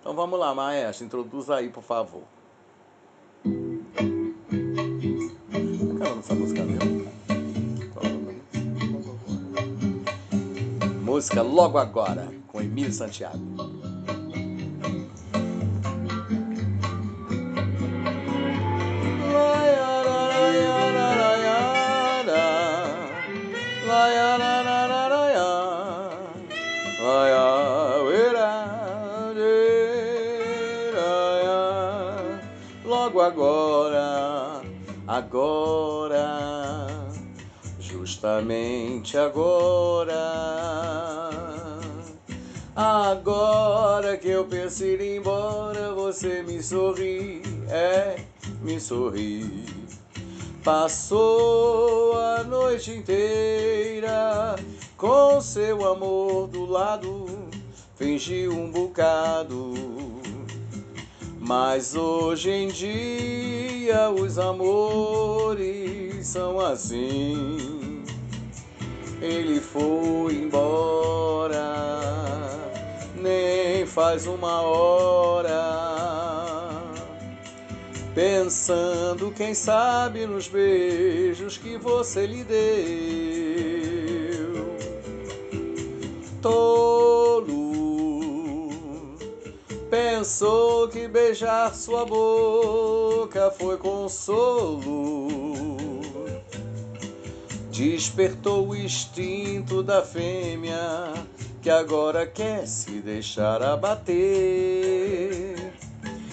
Então 0.00 0.14
vamos 0.14 0.38
lá, 0.38 0.54
maestro, 0.54 1.06
introduza 1.06 1.56
aí, 1.56 1.68
por 1.68 1.82
favor. 1.82 2.22
Nome 3.44 3.84
dessa 6.16 6.34
música 6.34 6.62
mesmo? 6.64 7.08
É 7.28 8.08
nome? 8.08 8.42
Música 11.02 11.42
Logo 11.42 11.78
Agora, 11.78 12.28
com 12.48 12.60
Emílio 12.60 12.92
Santiago. 12.92 13.38
Agora, 35.32 37.08
justamente 37.80 39.16
agora. 39.16 40.12
Agora 42.76 44.18
que 44.18 44.28
eu 44.28 44.44
penso 44.44 44.84
ir 44.84 45.16
embora, 45.16 45.94
você 45.94 46.42
me 46.42 46.62
sorri, 46.62 47.40
é, 47.70 48.16
me 48.60 48.78
sorri. 48.78 49.64
Passou 50.62 52.12
a 52.14 52.44
noite 52.44 52.90
inteira 52.92 54.54
com 54.98 55.40
seu 55.40 55.90
amor 55.90 56.46
do 56.48 56.66
lado, 56.66 57.26
fingiu 57.96 58.52
um 58.52 58.70
bocado. 58.70 59.72
Mas 61.44 61.96
hoje 61.96 62.50
em 62.50 62.68
dia 62.68 64.08
os 64.10 64.38
amores 64.38 66.24
são 66.24 66.60
assim. 66.60 68.04
Ele 69.20 69.60
foi 69.60 70.34
embora, 70.34 71.58
nem 73.16 73.84
faz 73.86 74.28
uma 74.28 74.62
hora. 74.62 75.82
Pensando, 78.14 79.32
quem 79.32 79.52
sabe, 79.52 80.26
nos 80.26 80.46
beijos 80.46 81.58
que 81.58 81.76
você 81.76 82.24
lhe 82.24 82.44
deu. 82.44 82.62
Tolo, 86.40 87.61
pensou 89.92 90.88
que 90.88 91.06
beijar 91.06 91.74
sua 91.74 92.06
boca 92.06 93.50
foi 93.50 93.76
consolo. 93.76 95.28
Despertou 97.70 98.70
o 98.70 98.74
instinto 98.74 99.82
da 99.82 100.00
fêmea 100.02 101.12
que 101.60 101.68
agora 101.68 102.26
quer 102.26 102.66
se 102.66 103.02
deixar 103.02 103.62
abater. 103.62 104.14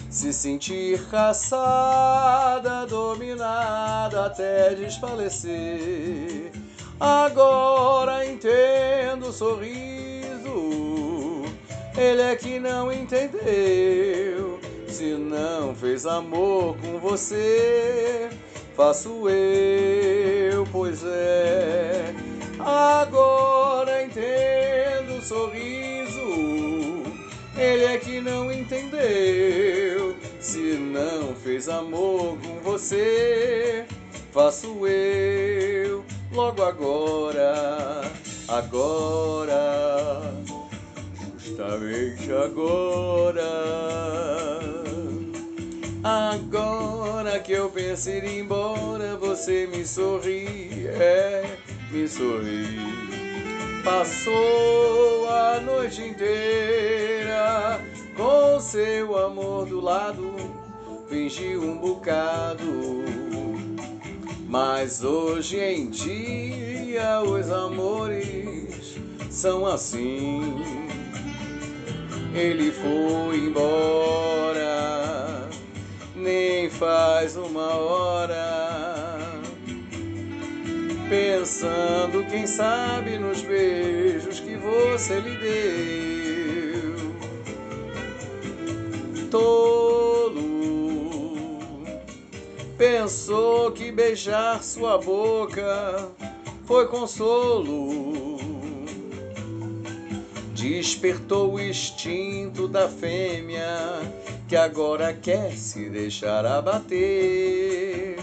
Se 0.10 0.32
sentir 0.32 1.06
caçada, 1.10 2.86
dominada 2.86 4.28
até 4.28 4.74
desfalecer. 4.74 6.54
Agora 6.98 8.26
entendo 8.26 9.28
o 9.28 9.34
sorriso. 9.34 10.79
Ele 11.98 12.22
é 12.22 12.36
que 12.36 12.60
não 12.60 12.92
entendeu. 12.92 14.60
Se 14.88 15.14
não 15.14 15.76
fez 15.76 16.06
amor 16.06 16.78
com 16.78 17.00
você, 17.00 18.30
faço 18.76 19.30
eu, 19.30 20.66
pois 20.72 21.04
é. 21.04 22.14
Agora 22.60 24.04
entendo 24.04 25.20
o 25.20 25.22
sorriso. 25.22 27.04
Ele 27.58 27.86
é 27.86 27.98
que 27.98 28.22
não 28.22 28.52
entendeu. 28.52 30.16
Se 30.40 30.78
não 30.78 31.36
fez 31.36 31.70
amor 31.70 32.38
com 32.40 32.60
você, 32.62 33.86
faço 34.32 34.88
eu 34.88 36.04
logo 36.32 36.64
agora, 36.64 38.02
agora, 38.48 40.34
justamente 41.60 42.32
agora. 42.32 43.42
Agora 46.02 47.40
que 47.42 47.52
eu 47.52 47.70
penso 47.70 48.10
ir 48.10 48.40
embora, 48.40 49.18
você 49.18 49.68
me 49.68 49.86
sorri, 49.86 50.88
é, 50.88 51.58
me 51.92 52.08
sorri. 52.08 52.80
Passou 53.84 55.28
a 55.30 55.60
noite 55.60 56.02
inteira 56.02 57.82
com 58.16 58.60
seu 58.62 59.18
amor 59.18 59.66
do 59.66 59.82
lado, 59.82 60.36
fingiu 61.10 61.64
um 61.64 61.78
bocado. 61.78 63.04
Mas 64.48 65.04
hoje 65.04 65.60
em 65.60 65.90
dia 65.90 67.22
os 67.22 67.52
amores 67.52 68.98
são 69.30 69.66
assim. 69.66 70.89
Ele 72.40 72.72
foi 72.72 73.38
embora, 73.38 74.64
nem 76.16 76.70
faz 76.70 77.36
uma 77.36 77.76
hora. 77.76 79.42
Pensando, 81.10 82.24
quem 82.32 82.48
sabe, 82.48 83.18
nos 83.18 83.42
beijos 83.42 84.40
que 84.40 84.56
você 84.56 85.20
lhe 85.20 85.36
deu. 85.36 86.96
Tolo, 89.30 90.40
pensou 92.78 93.74
que 93.74 93.92
beijar 93.92 94.64
sua 94.64 94.98
boca 94.98 96.10
foi 96.66 96.88
consolo. 96.88 98.09
Despertou 100.60 101.54
o 101.54 101.60
instinto 101.60 102.68
da 102.68 102.90
fêmea 102.90 104.02
que 104.48 104.56
agora 104.56 105.14
quer 105.14 105.52
se 105.54 105.90
deixar 105.90 106.46
abater 106.46 108.18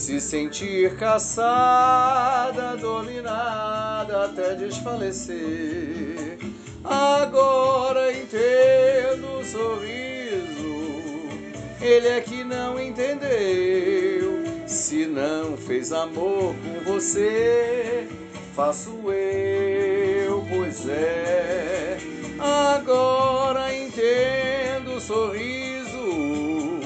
se 0.00 0.20
sentir 0.20 0.96
caçada, 0.96 2.76
dominada 2.76 4.24
até 4.24 4.54
desfalecer. 4.56 6.38
Agora 6.82 8.10
entendo 8.10 9.38
o 9.38 9.44
sorriso, 9.44 11.28
ele 11.80 12.08
é 12.08 12.20
que 12.22 12.42
não 12.42 12.80
entendeu. 12.80 14.40
Se 14.66 15.06
não 15.06 15.56
fez 15.56 15.92
amor 15.92 16.54
com 16.56 16.90
você, 16.90 18.08
faço 18.56 18.90
eu, 19.12 19.99
pois 20.50 20.88
é. 20.88 21.96
Agora 22.38 23.74
entendo 23.74 24.96
o 24.96 25.00
sorriso, 25.00 26.80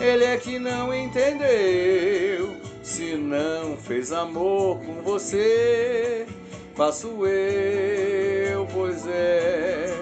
ele 0.00 0.24
é 0.24 0.36
que 0.36 0.58
não 0.58 0.94
entendeu. 0.94 2.56
Se 2.82 3.16
não 3.16 3.76
fez 3.76 4.12
amor 4.12 4.78
com 4.84 5.02
você, 5.02 6.26
faço 6.74 7.26
eu, 7.26 8.66
pois 8.72 9.06
é. 9.06 9.92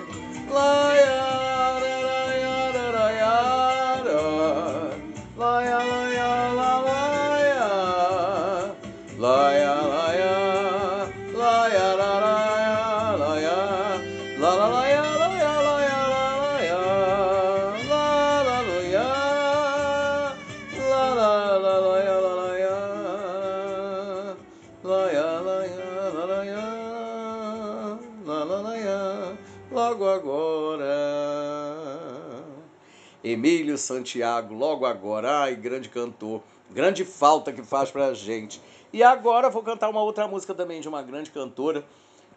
Laia, 0.50 1.23
Emílio 33.44 33.76
Santiago, 33.76 34.54
logo 34.54 34.86
agora. 34.86 35.40
Ai, 35.40 35.54
grande 35.54 35.90
cantor. 35.90 36.40
Grande 36.70 37.04
falta 37.04 37.52
que 37.52 37.62
faz 37.62 37.90
pra 37.90 38.14
gente. 38.14 38.58
E 38.90 39.02
agora 39.02 39.50
vou 39.50 39.62
cantar 39.62 39.90
uma 39.90 40.00
outra 40.00 40.26
música 40.26 40.54
também 40.54 40.80
de 40.80 40.88
uma 40.88 41.02
grande 41.02 41.30
cantora, 41.30 41.84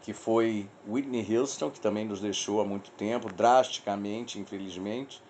que 0.02 0.12
foi 0.12 0.68
Whitney 0.86 1.26
Houston, 1.34 1.72
que 1.72 1.80
também 1.80 2.04
nos 2.04 2.20
deixou 2.20 2.60
há 2.60 2.66
muito 2.66 2.92
tempo, 2.92 3.32
drasticamente, 3.32 4.38
infelizmente, 4.38 5.24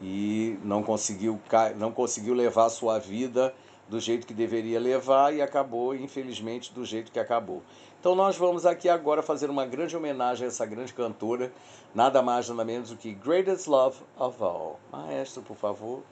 e 0.00 0.56
não 0.64 0.82
conseguiu, 0.82 1.38
não 1.76 1.92
conseguiu 1.92 2.32
levar 2.32 2.64
a 2.64 2.70
sua 2.70 2.98
vida 2.98 3.54
do 3.90 4.00
jeito 4.00 4.26
que 4.26 4.32
deveria 4.32 4.80
levar 4.80 5.34
e 5.34 5.42
acabou, 5.42 5.94
infelizmente, 5.94 6.72
do 6.72 6.86
jeito 6.86 7.12
que 7.12 7.20
acabou. 7.20 7.62
Então 8.02 8.16
nós 8.16 8.36
vamos 8.36 8.66
aqui 8.66 8.88
agora 8.88 9.22
fazer 9.22 9.48
uma 9.48 9.64
grande 9.64 9.96
homenagem 9.96 10.44
a 10.44 10.48
essa 10.48 10.66
grande 10.66 10.92
cantora, 10.92 11.52
nada 11.94 12.20
mais 12.20 12.48
nada 12.48 12.64
menos 12.64 12.90
do 12.90 12.96
que 12.96 13.12
Greatest 13.14 13.68
Love 13.68 13.96
of 14.18 14.42
All. 14.42 14.80
Maestro, 14.90 15.40
por 15.40 15.56
favor. 15.56 16.02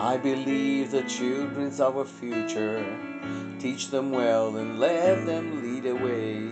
I 0.00 0.16
believe 0.20 0.90
the 0.90 1.04
children's 1.06 1.78
our 1.78 2.04
future. 2.04 2.84
Teach 3.58 3.88
them 3.90 4.12
well 4.12 4.56
and 4.56 4.78
let 4.78 5.24
them 5.24 5.62
lead 5.62 5.84
the 5.84 5.94
way. 5.94 6.50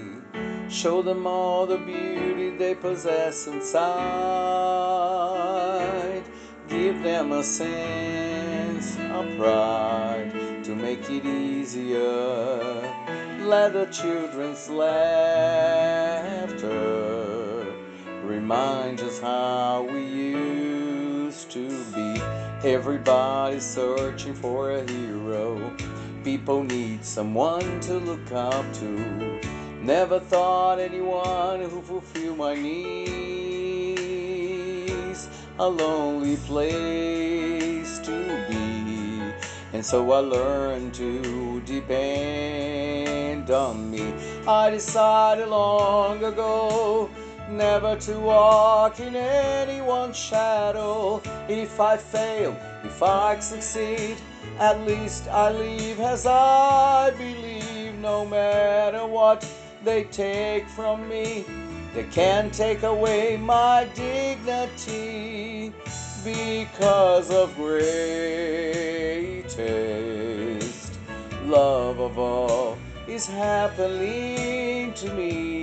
Show 0.70 1.02
them 1.02 1.26
all 1.26 1.66
the 1.66 1.76
beauty 1.76 2.57
they 2.57 2.74
possess 2.74 3.46
inside. 3.46 3.84
Give 6.66 7.02
them 7.02 7.32
a 7.32 7.42
sense 7.44 8.96
of 9.12 9.36
pride 9.36 10.32
to 10.64 10.74
make 10.74 11.11
it 11.11 11.26
easier. 11.26 12.80
Let 13.40 13.74
the 13.74 13.84
children's 13.92 14.70
laughter 14.70 15.44
remind 18.24 19.00
us 19.00 19.20
how 19.20 19.82
we 19.92 20.00
used 20.02 21.50
to 21.50 21.68
be. 21.92 22.22
Everybody's 22.66 23.62
searching 23.62 24.32
for 24.34 24.70
a 24.70 24.82
hero. 24.90 25.70
People 26.25 26.64
need 26.64 27.05
someone 27.05 27.81
to 27.81 27.99
look 27.99 28.33
up 28.33 28.64
to. 28.72 29.39
Never 29.83 30.18
thought 30.18 30.79
anyone 30.79 31.61
who 31.61 31.83
fulfill 31.83 32.35
my 32.35 32.55
needs. 32.55 33.18
A 35.59 35.68
lonely 35.68 36.37
place 36.37 37.99
to 37.99 38.47
be. 38.49 39.35
And 39.75 39.85
so 39.85 40.11
I 40.12 40.20
learned 40.20 40.95
to 40.95 41.61
depend 41.66 43.51
on 43.51 43.91
me. 43.91 44.14
I 44.49 44.70
decided 44.70 45.49
long 45.49 46.25
ago 46.25 47.11
never 47.51 47.97
to 47.97 48.18
walk 48.18 48.99
in 48.99 49.14
anyone's 49.14 50.16
shadow. 50.16 51.20
If 51.49 51.79
I 51.79 51.99
fail, 51.99 52.57
if 52.83 53.03
I 53.03 53.39
succeed, 53.41 54.16
at 54.59 54.80
least 54.86 55.28
I 55.28 55.50
leave 55.50 56.00
as 56.00 56.26
I 56.26 57.11
believe. 57.16 57.94
No 58.00 58.24
matter 58.26 59.07
what 59.07 59.46
they 59.82 60.05
take 60.05 60.68
from 60.68 61.09
me, 61.09 61.44
they 61.94 62.05
can't 62.05 62.52
take 62.52 62.82
away 62.82 63.36
my 63.36 63.88
dignity 63.94 65.72
because 66.24 67.30
of 67.30 67.55
greatest 67.57 67.84
love 71.44 71.98
of 72.00 72.18
all 72.18 72.78
is 73.07 73.26
happening 73.26 74.92
to 74.94 75.12
me. 75.14 75.55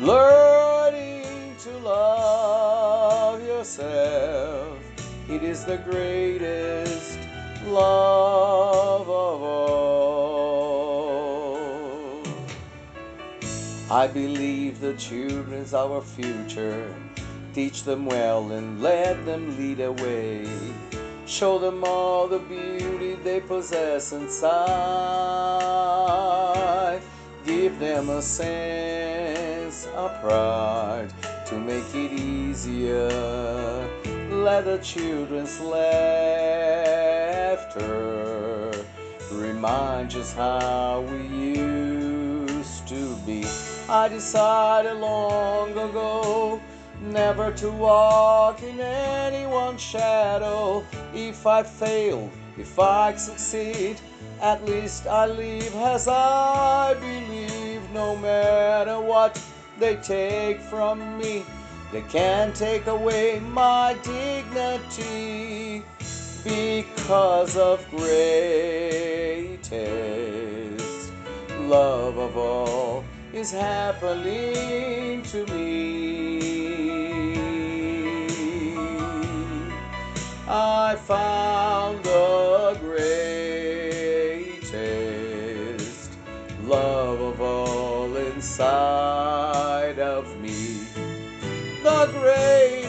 Learning 0.00 1.54
to 1.58 1.70
love 1.78 3.42
yourself, 3.42 4.78
it 5.28 5.42
is 5.42 5.64
the 5.64 5.78
greatest 5.78 7.18
love 7.66 8.75
I 13.88 14.08
believe 14.08 14.80
the 14.80 14.94
children's 14.94 15.72
our 15.72 16.00
future. 16.00 16.92
Teach 17.54 17.84
them 17.84 18.04
well 18.06 18.50
and 18.50 18.82
let 18.82 19.24
them 19.24 19.56
lead 19.56 19.76
the 19.78 19.92
way. 19.92 20.44
Show 21.24 21.60
them 21.60 21.84
all 21.84 22.26
the 22.26 22.40
beauty 22.40 23.14
they 23.14 23.38
possess 23.40 24.12
inside. 24.12 24.50
Give 27.44 27.78
them 27.78 28.10
a 28.10 28.20
sense 28.20 29.86
of 29.94 30.20
pride 30.20 31.12
to 31.46 31.56
make 31.56 31.94
it 31.94 32.10
easier. 32.12 33.08
Let 34.32 34.64
the 34.64 34.78
children's 34.78 35.60
laughter 35.60 35.86
remind 39.30 40.16
us 40.16 40.32
how 40.32 41.02
we 41.02 41.18
used 41.28 41.95
to 42.86 43.16
be. 43.26 43.44
I 43.88 44.08
decided 44.08 44.96
long 44.98 45.72
ago 45.72 46.60
never 47.00 47.52
to 47.52 47.70
walk 47.70 48.62
in 48.62 48.80
anyone's 48.80 49.80
shadow. 49.80 50.84
If 51.14 51.46
I 51.46 51.62
fail, 51.62 52.30
if 52.56 52.78
I 52.78 53.14
succeed, 53.16 54.00
at 54.40 54.64
least 54.64 55.06
I 55.06 55.26
live 55.26 55.74
as 55.74 56.08
I 56.08 56.94
believe. 56.94 57.82
No 57.92 58.16
matter 58.16 59.00
what 59.00 59.40
they 59.78 59.96
take 59.96 60.60
from 60.60 61.18
me, 61.18 61.44
they 61.92 62.02
can't 62.02 62.54
take 62.54 62.86
away 62.86 63.40
my 63.40 63.96
dignity 64.02 65.82
because 66.44 67.56
of 67.56 67.84
greatest 67.90 69.26
love 71.66 72.16
of 72.16 72.36
all 72.36 73.04
is 73.32 73.50
happening 73.50 75.22
to 75.22 75.44
me. 75.46 76.86
I 80.48 80.94
found 80.94 82.04
the 82.04 82.78
greatest 82.80 83.32
love 86.62 87.20
of 87.20 87.40
all 87.40 88.16
inside 88.16 89.98
of 89.98 90.40
me. 90.40 90.86
The 91.82 92.06
greatest 92.12 92.85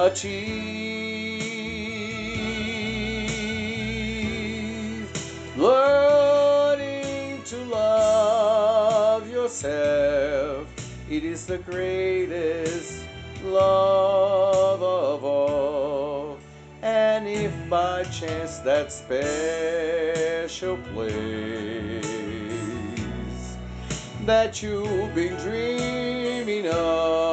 achieve. 0.00 1.50
Learning 5.56 7.42
to 7.44 7.56
love 7.64 9.30
yourself, 9.30 10.66
it 11.10 11.22
is 11.22 11.44
the 11.46 11.58
greatest 11.58 13.04
love 13.44 14.82
of 14.82 15.22
all. 15.24 16.38
And 16.82 17.28
if 17.28 17.52
by 17.68 18.04
chance 18.04 18.58
that 18.60 18.90
special 18.90 20.78
place 20.94 22.00
that 24.24 24.62
you've 24.62 25.14
been 25.14 25.36
dreaming 25.36 26.68
of 26.68 27.29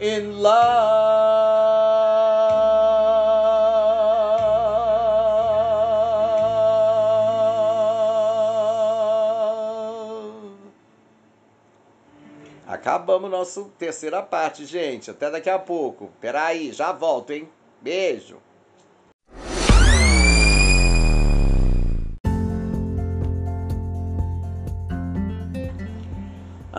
in 0.00 0.40
love. 0.40 1.20
Acabamos 12.66 13.30
nossa 13.30 13.64
terceira 13.78 14.22
parte, 14.22 14.64
gente. 14.64 15.10
Até 15.10 15.30
daqui 15.30 15.50
a 15.50 15.58
pouco. 15.58 16.10
Peraí, 16.20 16.72
já 16.72 16.92
volto, 16.92 17.32
hein? 17.32 17.48
Beijo. 17.80 18.38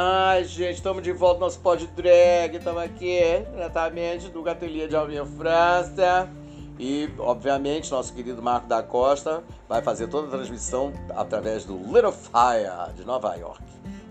Ai, 0.03 0.45
gente, 0.45 0.77
estamos 0.77 1.03
de 1.03 1.11
volta 1.11 1.41
no 1.41 1.45
nosso 1.45 1.59
pod 1.59 1.85
drag. 1.85 2.57
Estamos 2.57 2.81
aqui 2.81 3.19
diretamente 3.51 4.29
do 4.29 4.41
Gatelier 4.41 4.87
de 4.87 4.95
Alvinha 4.95 5.23
França. 5.27 6.27
E, 6.79 7.07
obviamente, 7.19 7.91
nosso 7.91 8.11
querido 8.11 8.41
Marco 8.41 8.65
da 8.67 8.81
Costa 8.81 9.43
vai 9.69 9.79
fazer 9.83 10.07
toda 10.07 10.27
a 10.27 10.31
transmissão 10.31 10.91
através 11.15 11.65
do 11.65 11.77
Little 11.77 12.11
Fire 12.11 12.95
de 12.95 13.05
Nova 13.05 13.35
York. 13.35 13.61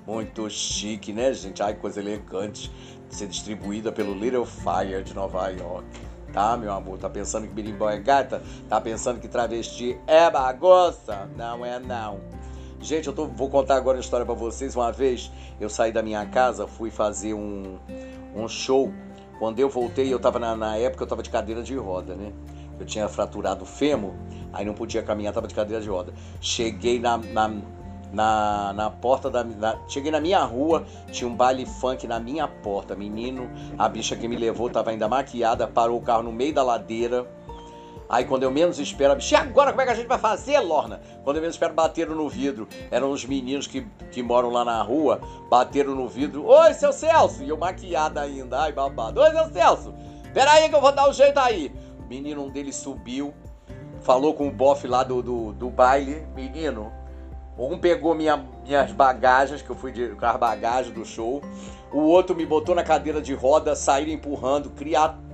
Muito 0.07 0.49
chique, 0.49 1.13
né, 1.13 1.35
gente? 1.35 1.61
Ai, 1.61 1.75
coisa 1.75 1.99
elegante 1.99 2.71
ser 3.09 3.27
distribuída 3.27 3.91
pelo 3.91 4.15
Little 4.15 4.47
Fire 4.47 5.03
de 5.03 5.13
Nova 5.13 5.49
York. 5.49 5.89
Tá, 6.33 6.57
meu 6.57 6.73
amor? 6.73 6.99
Tá 6.99 7.11
pensando 7.11 7.49
que 7.49 7.53
birimbau 7.53 7.91
é 7.91 7.99
gata? 7.99 8.41
Tá 8.69 8.81
pensando 8.81 9.19
que 9.19 9.27
travesti 9.27 9.99
é 10.07 10.31
bagunça? 10.31 11.29
Não 11.37 11.67
é, 11.67 11.81
não. 11.81 12.21
Gente, 12.81 13.07
eu 13.09 13.13
tô- 13.13 13.27
vou 13.27 13.51
contar 13.51 13.77
agora 13.77 13.99
uma 13.99 14.01
história 14.01 14.25
pra 14.25 14.35
vocês. 14.35 14.75
Uma 14.75 14.91
vez 14.91 15.31
eu 15.61 15.69
saí 15.69 15.93
da 15.93 16.03
minha 16.03 16.25
casa, 16.27 16.67
fui 16.67 16.91
fazer 16.91 17.35
um, 17.35 17.77
um 18.35 18.49
show. 18.49 18.93
Quando 19.39 19.59
eu 19.59 19.69
voltei, 19.69 20.13
eu 20.13 20.19
tava 20.19 20.39
na, 20.39 20.57
na 20.57 20.77
época, 20.77 21.03
eu 21.05 21.07
tava 21.07 21.23
de 21.23 21.31
cadeira 21.31 21.63
de 21.63 21.77
roda, 21.77 22.15
né? 22.15 22.33
Eu 22.79 22.87
tinha 22.87 23.07
fraturado 23.09 23.65
o 23.65 23.67
fêmur, 23.67 24.13
aí 24.53 24.65
não 24.65 24.73
podia 24.73 25.03
caminhar, 25.03 25.35
tava 25.35 25.47
de 25.47 25.55
cadeira 25.55 25.83
de 25.83 25.89
roda. 25.89 26.15
Cheguei 26.41 26.99
na, 26.99 27.19
na, 27.19 27.51
na, 28.13 28.73
na 28.73 28.91
porta 28.91 29.29
da. 29.31 29.45
na- 29.45 29.79
cheguei 29.87 30.11
na 30.11 30.21
minha 30.21 30.43
rua, 30.45 30.85
tinha 31.11 31.29
um 31.29 31.35
baile 31.35 31.67
funk 31.67 32.07
na 32.07 32.19
minha 32.19 32.49
porta. 32.49 32.97
Menino, 32.97 33.51
a 33.79 33.89
bicha 33.89 34.17
que 34.17 34.27
me 34.27 34.37
levou 34.37 34.71
tava 34.71 34.91
ainda 34.91 35.07
maquiada, 35.09 35.67
parou 35.67 35.99
o 35.99 36.03
carro 36.03 36.23
no 36.23 36.33
meio 36.33 36.55
da 36.55 36.63
ladeira. 36.63 37.27
Aí 38.11 38.25
quando 38.25 38.43
eu 38.43 38.51
menos 38.51 38.81
espero, 38.81 39.17
"E 39.21 39.35
agora 39.37 39.71
como 39.71 39.83
é 39.83 39.85
que 39.87 39.93
a 39.93 39.95
gente 39.95 40.09
vai 40.09 40.19
fazer, 40.19 40.59
Lorna? 40.59 41.01
Quando 41.23 41.37
eu 41.37 41.41
menos 41.41 41.55
espero, 41.55 41.73
bateram 41.73 42.15
no 42.17 42.29
vidro. 42.29 42.67
Eram 42.91 43.13
os 43.13 43.25
meninos 43.25 43.69
que, 43.69 43.87
que 44.11 44.21
moram 44.21 44.51
lá 44.51 44.65
na 44.65 44.83
rua, 44.83 45.21
bateram 45.49 45.95
no 45.95 46.09
vidro. 46.09 46.45
Oi, 46.45 46.75
seu 46.75 46.93
Celso! 46.93 47.45
E 47.45 47.49
eu 47.49 47.57
maquiada 47.57 48.21
ainda, 48.21 48.63
ai 48.63 48.73
babado. 48.73 49.21
Oi, 49.21 49.31
seu 49.31 49.49
Celso! 49.53 49.95
Peraí 50.35 50.69
que 50.69 50.75
eu 50.75 50.81
vou 50.81 50.91
dar 50.91 51.09
um 51.09 51.13
jeito 51.13 51.39
aí. 51.39 51.73
O 52.05 52.09
menino, 52.09 52.45
um 52.45 52.51
deles 52.51 52.75
subiu, 52.75 53.33
falou 54.01 54.35
com 54.35 54.49
o 54.49 54.51
bofe 54.51 54.89
lá 54.89 55.05
do, 55.05 55.23
do, 55.23 55.53
do 55.53 55.71
baile. 55.71 56.27
Menino, 56.35 56.93
um 57.57 57.79
pegou 57.79 58.15
minha- 58.15 58.45
minhas 58.67 58.91
bagagens, 58.91 59.63
que 59.63 59.71
eu 59.71 59.77
fui 59.77 59.93
de, 59.93 60.09
com 60.17 60.27
as 60.27 60.37
bagagens 60.37 60.93
do 60.93 61.05
show. 61.05 61.41
O 61.93 62.01
outro 62.01 62.35
me 62.35 62.47
botou 62.47 62.75
na 62.75 62.83
cadeira 62.83 63.21
de 63.21 63.35
roda, 63.35 63.77
saíram 63.77 64.13
empurrando. 64.13 64.71
Criatura, 64.71 65.30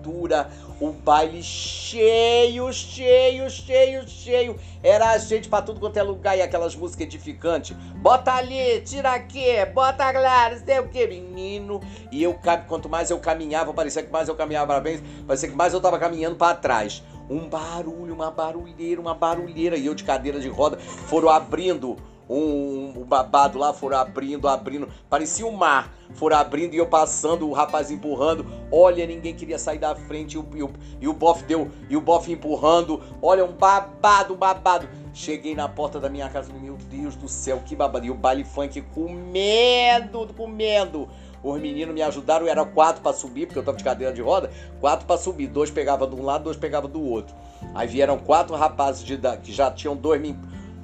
o 0.80 0.92
baile 0.92 1.42
cheio, 1.42 2.72
cheio, 2.72 3.48
cheio, 3.48 4.08
cheio. 4.08 4.56
Era 4.82 5.16
gente 5.18 5.48
pra 5.48 5.62
tudo 5.62 5.80
quanto 5.80 5.96
é 5.96 6.02
lugar 6.02 6.36
e 6.36 6.42
aquelas 6.42 6.74
músicas 6.74 7.06
edificantes. 7.06 7.76
Bota 7.96 8.32
ali, 8.32 8.80
tira 8.82 9.12
aqui, 9.12 9.64
bota 9.74 10.10
lá, 10.12 10.50
não 10.50 10.64
sei 10.64 10.78
o 10.78 10.88
que, 10.88 11.06
menino. 11.06 11.80
E 12.12 12.22
eu, 12.22 12.38
quanto 12.68 12.88
mais 12.88 13.10
eu 13.10 13.18
caminhava, 13.18 13.72
parecia 13.72 14.02
que 14.02 14.12
mais 14.12 14.28
eu 14.28 14.34
caminhava 14.34 14.66
para 14.66 14.80
bem, 14.80 15.00
parecia 15.26 15.48
que 15.48 15.56
mais 15.56 15.72
eu 15.72 15.80
tava 15.80 15.98
caminhando 15.98 16.36
para 16.36 16.56
trás. 16.56 17.02
Um 17.28 17.48
barulho, 17.48 18.14
uma 18.14 18.30
barulheira, 18.30 19.00
uma 19.00 19.14
barulheira. 19.14 19.76
E 19.76 19.86
eu 19.86 19.94
de 19.94 20.04
cadeira 20.04 20.38
de 20.38 20.48
roda 20.48 20.76
foram 20.76 21.28
abrindo 21.28 21.96
um, 22.28 23.00
um 23.00 23.04
babado 23.04 23.58
lá, 23.58 23.72
foram 23.72 23.98
abrindo, 23.98 24.48
abrindo, 24.48 24.88
parecia 25.08 25.46
um 25.46 25.52
mar, 25.52 25.92
foram 26.14 26.36
abrindo 26.36 26.74
e 26.74 26.76
eu 26.76 26.86
passando, 26.86 27.48
o 27.48 27.52
rapaz 27.52 27.90
empurrando, 27.90 28.46
olha, 28.70 29.06
ninguém 29.06 29.34
queria 29.34 29.58
sair 29.58 29.78
da 29.78 29.94
frente. 29.94 30.34
E 30.34 30.38
o, 30.38 30.46
e 30.54 30.62
o, 30.62 30.70
e 31.00 31.08
o 31.08 31.12
bofe 31.12 31.44
deu, 31.44 31.70
e 31.88 31.96
o 31.96 32.00
bofe 32.00 32.32
empurrando, 32.32 33.02
olha, 33.22 33.44
um 33.44 33.52
babado, 33.52 34.34
um 34.34 34.36
babado. 34.36 34.88
Cheguei 35.14 35.54
na 35.54 35.68
porta 35.68 35.98
da 35.98 36.10
minha 36.10 36.28
casa, 36.28 36.52
meu 36.52 36.76
Deus 36.90 37.16
do 37.16 37.28
céu, 37.28 37.62
que 37.64 37.74
babado, 37.74 38.04
e 38.04 38.10
o 38.10 38.14
baile 38.14 38.44
funk 38.44 38.82
comendo, 38.94 40.28
comendo. 40.36 41.08
Os 41.42 41.60
meninos 41.60 41.94
me 41.94 42.02
ajudaram, 42.02 42.46
era 42.48 42.64
quatro 42.64 43.00
para 43.02 43.12
subir, 43.12 43.46
porque 43.46 43.58
eu 43.58 43.62
tava 43.62 43.76
de 43.76 43.84
cadeira 43.84 44.12
de 44.12 44.20
roda, 44.20 44.50
quatro 44.80 45.06
para 45.06 45.16
subir, 45.16 45.46
dois 45.46 45.70
pegava 45.70 46.06
de 46.06 46.14
um 46.16 46.24
lado, 46.24 46.44
dois 46.44 46.56
pegava 46.56 46.88
do 46.88 47.00
outro. 47.00 47.34
Aí 47.74 47.86
vieram 47.86 48.18
quatro 48.18 48.56
rapazes 48.56 49.04
de, 49.04 49.16
que 49.42 49.52
já 49.52 49.70
tinham 49.70 49.94
dois 49.94 50.20
me 50.20 50.36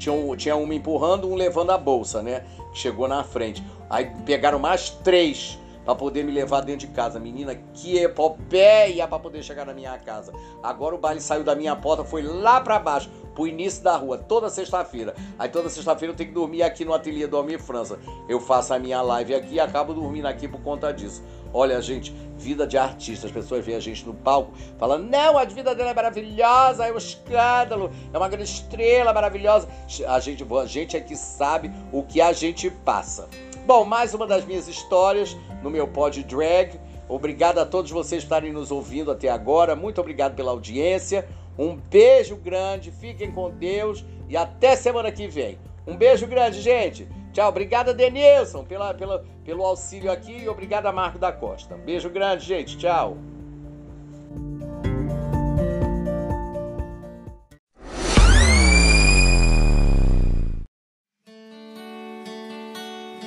tinha, 0.02 0.36
tinha 0.36 0.56
um 0.56 0.66
me 0.66 0.76
empurrando, 0.76 1.28
um 1.28 1.34
levando 1.34 1.70
a 1.70 1.78
bolsa, 1.78 2.22
né? 2.22 2.42
Chegou 2.72 3.06
na 3.06 3.22
frente. 3.22 3.62
Aí 3.88 4.10
pegaram 4.26 4.58
mais 4.58 4.90
três 4.90 5.58
para 5.84 5.94
poder 5.94 6.24
me 6.24 6.32
levar 6.32 6.60
dentro 6.60 6.86
de 6.86 6.92
casa. 6.92 7.18
Menina, 7.18 7.54
que 7.74 7.98
epopeia 7.98 9.06
para 9.06 9.18
poder 9.18 9.42
chegar 9.42 9.66
na 9.66 9.74
minha 9.74 9.98
casa. 9.98 10.32
Agora 10.62 10.94
o 10.94 10.98
baile 10.98 11.20
saiu 11.20 11.44
da 11.44 11.54
minha 11.54 11.74
porta, 11.74 12.04
foi 12.04 12.22
lá 12.22 12.60
para 12.60 12.78
baixo, 12.78 13.10
pro 13.34 13.46
início 13.46 13.82
da 13.82 13.96
rua, 13.96 14.18
toda 14.18 14.48
sexta-feira. 14.50 15.14
Aí 15.38 15.48
toda 15.48 15.68
sexta-feira 15.68 16.12
eu 16.12 16.16
tenho 16.16 16.28
que 16.28 16.34
dormir 16.34 16.62
aqui 16.62 16.84
no 16.84 16.94
ateliê 16.94 17.26
do 17.26 17.36
Almir 17.36 17.60
França. 17.60 17.98
Eu 18.28 18.40
faço 18.40 18.74
a 18.74 18.78
minha 18.78 19.00
live 19.02 19.34
aqui 19.34 19.54
e 19.54 19.60
acabo 19.60 19.94
dormindo 19.94 20.26
aqui 20.26 20.46
por 20.46 20.60
conta 20.60 20.92
disso. 20.92 21.22
Olha, 21.54 21.80
gente, 21.82 22.14
vida 22.38 22.66
de 22.66 22.78
artista. 22.78 23.26
As 23.26 23.32
pessoas 23.32 23.64
veem 23.64 23.76
a 23.76 23.80
gente 23.80 24.06
no 24.06 24.14
palco 24.14 24.52
falando: 24.78 25.08
não, 25.08 25.36
a 25.36 25.44
vida 25.44 25.74
dela 25.74 25.90
é 25.90 25.94
maravilhosa, 25.94 26.86
é 26.86 26.92
um 26.92 26.96
escândalo, 26.96 27.90
é 28.12 28.18
uma 28.18 28.28
grande 28.28 28.50
estrela 28.50 29.12
maravilhosa. 29.12 29.68
A 30.08 30.20
gente, 30.20 30.44
a 30.44 30.66
gente 30.66 30.96
é 30.96 31.00
que 31.00 31.16
sabe 31.16 31.70
o 31.92 32.02
que 32.02 32.20
a 32.20 32.32
gente 32.32 32.70
passa. 32.70 33.28
Bom, 33.64 33.84
mais 33.84 34.12
uma 34.12 34.26
das 34.26 34.44
minhas 34.44 34.66
histórias 34.66 35.36
no 35.62 35.70
meu 35.70 35.86
pod 35.86 36.22
drag. 36.24 36.80
Obrigado 37.08 37.58
a 37.58 37.66
todos 37.66 37.90
vocês 37.92 38.22
estarem 38.22 38.52
nos 38.52 38.72
ouvindo 38.72 39.10
até 39.10 39.28
agora. 39.28 39.76
Muito 39.76 40.00
obrigado 40.00 40.34
pela 40.34 40.50
audiência. 40.50 41.28
Um 41.56 41.76
beijo 41.76 42.34
grande, 42.36 42.90
fiquem 42.90 43.30
com 43.30 43.50
Deus 43.50 44.04
e 44.28 44.36
até 44.36 44.74
semana 44.74 45.12
que 45.12 45.28
vem. 45.28 45.58
Um 45.86 45.96
beijo 45.96 46.26
grande, 46.26 46.60
gente. 46.60 47.06
Tchau, 47.32 47.48
obrigada 47.48 47.94
Denilson 47.94 48.64
pela, 48.64 48.92
pela, 48.94 49.24
pelo 49.44 49.64
auxílio 49.64 50.10
aqui 50.10 50.42
e 50.42 50.48
obrigada 50.48 50.90
Marco 50.90 51.18
da 51.18 51.30
Costa. 51.30 51.76
Beijo 51.76 52.10
grande, 52.10 52.44
gente. 52.44 52.76
Tchau. 52.76 53.16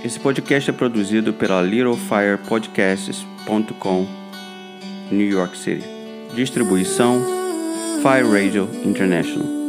Esse 0.05 0.19
podcast 0.19 0.69
é 0.69 0.73
produzido 0.73 1.33
pela 1.33 1.59
littlefirepodcasts.com, 1.63 4.07
New 5.09 5.27
York 5.27 5.57
City. 5.57 5.83
Distribuição 6.35 7.19
Fire 8.03 8.29
Radio 8.29 8.69
International. 8.85 9.64